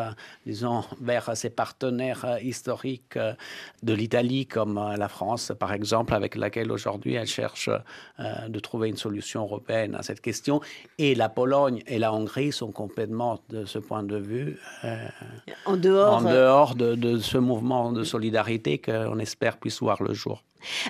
disons, 0.45 0.83
vers 0.99 1.37
ses 1.37 1.49
partenaires 1.49 2.37
historiques 2.41 3.17
de 3.83 3.93
l'Italie, 3.93 4.47
comme 4.47 4.93
la 4.97 5.07
France, 5.07 5.53
par 5.57 5.71
exemple, 5.71 6.13
avec 6.13 6.35
laquelle 6.35 6.71
aujourd'hui 6.71 7.13
elle 7.13 7.27
cherche 7.27 7.69
de 8.19 8.59
trouver 8.59 8.89
une 8.89 8.97
solution 8.97 9.43
européenne 9.43 9.95
à 9.95 10.03
cette 10.03 10.21
question. 10.21 10.59
Et 10.97 11.15
la 11.15 11.29
Pologne 11.29 11.83
et 11.87 11.99
la 11.99 12.13
Hongrie 12.13 12.51
sont 12.51 12.71
complètement, 12.71 13.39
de 13.49 13.65
ce 13.65 13.79
point 13.79 14.03
de 14.03 14.17
vue, 14.17 14.59
en 15.65 15.77
dehors, 15.77 16.15
en 16.15 16.21
dehors 16.21 16.75
de, 16.75 16.95
de 16.95 17.17
ce 17.19 17.37
mouvement 17.37 17.91
de 17.91 18.03
solidarité 18.03 18.79
qu'on 18.79 19.19
espère 19.19 19.57
puisse 19.57 19.79
voir 19.79 20.03
le 20.03 20.13
jour. 20.13 20.43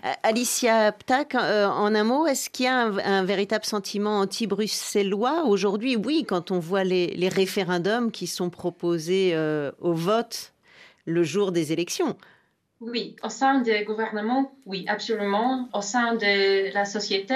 Euh, 0.08 0.14
Alicia 0.24 0.92
Ptak, 0.92 1.36
euh, 1.36 1.68
en 1.68 1.94
un 1.94 2.04
mot, 2.04 2.28
est-ce 2.28 2.50
qu'il 2.50 2.66
y 2.66 2.70
a 2.70 2.80
un, 2.80 3.24
véritable 3.24 3.66
sentiment 3.66 4.20
anti-bruxellois 4.20 5.46
aujourd'hui? 5.46 5.96
Oui, 5.96 6.26
quand 6.28 6.52
on 6.52 6.60
voit 6.60 6.84
les, 6.84 7.30
référendums 7.30 8.12
qui 8.12 8.28
sont 8.28 8.50
proposés 8.50 9.32
euh, 9.34 9.72
au 9.80 9.94
vote 9.94 10.54
le 11.06 11.24
jour 11.24 11.52
des 11.52 11.74
élections. 11.74 12.16
Oui, 12.80 13.16
au 13.24 13.30
sein 13.30 13.62
des 13.62 13.84
gouvernements, 13.84 14.52
oui, 14.66 14.86
absolument. 14.88 15.68
Au 15.74 15.82
sein 15.82 16.16
de 16.16 16.74
la 16.74 16.86
société, 16.86 17.36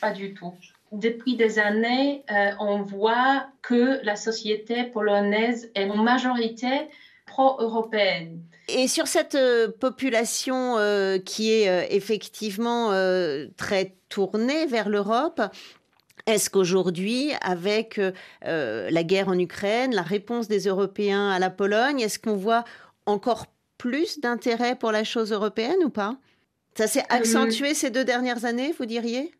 pas 0.00 0.12
du 0.12 0.34
tout. 0.34 0.52
Depuis 0.92 1.36
des 1.36 1.58
années, 1.58 2.22
on 2.60 2.82
voit 2.82 3.46
que 3.62 4.04
la 4.04 4.16
société 4.16 4.84
polonaise 4.84 5.70
est 5.74 5.88
en 5.88 5.96
majorité 5.96 6.90
pro-européenne. 7.24 8.42
Et 8.68 8.88
sur 8.88 9.06
cette 9.06 9.34
euh, 9.34 9.68
population 9.68 10.78
euh, 10.78 11.18
qui 11.18 11.52
est 11.52 11.68
euh, 11.68 11.86
effectivement 11.90 12.90
très 13.56 13.96
tournée 14.08 14.66
vers 14.66 14.88
l'Europe, 14.88 15.40
est-ce 16.26 16.50
qu'aujourd'hui, 16.50 17.32
avec 17.40 18.00
la 18.42 19.02
guerre 19.02 19.28
en 19.28 19.38
Ukraine, 19.38 19.94
la 19.94 20.02
réponse 20.02 20.46
des 20.46 20.68
Européens 20.68 21.30
à 21.30 21.38
la 21.38 21.50
Pologne, 21.50 22.00
est-ce 22.00 22.18
qu'on 22.18 22.36
voit 22.36 22.64
encore 23.06 23.46
plus 23.78 24.20
d'intérêt 24.20 24.76
pour 24.76 24.92
la 24.92 25.02
chose 25.02 25.32
européenne 25.32 25.82
ou 25.84 25.90
pas? 25.90 26.16
Ça 26.76 26.86
s'est 26.86 27.04
accentué 27.08 27.74
ces 27.74 27.90
deux 27.90 28.04
dernières 28.04 28.44
années, 28.44 28.72
vous 28.78 28.86
diriez? 28.86 29.32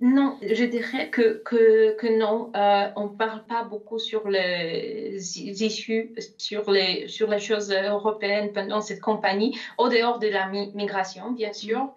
Non, 0.00 0.38
je 0.42 0.64
dirais 0.64 1.10
que, 1.10 1.42
que, 1.44 1.96
que 1.96 2.18
non. 2.18 2.52
Euh, 2.54 2.88
on 2.94 3.04
ne 3.04 3.16
parle 3.16 3.44
pas 3.46 3.64
beaucoup 3.64 3.98
sur 3.98 4.28
les 4.28 5.18
issues, 5.40 6.14
sur 6.36 6.70
les, 6.70 7.08
sur 7.08 7.28
les 7.28 7.40
choses 7.40 7.72
européennes 7.72 8.52
pendant 8.52 8.80
cette 8.80 9.00
compagnie, 9.00 9.58
au 9.76 9.88
dehors 9.88 10.20
de 10.20 10.28
la 10.28 10.48
migration, 10.48 11.32
bien 11.32 11.52
sûr. 11.52 11.92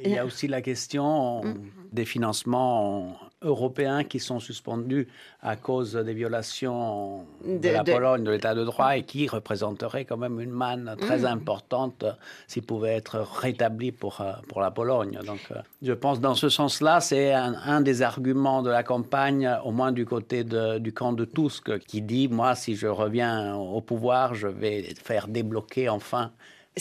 Il 0.00 0.10
y 0.10 0.18
a 0.18 0.26
aussi 0.26 0.48
la 0.48 0.60
question 0.60 1.42
mm. 1.42 1.70
des 1.92 2.04
financements 2.04 3.16
européens 3.42 4.04
qui 4.04 4.18
sont 4.18 4.40
suspendus 4.40 5.08
à 5.42 5.56
cause 5.56 5.94
des 5.94 6.14
violations 6.14 7.26
de, 7.44 7.68
la 7.68 7.84
Pologne, 7.84 8.24
de 8.24 8.30
l'état 8.30 8.54
de 8.54 8.64
droit, 8.64 8.96
et 8.96 9.02
qui 9.02 9.28
représenteraient 9.28 10.04
quand 10.04 10.16
même 10.16 10.40
une 10.40 10.50
manne 10.50 10.96
très 10.98 11.20
mm. 11.20 11.26
importante 11.26 12.04
s'ils 12.46 12.64
pouvaient 12.64 12.94
être 12.94 13.18
rétablis 13.18 13.92
pour, 13.92 14.20
euh, 14.20 14.32
pour 14.48 14.60
la 14.60 14.70
Pologne. 14.70 15.18
Donc 15.26 15.40
euh, 15.50 15.60
je 15.82 15.92
pense 15.92 16.20
dans 16.20 16.34
ce 16.34 16.48
sens-là, 16.48 17.00
c'est 17.00 17.32
un, 17.32 17.80
des 17.82 18.02
arguments 18.02 18.62
de 18.62 18.70
la 18.70 18.82
campagne, 18.82 19.50
au 19.64 19.70
moins 19.70 19.92
du 19.92 20.06
côté 20.06 20.44
du 20.44 20.92
camp 20.92 21.12
de 21.12 21.24
Tusk, 21.24 21.78
qui 21.80 22.02
dit, 22.02 22.28
moi, 22.28 22.54
si 22.54 22.74
je 22.74 22.86
reviens 22.86 23.54
au 23.54 23.80
pouvoir, 23.80 24.34
je 24.34 24.48
vais 24.48 24.94
faire 25.02 25.28
débloquer 25.28 25.88
enfin 25.88 26.32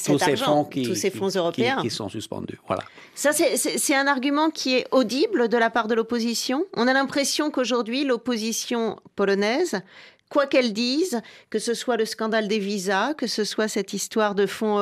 tous 0.03 0.19
ces 0.19 0.35
fonds, 0.35 0.65
qui, 0.65 0.83
tous 0.83 0.95
ces 0.95 1.09
fonds 1.09 1.29
européens 1.29 1.77
qui, 1.81 1.89
sont 1.89 2.09
suspendus. 2.09 2.59
Voilà. 2.67 2.83
Ça, 3.13 3.31
c'est 3.33 3.95
un 3.95 4.07
argument 4.07 4.49
qui 4.49 4.75
est 4.75 4.87
audible 4.91 5.47
de 5.47 5.57
la 5.57 5.69
part 5.69 5.87
de 5.87 5.95
l'opposition. 5.95 6.65
On 6.73 6.87
a 6.87 6.93
l'impression 6.93 7.51
qu'aujourd'hui, 7.51 8.03
l'opposition 8.03 8.99
polonaise 9.15 9.81
quoi 10.27 10.47
qu'elle 10.47 10.73
dise, 10.73 11.21
que 11.49 11.59
ce 11.59 11.73
soit 11.73 11.97
le 11.97 12.05
scandale 12.05 12.47
des 12.47 12.59
visas, 12.59 13.13
que 13.13 13.27
ce 13.27 13.43
soit 13.43 13.67
cette 13.67 13.93
histoire 13.93 14.35
de 14.35 14.47
fonds 14.47 14.79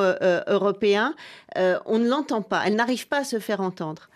européens, 0.48 1.14
on 1.54 1.98
ne 1.98 2.08
l'entend 2.08 2.42
pas. 2.42 2.62
Elle 2.66 2.74
n'arrive 2.74 3.06
pas 3.08 3.18
à 3.18 3.24
se 3.24 3.38
faire 3.38 3.60
entendre. 3.60 4.08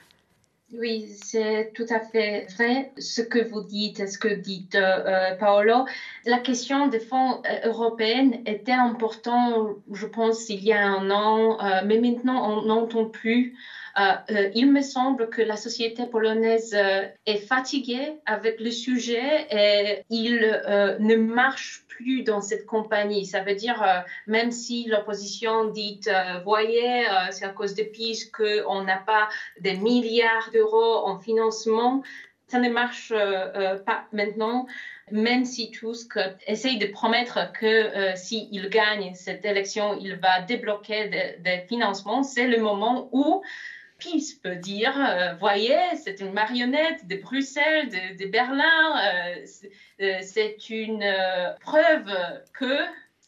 Oui, 0.75 1.17
c'est 1.25 1.73
tout 1.75 1.87
à 1.89 1.99
fait 1.99 2.47
vrai 2.55 2.93
ce 2.99 3.23
que 3.23 3.39
vous 3.39 3.63
dites, 3.63 4.07
ce 4.07 4.19
que 4.19 4.29
dit 4.29 4.69
euh, 4.75 5.35
Paolo. 5.37 5.87
La 6.27 6.39
question 6.39 6.89
des 6.89 7.01
fonds 7.01 7.43
euh, 7.49 7.69
européens 7.69 8.33
était 8.45 8.73
importante, 8.73 9.79
je 9.91 10.05
pense, 10.05 10.51
il 10.51 10.63
y 10.63 10.73
a 10.75 10.87
un 10.87 11.11
an, 11.11 11.59
euh, 11.59 11.81
mais 11.87 11.99
maintenant 11.99 12.53
on 12.53 12.67
n'entend 12.67 13.07
plus. 13.07 13.57
il 14.55 14.71
me 14.71 14.83
semble 14.83 15.31
que 15.31 15.41
la 15.41 15.57
société 15.57 16.05
polonaise 16.07 16.77
est 17.27 17.39
fatiguée 17.39 18.21
avec 18.27 18.61
le 18.61 18.71
sujet 18.71 19.47
et 19.51 20.05
il 20.11 20.39
ne 21.01 21.17
marche 21.17 21.88
plus 21.99 22.23
dans 22.23 22.41
cette 22.41 22.65
compagnie. 22.65 23.27
Ça 23.27 23.41
veut 23.41 23.55
dire, 23.55 23.83
euh, 23.83 24.01
même 24.27 24.53
si 24.53 24.87
l'opposition 24.87 25.67
dit, 25.67 26.01
euh, 26.07 26.39
voyez, 26.45 27.09
euh, 27.09 27.31
c'est 27.31 27.45
à 27.45 27.49
cause 27.49 27.75
de 27.75 27.83
PIS 27.83 28.31
qu'on 28.31 28.83
n'a 28.83 28.99
pas 28.99 29.29
des 29.61 29.75
milliards 29.75 30.51
d'euros 30.53 31.07
en 31.07 31.19
financement, 31.19 32.03
ça 32.47 32.61
ne 32.61 32.71
marche 32.71 33.13
pas 33.13 34.05
maintenant 34.13 34.67
même 35.11 35.45
si 35.45 35.71
Tusk 35.71 36.19
essaye 36.47 36.79
de 36.79 36.87
promettre 36.87 37.53
que 37.53 38.15
s'il 38.15 38.69
gagne 38.71 39.15
cette 39.15 39.45
élection, 39.45 39.99
il 39.99 40.17
va 40.17 40.41
débloquer 40.41 41.37
des, 41.39 41.65
financements, 41.69 42.23
c'est 42.23 42.47
le 42.47 42.59
moment 42.59 43.11
où 43.13 43.43
PIS 43.99 44.41
peut 44.43 44.57
dire, 44.57 44.95
voyez, 45.41 45.79
c'est 46.03 46.21
une 46.21 46.33
marionnette 46.33 47.07
de 47.07 47.17
Bruxelles, 47.17 47.89
de, 47.89 48.25
de 48.25 48.31
Berlin, 48.31 48.95
euh, 50.01 50.21
c'est 50.23 50.71
une 50.71 51.03
euh, 51.03 51.53
preuve 51.61 52.11
que 52.53 52.79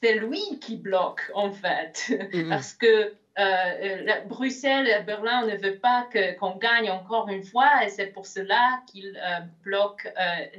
c'est 0.01 0.15
lui 0.15 0.59
qui 0.61 0.77
bloque 0.77 1.31
en 1.35 1.51
fait, 1.51 2.13
mhm. 2.33 2.49
parce 2.49 2.73
que 2.73 3.13
euh, 3.39 4.21
Bruxelles 4.27 4.87
et 4.87 5.03
Berlin 5.03 5.47
ne 5.47 5.57
veulent 5.57 5.81
pas 5.81 6.09
qu'on 6.39 6.57
gagne 6.57 6.91
encore 6.91 7.29
une 7.29 7.45
fois 7.45 7.85
et 7.85 7.89
c'est 7.89 8.07
pour 8.07 8.27
cela 8.27 8.81
qu'il 8.87 9.19
bloque 9.63 10.09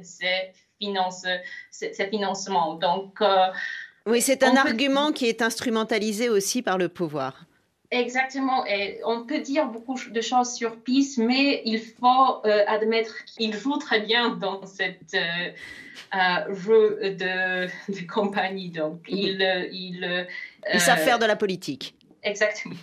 ces, 0.02 0.52
financements. 2.10 2.74
Donc, 2.74 3.22
oui, 4.06 4.20
c'est 4.20 4.42
un 4.42 4.56
argument 4.56 5.12
qui 5.12 5.26
est 5.26 5.42
instrumentalisé 5.42 6.28
aussi 6.28 6.60
par 6.60 6.76
le 6.76 6.88
pouvoir. 6.88 7.44
Exactement. 7.92 8.64
Et 8.66 9.00
on 9.04 9.24
peut 9.26 9.40
dire 9.40 9.66
beaucoup 9.66 9.98
de 10.10 10.20
choses 10.22 10.54
sur 10.54 10.76
PIS, 10.76 11.16
mais 11.18 11.60
il 11.66 11.78
faut 11.78 12.40
euh, 12.46 12.64
admettre 12.66 13.22
qu'il 13.26 13.54
joue 13.54 13.76
très 13.76 14.00
bien 14.00 14.30
dans 14.30 14.64
cette 14.64 15.14
euh, 15.14 15.50
euh, 16.14 16.54
jeu 16.54 16.98
de, 17.02 17.66
de, 17.92 18.06
compagnie. 18.10 18.70
Donc, 18.70 19.02
il, 19.08 19.42
il, 19.72 20.26
il 20.72 20.80
savent 20.80 21.04
faire 21.04 21.18
de 21.18 21.26
la 21.26 21.36
politique. 21.36 21.94
Exactement. 22.22 22.76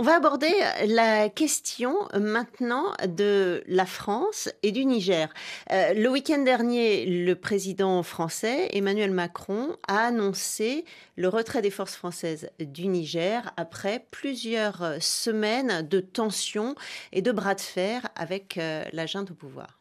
On 0.00 0.02
va 0.02 0.16
aborder 0.16 0.48
la 0.88 1.28
question 1.28 1.92
maintenant 2.18 2.94
de 3.06 3.62
la 3.66 3.84
France 3.84 4.48
et 4.62 4.72
du 4.72 4.86
Niger. 4.86 5.28
Euh, 5.70 5.92
le 5.92 6.08
week-end 6.08 6.42
dernier, 6.42 7.04
le 7.04 7.34
président 7.34 8.02
français 8.02 8.70
Emmanuel 8.72 9.10
Macron 9.10 9.76
a 9.88 10.06
annoncé 10.06 10.86
le 11.18 11.28
retrait 11.28 11.60
des 11.60 11.68
forces 11.68 11.96
françaises 11.96 12.48
du 12.58 12.88
Niger 12.88 13.52
après 13.58 14.06
plusieurs 14.10 14.96
semaines 15.00 15.86
de 15.86 16.00
tensions 16.00 16.76
et 17.12 17.20
de 17.20 17.30
bras 17.30 17.54
de 17.54 17.60
fer 17.60 18.08
avec 18.16 18.56
euh, 18.56 18.84
la 18.94 19.04
junte 19.04 19.32
au 19.32 19.34
pouvoir. 19.34 19.78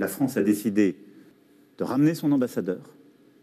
La 0.00 0.08
France 0.08 0.36
a 0.36 0.42
décidé 0.42 0.96
de 1.78 1.84
ramener 1.84 2.16
son 2.16 2.32
ambassadeur. 2.32 2.80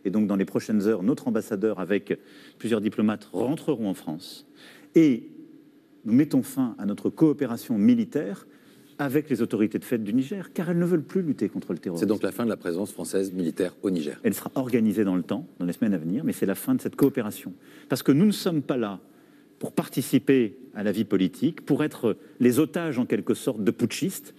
Et 0.03 0.09
donc, 0.09 0.27
dans 0.27 0.35
les 0.35 0.43
prochaines 0.43 0.87
heures, 0.87 1.03
notre 1.03 1.29
ambassadeur, 1.29 1.79
avec 1.79 2.19
plusieurs 2.57 2.81
diplomates, 2.81 3.29
rentreront 3.31 3.87
en 3.89 3.93
France. 3.93 4.45
Et 4.93 5.29
nous 6.05 6.13
mettons 6.13 6.43
fin 6.43 6.75
à 6.77 6.85
notre 6.85 7.09
coopération 7.09 7.77
militaire 7.77 8.47
avec 8.97 9.29
les 9.29 9.41
autorités 9.41 9.79
de 9.79 9.83
fait 9.83 9.97
du 9.97 10.13
Niger, 10.13 10.53
car 10.53 10.69
elles 10.69 10.77
ne 10.77 10.85
veulent 10.85 11.03
plus 11.03 11.23
lutter 11.23 11.49
contre 11.49 11.73
le 11.73 11.79
terrorisme. 11.79 12.03
C'est 12.03 12.07
donc 12.07 12.21
la 12.21 12.31
fin 12.31 12.43
de 12.43 12.49
la 12.49 12.57
présence 12.57 12.91
française 12.91 13.31
militaire 13.33 13.75
au 13.81 13.89
Niger. 13.89 14.19
Elle 14.23 14.35
sera 14.35 14.51
organisée 14.53 15.03
dans 15.03 15.15
le 15.15 15.23
temps, 15.23 15.47
dans 15.59 15.65
les 15.65 15.73
semaines 15.73 15.95
à 15.95 15.97
venir, 15.97 16.23
mais 16.23 16.33
c'est 16.33 16.45
la 16.45 16.53
fin 16.53 16.75
de 16.75 16.81
cette 16.81 16.95
coopération. 16.95 17.53
Parce 17.89 18.03
que 18.03 18.11
nous 18.11 18.25
ne 18.25 18.31
sommes 18.31 18.61
pas 18.61 18.77
là 18.77 18.99
pour 19.57 19.71
participer 19.71 20.57
à 20.75 20.83
la 20.83 20.91
vie 20.91 21.03
politique, 21.03 21.61
pour 21.65 21.83
être 21.83 22.15
les 22.39 22.59
otages 22.59 22.99
en 22.99 23.05
quelque 23.05 23.33
sorte 23.33 23.63
de 23.63 23.71
putschistes. 23.71 24.35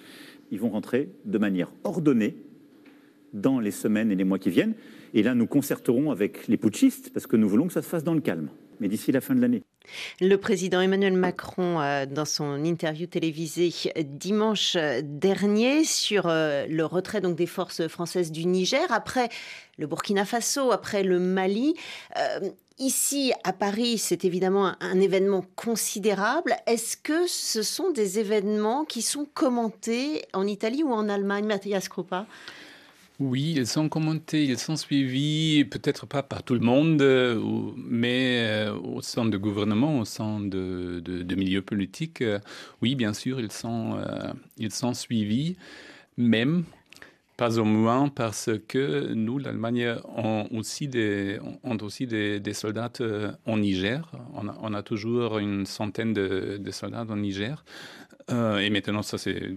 Ils 0.52 0.60
vont 0.60 0.70
rentrer 0.70 1.08
de 1.24 1.38
manière 1.38 1.72
ordonnée 1.82 2.36
dans 3.32 3.58
les 3.58 3.70
semaines 3.70 4.12
et 4.12 4.14
les 4.14 4.24
mois 4.24 4.38
qui 4.38 4.50
viennent. 4.50 4.74
Et 5.14 5.22
là, 5.22 5.34
nous 5.34 5.46
concerterons 5.46 6.10
avec 6.10 6.46
les 6.46 6.56
putschistes, 6.56 7.10
parce 7.12 7.26
que 7.26 7.36
nous 7.36 7.48
voulons 7.48 7.66
que 7.66 7.72
ça 7.72 7.82
se 7.82 7.88
fasse 7.88 8.04
dans 8.04 8.14
le 8.14 8.20
calme, 8.20 8.48
mais 8.80 8.88
d'ici 8.88 9.10
la 9.10 9.20
fin 9.20 9.34
de 9.34 9.40
l'année. 9.40 9.62
Le 10.20 10.36
président 10.36 10.80
Emmanuel 10.80 11.14
Macron, 11.14 11.80
euh, 11.80 12.06
dans 12.06 12.24
son 12.24 12.64
interview 12.64 13.06
télévisée 13.06 13.72
dimanche 14.04 14.76
dernier 15.02 15.84
sur 15.84 16.26
euh, 16.26 16.66
le 16.68 16.84
retrait 16.84 17.20
donc 17.20 17.36
des 17.36 17.46
forces 17.46 17.88
françaises 17.88 18.32
du 18.32 18.46
Niger, 18.46 18.86
après 18.90 19.28
le 19.78 19.86
Burkina 19.86 20.24
Faso, 20.24 20.72
après 20.72 21.02
le 21.02 21.18
Mali, 21.18 21.74
euh, 22.16 22.50
Ici, 22.78 23.32
à 23.44 23.52
Paris, 23.52 23.98
c'est 23.98 24.24
évidemment 24.24 24.72
un, 24.80 25.00
événement 25.00 25.44
considérable. 25.54 26.56
Est-ce 26.66 26.96
que 26.96 27.28
ce 27.28 27.62
sont 27.62 27.90
des 27.90 28.18
événements 28.18 28.84
qui 28.84 29.02
sont 29.02 29.24
commentés 29.24 30.24
en 30.32 30.46
Italie 30.48 30.82
ou 30.82 30.90
en 30.92 31.08
Allemagne, 31.08 31.44
Mathias 31.46 31.88
Krupa? 31.88 32.26
Oui, 33.22 33.54
ils 33.56 33.66
sont 33.68 33.88
commentés, 33.88 34.44
ils 34.44 34.58
sont 34.58 34.74
suivis, 34.76 35.64
peut-être 35.64 36.06
pas 36.06 36.22
par 36.22 36.42
tout 36.42 36.54
le 36.54 36.60
monde, 36.60 37.00
euh, 37.02 37.40
mais 37.76 38.44
euh, 38.46 38.74
au 38.74 39.00
sein 39.00 39.24
du 39.24 39.38
gouvernement, 39.38 40.00
au 40.00 40.04
sein 40.04 40.40
de, 40.40 41.00
de, 41.00 41.34
milieux 41.36 41.62
politiques, 41.62 42.20
euh, 42.22 42.40
oui, 42.80 42.96
bien 42.96 43.12
sûr, 43.12 43.38
ils 43.40 43.52
sont, 43.52 43.96
ils 44.58 44.72
sont 44.72 44.92
suivis, 44.94 45.56
même 46.16 46.64
pas 47.36 47.58
au 47.58 47.64
moins 47.64 48.08
parce 48.08 48.50
que 48.68 49.12
nous, 49.14 49.38
l'Allemagne, 49.38 49.94
on 50.16 50.48
aussi 50.52 50.88
des, 50.88 51.38
on 51.62 51.76
aussi 51.78 52.06
des, 52.06 52.54
soldats 52.54 52.90
en 53.46 53.56
Niger. 53.58 54.10
On 54.62 54.74
a, 54.74 54.82
toujours 54.82 55.38
une 55.38 55.64
centaine 55.64 56.12
de, 56.12 56.58
de 56.58 56.70
soldats 56.72 57.06
en 57.08 57.16
Niger. 57.16 57.64
et 58.30 58.70
maintenant, 58.70 59.02
ça 59.02 59.16
c'est 59.16 59.56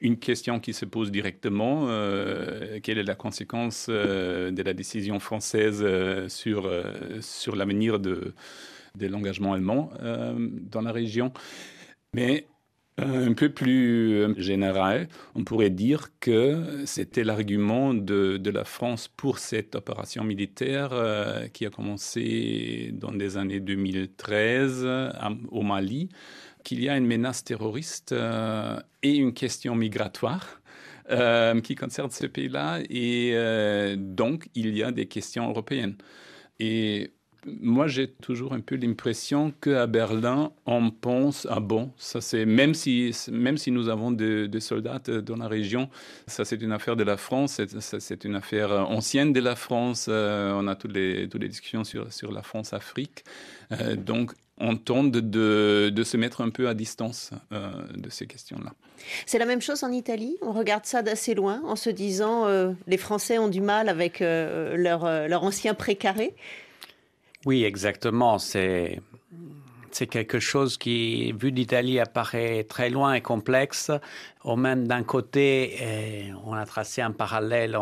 une 0.00 0.18
question 0.18 0.60
qui 0.60 0.72
se 0.72 0.84
pose 0.84 1.10
directement, 1.10 1.86
euh, 1.88 2.78
quelle 2.82 2.98
est 2.98 3.04
la 3.04 3.14
conséquence 3.14 3.86
euh, 3.88 4.50
de 4.50 4.62
la 4.62 4.72
décision 4.72 5.18
française 5.18 5.80
euh, 5.82 6.28
sur, 6.28 6.70
sur 7.20 7.56
l'avenir 7.56 7.98
de, 7.98 8.34
de 8.94 9.06
l'engagement 9.06 9.54
allemand 9.54 9.90
dans 10.36 10.82
la 10.82 10.92
région. 10.92 11.32
Mais 12.14 12.46
un 13.00 13.32
peu 13.32 13.48
plus 13.50 14.40
général, 14.40 15.08
on 15.36 15.44
pourrait 15.44 15.70
dire 15.70 16.08
que 16.18 16.82
c'était 16.84 17.22
l'argument 17.22 17.94
de, 17.94 18.38
de, 18.38 18.50
la 18.50 18.64
France 18.64 19.06
pour 19.06 19.38
cette 19.38 19.76
opération 19.76 20.24
militaire 20.24 20.90
qui 21.52 21.64
a 21.64 21.70
commencé 21.70 22.90
dans 22.94 23.12
les 23.12 23.36
années 23.36 23.60
2013 23.60 24.88
au 25.50 25.62
Mali 25.62 26.08
qu'il 26.68 26.82
y 26.82 26.90
a 26.90 26.98
une 26.98 27.06
menace 27.06 27.44
terroriste 27.44 28.12
euh, 28.12 28.78
et 29.02 29.16
une 29.16 29.32
question 29.32 29.74
migratoire. 29.74 30.60
Euh, 31.10 31.58
qui 31.62 31.74
concerne 31.74 32.10
ce 32.10 32.26
pays-là 32.26 32.80
et 32.90 33.30
euh, 33.32 33.96
donc 33.96 34.50
il 34.54 34.76
y 34.76 34.82
a 34.82 34.92
des 34.92 35.06
questions 35.06 35.48
européennes. 35.48 35.94
Et 36.60 37.12
moi, 37.46 37.86
j'ai 37.86 38.08
toujours 38.08 38.52
un 38.52 38.60
peu 38.60 38.76
l'impression 38.76 39.54
qu'à 39.62 39.86
Berlin, 39.86 40.52
on 40.66 40.90
pense, 40.90 41.46
ah 41.48 41.60
bon, 41.60 41.94
ça 41.96 42.20
c'est, 42.20 42.44
même 42.44 42.74
si, 42.74 43.16
même 43.32 43.56
si 43.56 43.70
nous 43.70 43.88
avons 43.88 44.12
des 44.12 44.60
soldats 44.60 44.98
dans 44.98 45.36
la 45.36 45.48
région, 45.48 45.88
ça 46.26 46.44
c'est 46.44 46.60
une 46.60 46.72
affaire 46.72 46.96
de 46.96 47.04
la 47.04 47.16
France, 47.16 47.58
c'est 47.78 48.24
une 48.26 48.34
affaire 48.34 48.70
ancienne 48.90 49.32
de 49.32 49.40
la 49.40 49.56
France, 49.56 50.08
on 50.08 50.68
a 50.68 50.76
toutes 50.76 50.92
les, 50.92 51.26
toutes 51.30 51.40
les 51.40 51.48
discussions 51.48 51.84
sur, 51.84 52.12
sur 52.12 52.32
la 52.32 52.42
France-Afrique. 52.42 53.24
donc, 53.96 54.34
on 54.60 54.76
tente 54.76 55.12
de, 55.12 56.02
se 56.04 56.16
mettre 56.16 56.40
un 56.40 56.50
peu 56.50 56.68
à 56.68 56.74
distance 56.74 57.30
euh, 57.52 57.70
de 57.96 58.10
ces 58.10 58.26
questions-là. 58.26 58.72
C'est 59.26 59.38
la 59.38 59.46
même 59.46 59.60
chose 59.60 59.84
en 59.84 59.92
Italie? 59.92 60.36
On 60.42 60.52
regarde 60.52 60.84
ça 60.84 61.02
d'assez 61.02 61.34
loin 61.34 61.62
en 61.64 61.76
se 61.76 61.90
disant 61.90 62.46
euh, 62.46 62.72
les 62.86 62.96
Français 62.96 63.38
ont 63.38 63.48
du 63.48 63.60
mal 63.60 63.88
avec 63.88 64.22
euh, 64.22 64.76
leur, 64.76 65.04
leur 65.28 65.44
ancien 65.44 65.74
précaré? 65.74 66.34
Oui, 67.46 67.64
exactement. 67.64 68.38
C'est 68.38 69.00
c'est 69.92 70.06
quelque 70.06 70.40
chose 70.40 70.76
qui, 70.76 71.32
vu 71.32 71.52
d'Italie, 71.52 72.00
apparaît 72.00 72.64
très 72.64 72.90
loin 72.90 73.14
et 73.14 73.20
complexe. 73.20 73.90
Au 74.44 74.56
même 74.56 74.86
d'un 74.86 75.02
côté, 75.02 75.76
eh, 75.80 76.32
on 76.44 76.54
a 76.54 76.64
tracé 76.64 77.02
un 77.02 77.10
parallèle, 77.10 77.76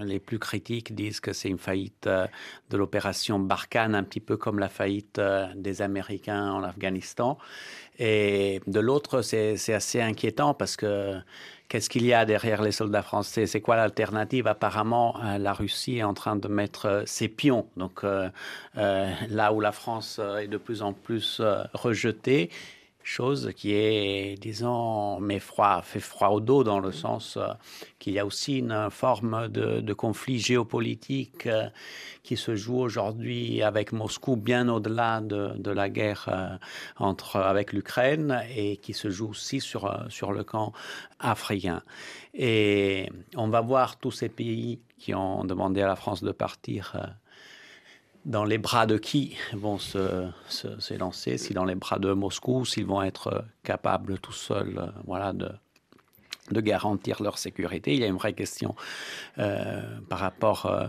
les 0.00 0.20
plus 0.20 0.38
critiques 0.38 0.94
disent 0.94 1.20
que 1.20 1.32
c'est 1.32 1.48
une 1.48 1.58
faillite 1.58 2.06
euh, 2.06 2.26
de 2.70 2.76
l'opération 2.76 3.38
Barkhane, 3.38 3.94
un 3.94 4.02
petit 4.02 4.20
peu 4.20 4.36
comme 4.36 4.58
la 4.58 4.68
faillite 4.68 5.18
euh, 5.18 5.46
des 5.56 5.82
Américains 5.82 6.52
en 6.52 6.62
Afghanistan. 6.62 7.38
Et 7.98 8.60
de 8.66 8.80
l'autre, 8.80 9.22
c'est 9.22 9.72
assez 9.72 10.00
inquiétant 10.00 10.54
parce 10.54 10.76
que 10.76 11.14
qu'est-ce 11.68 11.88
qu'il 11.88 12.04
y 12.04 12.12
a 12.12 12.24
derrière 12.24 12.62
les 12.62 12.72
soldats 12.72 13.02
français? 13.02 13.46
C'est 13.46 13.60
quoi 13.60 13.76
l'alternative? 13.76 14.46
Apparemment, 14.46 15.16
euh, 15.24 15.38
la 15.38 15.52
Russie 15.52 15.98
est 15.98 16.02
en 16.02 16.14
train 16.14 16.36
de 16.36 16.48
mettre 16.48 17.04
ses 17.06 17.28
pions. 17.28 17.66
Donc 17.76 18.04
là 18.74 19.52
où 19.52 19.60
la 19.60 19.72
France 19.72 20.20
est 20.40 20.48
de 20.48 20.58
plus 20.58 20.82
en 20.82 20.92
plus 20.92 21.40
rejetée, 21.72 22.50
chose 23.06 23.52
qui 23.54 23.72
est, 23.72 24.34
disons, 24.40 25.20
mais 25.20 25.38
froid, 25.38 25.80
fait 25.82 26.00
froid 26.00 26.28
au 26.28 26.40
dos 26.40 26.64
dans 26.64 26.80
le 26.80 26.90
sens 26.90 27.36
euh, 27.36 27.46
qu'il 28.00 28.14
y 28.14 28.18
a 28.18 28.26
aussi 28.26 28.58
une 28.58 28.88
forme 28.90 29.48
de, 29.48 29.92
conflit 29.92 30.40
géopolitique 30.40 31.46
euh, 31.46 31.68
qui 32.24 32.36
se 32.36 32.56
joue 32.56 32.78
aujourd'hui 32.78 33.62
avec 33.62 33.92
Moscou 33.92 34.36
bien 34.36 34.68
au-delà 34.68 35.20
de, 35.20 35.70
la 35.70 35.88
guerre 35.88 36.26
euh, 36.28 36.56
entre, 36.98 37.36
avec 37.36 37.72
l'Ukraine 37.72 38.42
et 38.54 38.76
qui 38.78 38.92
se 38.92 39.08
joue 39.08 39.30
aussi 39.30 39.60
sur, 39.60 40.04
sur 40.08 40.32
le 40.32 40.42
camp 40.42 40.72
africain. 41.20 41.82
Et 42.34 43.08
on 43.36 43.48
va 43.48 43.60
voir 43.60 43.98
tous 43.98 44.10
ces 44.10 44.28
pays 44.28 44.80
qui 44.98 45.14
ont 45.14 45.44
demandé 45.44 45.80
à 45.80 45.86
la 45.86 45.96
France 45.96 46.24
de 46.24 46.32
partir 46.32 46.96
dans 48.26 48.44
les 48.44 48.58
bras 48.58 48.86
de 48.86 48.98
qui 48.98 49.36
vont 49.52 49.78
se, 49.78 50.28
s'élancer, 50.80 51.38
si 51.38 51.54
dans 51.54 51.64
les 51.64 51.76
bras 51.76 51.98
de 52.00 52.12
Moscou, 52.12 52.64
s'ils 52.64 52.84
vont 52.84 53.02
être 53.02 53.44
capables 53.62 54.18
tout 54.18 54.32
seuls 54.32 54.78
euh, 54.78 54.90
voilà, 55.06 55.32
de, 55.32 55.48
de 56.50 56.60
garantir 56.60 57.22
leur 57.22 57.38
sécurité? 57.38 57.94
Il 57.94 58.00
y 58.00 58.04
a 58.04 58.08
une 58.08 58.16
vraie 58.16 58.32
question 58.32 58.74
euh, 59.38 59.80
par 60.08 60.18
rapport 60.18 60.66
euh, 60.66 60.88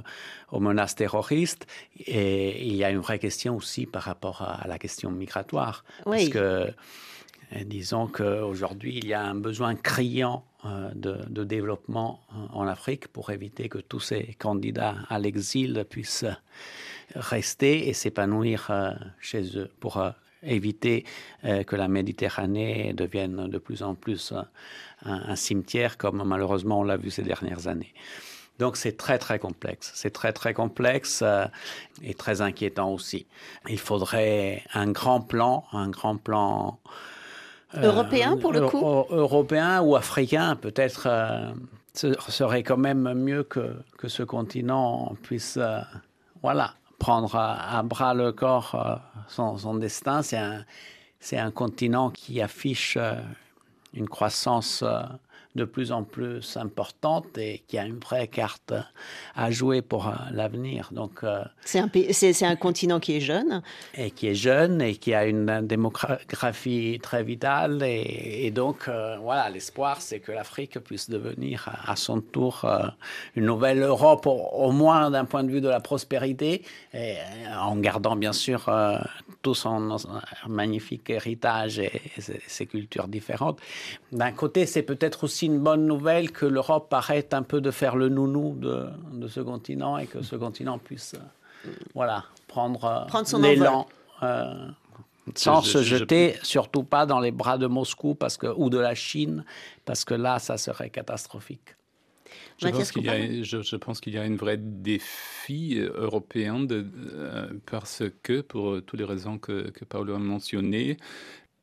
aux 0.51 0.59
menaces 0.59 0.95
terroristes 0.95 1.67
et 1.99 2.67
il 2.67 2.75
y 2.75 2.83
a 2.83 2.89
une 2.89 2.99
vraie 2.99 3.19
question 3.19 3.55
aussi 3.55 3.85
par 3.85 4.01
rapport 4.01 4.41
à, 4.41 4.67
la 4.67 4.79
question 4.79 5.11
migratoire. 5.11 5.85
Parce 6.05 6.29
que 6.29 6.73
disons 7.65 8.07
qu'aujourd'hui, 8.07 8.97
il 8.97 9.05
y 9.05 9.13
a 9.13 9.23
un 9.23 9.35
besoin 9.35 9.75
criant 9.75 10.43
de, 10.65 11.17
de, 11.29 11.43
développement 11.45 12.19
en 12.51 12.67
Afrique 12.67 13.07
pour 13.07 13.29
éviter 13.29 13.69
que 13.69 13.77
tous 13.77 14.01
ces 14.01 14.35
candidats 14.37 14.95
à 15.07 15.17
l'exil 15.17 15.85
puissent 15.89 16.25
rester 17.15 17.87
et 17.87 17.93
s'épanouir 17.93 18.67
euh, 18.69 18.91
chez 19.19 19.57
eux 19.57 19.69
pour 19.79 19.97
euh, 19.97 20.11
éviter 20.43 21.05
euh, 21.45 21.63
que 21.63 21.75
la 21.75 21.87
Méditerranée 21.87 22.93
devienne 22.93 23.47
de 23.47 23.57
plus 23.57 23.83
en 23.83 23.95
plus 23.95 24.33
un, 25.05 25.35
cimetière 25.35 25.97
comme 25.97 26.23
malheureusement 26.25 26.79
on 26.79 26.83
l'a 26.83 26.97
vu 26.97 27.11
ces 27.11 27.23
dernières 27.23 27.67
années. 27.67 27.93
Donc 28.59 28.75
c'est 28.75 28.97
très 28.97 29.19
très 29.19 29.37
complexe, 29.37 29.91
c'est 29.93 30.09
très 30.09 30.33
très 30.33 30.53
complexe 30.55 31.23
et 32.01 32.15
très 32.15 32.41
inquiétant 32.41 32.91
aussi. 32.91 33.27
Il 33.69 33.77
faudrait 33.77 34.63
un 34.73 34.89
grand 34.91 35.21
plan, 35.21 35.65
un 35.71 35.89
grand 35.89 36.17
plan 36.17 36.79
européen 37.75 38.35
pour 38.35 38.53
le 38.53 38.61
coup, 38.67 38.79
européen 39.11 39.81
ou 39.81 39.95
africain 39.95 40.55
peut-être. 40.55 41.07
ce 41.93 42.15
serait 42.15 42.63
quand 42.63 42.77
même 42.77 43.13
mieux 43.13 43.43
que, 43.43 43.75
que 43.99 44.07
ce 44.07 44.23
continent 44.23 45.15
puisse, 45.21 45.59
voilà, 46.41 46.73
prendre 46.99 47.35
à, 47.35 47.81
bras 47.83 48.13
le 48.13 48.31
corps 48.31 48.75
euh, 48.75 48.95
son, 49.27 49.75
destin. 49.75 50.21
C'est 50.21 50.37
un, 50.37 50.65
un 51.33 51.51
continent 51.51 52.09
qui 52.09 52.41
affiche 52.41 52.97
euh, 52.97 53.21
une 53.93 54.09
croissance 54.09 54.83
euh, 54.83 55.01
de 55.55 55.65
plus 55.65 55.91
en 55.91 56.03
plus 56.03 56.57
importante 56.57 57.37
et 57.37 57.63
qui 57.67 57.77
a 57.77 57.85
une 57.85 57.99
vraie 57.99 58.27
carte 58.27 58.73
à 59.35 59.51
jouer 59.51 59.81
pour 59.81 60.07
euh, 60.07 60.11
l'avenir. 60.31 60.89
Donc 60.91 61.23
euh, 61.23 61.43
c'est 61.65 61.79
un, 61.79 61.89
c'est, 62.11 62.45
un 62.45 62.55
continent 62.55 62.99
qui 62.99 63.17
est 63.17 63.19
jeune 63.19 63.61
et 63.95 64.11
qui 64.11 64.27
est 64.27 64.35
jeune 64.35 64.81
et 64.81 64.95
qui 64.95 65.13
a 65.13 65.25
une 65.25 65.65
démographie 65.65 66.99
très 67.01 67.23
vitale 67.23 67.83
et, 67.83 68.51
donc 68.51 68.87
euh, 68.87 69.17
voilà 69.21 69.49
l'espoir 69.49 70.01
c'est 70.01 70.19
que 70.19 70.31
l'Afrique 70.31 70.79
puisse 70.79 71.09
devenir 71.09 71.69
à, 71.85 71.95
son 71.95 72.21
tour 72.21 72.65
une 73.35 73.45
nouvelle 73.45 73.81
Europe 73.81 74.25
au, 74.25 74.71
moins 74.71 75.11
d'un 75.11 75.25
point 75.25 75.43
de 75.43 75.51
vue 75.51 75.61
de 75.61 75.67
la 75.67 75.79
prospérité 75.79 76.63
et, 76.93 77.15
en 77.59 77.75
gardant 77.75 78.15
bien 78.15 78.33
sûr 78.33 78.69
tout 79.47 79.55
son 79.55 79.97
magnifique 80.49 81.09
héritage 81.09 81.79
et, 81.79 82.01
et 82.17 82.21
ses 82.55 82.65
cultures 82.65 83.07
différentes. 83.07 83.59
D'un 84.11 84.33
côté 84.33 84.65
c'est 84.65 84.83
peut-être 84.83 85.23
aussi 85.23 85.45
une 85.45 85.59
bonne 85.59 85.85
nouvelle 85.85 86.33
que 86.33 86.45
l'Europe 86.45 86.93
arrête 86.93 87.33
un 87.33 87.43
peu 87.43 87.61
de 87.61 87.71
faire 87.71 87.95
le 87.95 88.09
nounou 88.09 88.55
de, 88.55 88.87
de 89.13 89.27
ce 89.29 89.39
continent 89.39 89.97
et 89.97 90.05
que 90.05 90.21
ce 90.21 90.35
continent 90.35 90.77
puisse 90.79 91.13
euh, 91.13 91.69
voilà, 91.95 92.25
prendre, 92.49 92.83
euh, 92.83 93.05
prendre 93.05 93.25
son 93.25 93.39
l'élan. 93.39 93.87
Euh, 94.21 94.67
sans 95.35 95.61
se 95.61 95.81
jeter, 95.81 96.35
surtout 96.43 96.83
pas 96.83 97.05
dans 97.05 97.21
les 97.21 97.31
bras 97.31 97.57
de 97.57 97.67
Moscou 97.67 98.15
parce 98.15 98.35
que, 98.35 98.47
ou 98.47 98.69
de 98.69 98.77
la 98.77 98.95
Chine, 98.95 99.45
parce 99.85 100.03
que 100.03 100.13
là, 100.13 100.39
ça 100.39 100.57
serait 100.57 100.89
catastrophique. 100.89 101.75
Je 102.57 102.67
pense, 102.69 102.91
qu'il 102.91 103.05
y 103.05 103.09
a, 103.09 103.43
je, 103.43 103.75
pense 103.75 104.01
qu'il 104.01 104.13
y 104.13 104.17
a 104.17 104.23
un 104.23 104.35
vrai 104.35 104.57
défi 104.57 105.79
européen 105.79 106.59
de, 106.59 106.85
parce 107.65 108.03
que, 108.23 108.41
pour 108.41 108.81
toutes 108.83 108.99
les 108.99 109.05
raisons 109.05 109.37
que, 109.37 109.69
que 109.69 109.85
Paolo 109.85 110.15
a 110.15 110.19
mentionnées, 110.19 110.97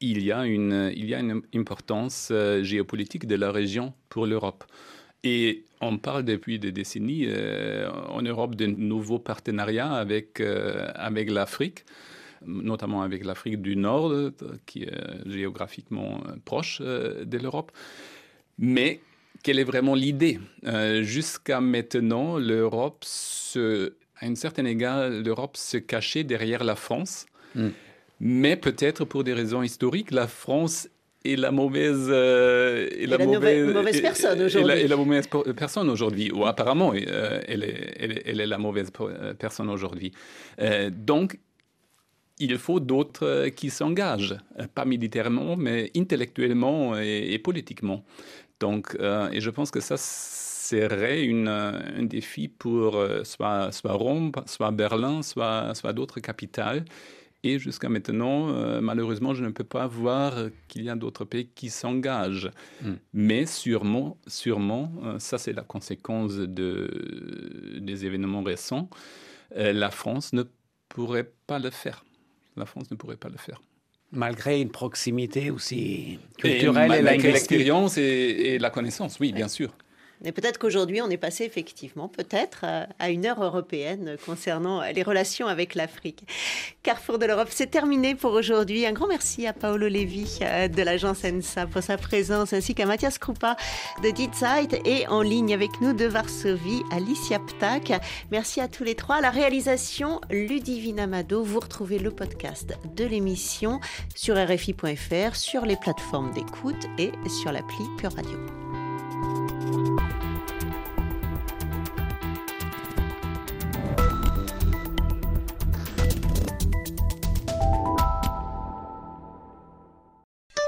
il 0.01 0.22
y 0.22 0.33
a 0.33 0.45
une, 0.47 0.93
il 0.95 1.07
y 1.07 1.14
a 1.14 1.20
une 1.20 1.43
importance 1.55 2.29
euh, 2.31 2.62
géopolitique 2.62 3.27
de 3.27 3.37
la 3.37 3.51
région 3.51 3.95
pour 4.09 4.27
l'Europe. 4.27 4.64
Et 5.22 5.64
on 5.81 5.97
parle 5.97 6.25
depuis 6.25 6.59
des 6.59 6.72
décennies 6.72 7.27
euh, 7.27 7.91
en 8.09 8.22
Europe 8.22 8.55
de 8.55 8.66
nouveaux 8.66 9.18
partenariats 9.18 9.93
avec, 9.93 10.41
euh, 10.41 10.91
avec 10.95 11.31
l'Afrique, 11.31 11.85
notamment 12.47 13.03
avec 13.03 13.25
l'Afrique 13.25 13.62
du 13.62 13.77
Nord, 13.77 14.12
qui 14.66 14.83
est 14.83 14.93
géographiquement 15.27 16.20
proche 16.45 16.83
de 16.83 17.39
l'Europe. 17.39 17.72
Mais 18.59 19.01
quelle 19.45 19.61
est 19.61 19.65
vraiment 19.65 19.95
l'idée? 19.95 20.41
Jusqu'à 21.03 21.61
maintenant, 21.61 22.39
l'Europe, 22.39 23.05
à 23.55 24.27
un 24.27 24.35
certain 24.35 24.65
égard, 24.65 25.09
l'Europe 25.11 25.57
se 25.57 25.77
cachait 25.77 26.25
derrière 26.25 26.65
la 26.65 26.75
France. 26.75 27.27
Hmm. 27.55 27.69
Mais 28.21 28.57
peut-être 28.57 29.05
pour 29.05 29.23
des 29.23 29.35
raisons 29.35 29.63
historiques, 29.63 30.11
la 30.11 30.27
France 30.27 30.89
est 31.25 31.37
la 31.37 31.51
mauvaise, 31.51 32.07
euh, 32.11 32.89
la, 33.07 33.19
mauvaise, 33.19 34.01
personne 34.01 34.43
aujourd'hui. 34.43 34.81
Et 34.81 34.89
la, 34.89 34.97
mauvaise 34.97 35.29
personne 35.57 35.89
aujourd'hui, 35.89 36.31
ou 36.31 36.45
apparemment, 36.45 36.93
euh, 36.95 37.41
elle, 37.49 37.65
est, 37.65 37.95
elle, 38.27 38.41
est, 38.41 38.47
la 38.47 38.59
mauvaise 38.59 38.91
euh, 39.01 39.35
personne 39.35 39.71
aujourd'hui. 39.71 40.13
donc, 40.91 41.39
il 42.41 42.59
faut 42.59 42.81
d'autres 42.81 43.49
qui 43.51 43.71
s'engagent, 43.71 44.37
pas 44.75 44.85
militairement, 44.85 45.57
mais 45.57 45.93
intellectuellement 45.97 46.99
et, 46.99 47.39
politiquement. 47.39 48.05
Donc, 48.65 48.97
et 49.33 49.41
je 49.41 49.51
pense 49.51 49.71
que 49.71 49.81
ça 49.81 49.97
serait 49.99 51.25
une, 51.25 51.49
un 51.49 52.03
défi 52.05 52.49
pour 52.49 52.91
soit, 53.25 53.71
soit 53.73 53.93
Rome, 53.93 54.33
soit 54.47 54.71
Berlin, 54.71 55.23
soit, 55.23 55.75
soit 55.75 55.93
d'autres 55.93 56.21
capitales 56.21 56.85
et 57.45 57.59
jusqu'à 57.59 57.91
maintenant, 57.91 58.49
euh, 58.49 58.81
malheureusement, 58.81 59.35
je 59.35 59.45
ne 59.45 59.51
peux 59.51 59.65
pas 59.65 59.87
voir 59.87 60.35
qu'il 60.67 60.83
y 60.83 60.89
a 60.89 60.97
d'autres 60.97 61.27
pays 61.27 61.51
qui 61.55 61.69
s'engagent. 61.69 62.51
Hmm. 62.83 62.95
Mais 63.12 63.45
sûrement, 63.45 64.17
sûrement 64.27 64.91
euh, 65.05 65.19
ça 65.19 65.37
c'est 65.37 65.53
la 65.53 65.62
conséquence 65.62 66.37
de, 66.37 67.79
des 67.81 68.07
événements 68.07 68.43
récents, 68.43 68.89
euh, 69.57 69.75
la 69.75 69.91
France 69.91 70.33
ne 70.33 70.45
pourrait 70.89 71.31
pas 71.47 71.59
le 71.59 71.69
faire. 71.69 72.05
La 72.57 72.65
France 72.65 72.91
ne 72.91 72.97
pourrait 72.97 73.19
pas 73.19 73.29
le 73.29 73.37
faire. 73.37 73.61
Malgré 74.15 74.61
une 74.61 74.71
proximité 74.71 75.51
aussi 75.51 76.19
culturelle 76.39 76.93
et, 76.93 77.15
et 77.15 77.19
l'expérience 77.19 77.99
et, 77.99 78.03
et, 78.03 78.59
la 78.59 78.71
connaissance, 78.71 79.19
oui, 79.21 79.33
bien 79.33 79.49
sûr. 79.49 79.71
Et 80.25 80.33
peut-être 80.33 80.59
qu'aujourd'hui, 80.59 81.03
on 81.03 81.11
est 81.11 81.17
passé 81.17 81.45
effectivement, 81.45 82.09
peut-être, 82.09 82.65
à 82.99 83.11
une 83.11 83.27
heure 83.27 83.43
européenne 83.43 84.17
concernant 84.25 84.83
les 84.83 85.03
relations 85.03 85.47
avec 85.47 85.75
l'Afrique. 85.75 86.25
Carrefour 86.83 87.19
de 87.19 87.27
l'Europe, 87.27 87.49
c'est 87.51 87.71
terminé 87.71 88.15
pour 88.15 88.33
aujourd'hui. 88.33 88.87
Un 88.87 88.93
grand 88.93 89.09
merci 89.09 89.47
à 89.47 89.53
Paolo 89.53 89.89
Levi 89.89 90.39
euh, 90.43 90.69
de 90.69 90.83
l'agence 90.83 91.25
ENSA 91.25 91.67
pour 91.67 91.83
sa 91.83 91.97
présence, 91.97 92.53
ainsi 92.53 92.75
qu'à 92.75 92.87
Mathias 92.87 93.19
Krupa 93.19 93.57
de 94.03 94.11
Zeit 94.35 94.81
et 94.85 95.07
en 95.09 95.23
ligne 95.23 95.55
avec 95.55 95.81
nous 95.81 95.93
de 95.93 96.05
Varsovie, 96.05 96.83
Alicia 96.91 97.39
Ptak. 97.39 97.93
Merci 98.31 98.61
à 98.61 98.69
tous 98.69 98.85
les 98.85 98.95
trois. 98.95 99.21
la 99.21 99.31
réalisation, 99.31 100.21
Ludivine 100.31 101.01
Amado. 101.01 101.43
Vous 101.43 101.61
retrouvez 101.61 101.99
le 101.99 102.11
podcast 102.11 102.77
de 102.95 103.05
l'émission 103.05 103.81
sur 104.15 104.37
RFI.fr, 104.37 105.37
sur 105.37 105.67
les 105.67 105.77
plateformes 105.77 106.33
d'écoute 106.33 106.87
et 106.99 107.12
sur 107.29 107.53
l'appli 107.53 107.85
Pure 107.99 108.15
Radio. 108.15 108.64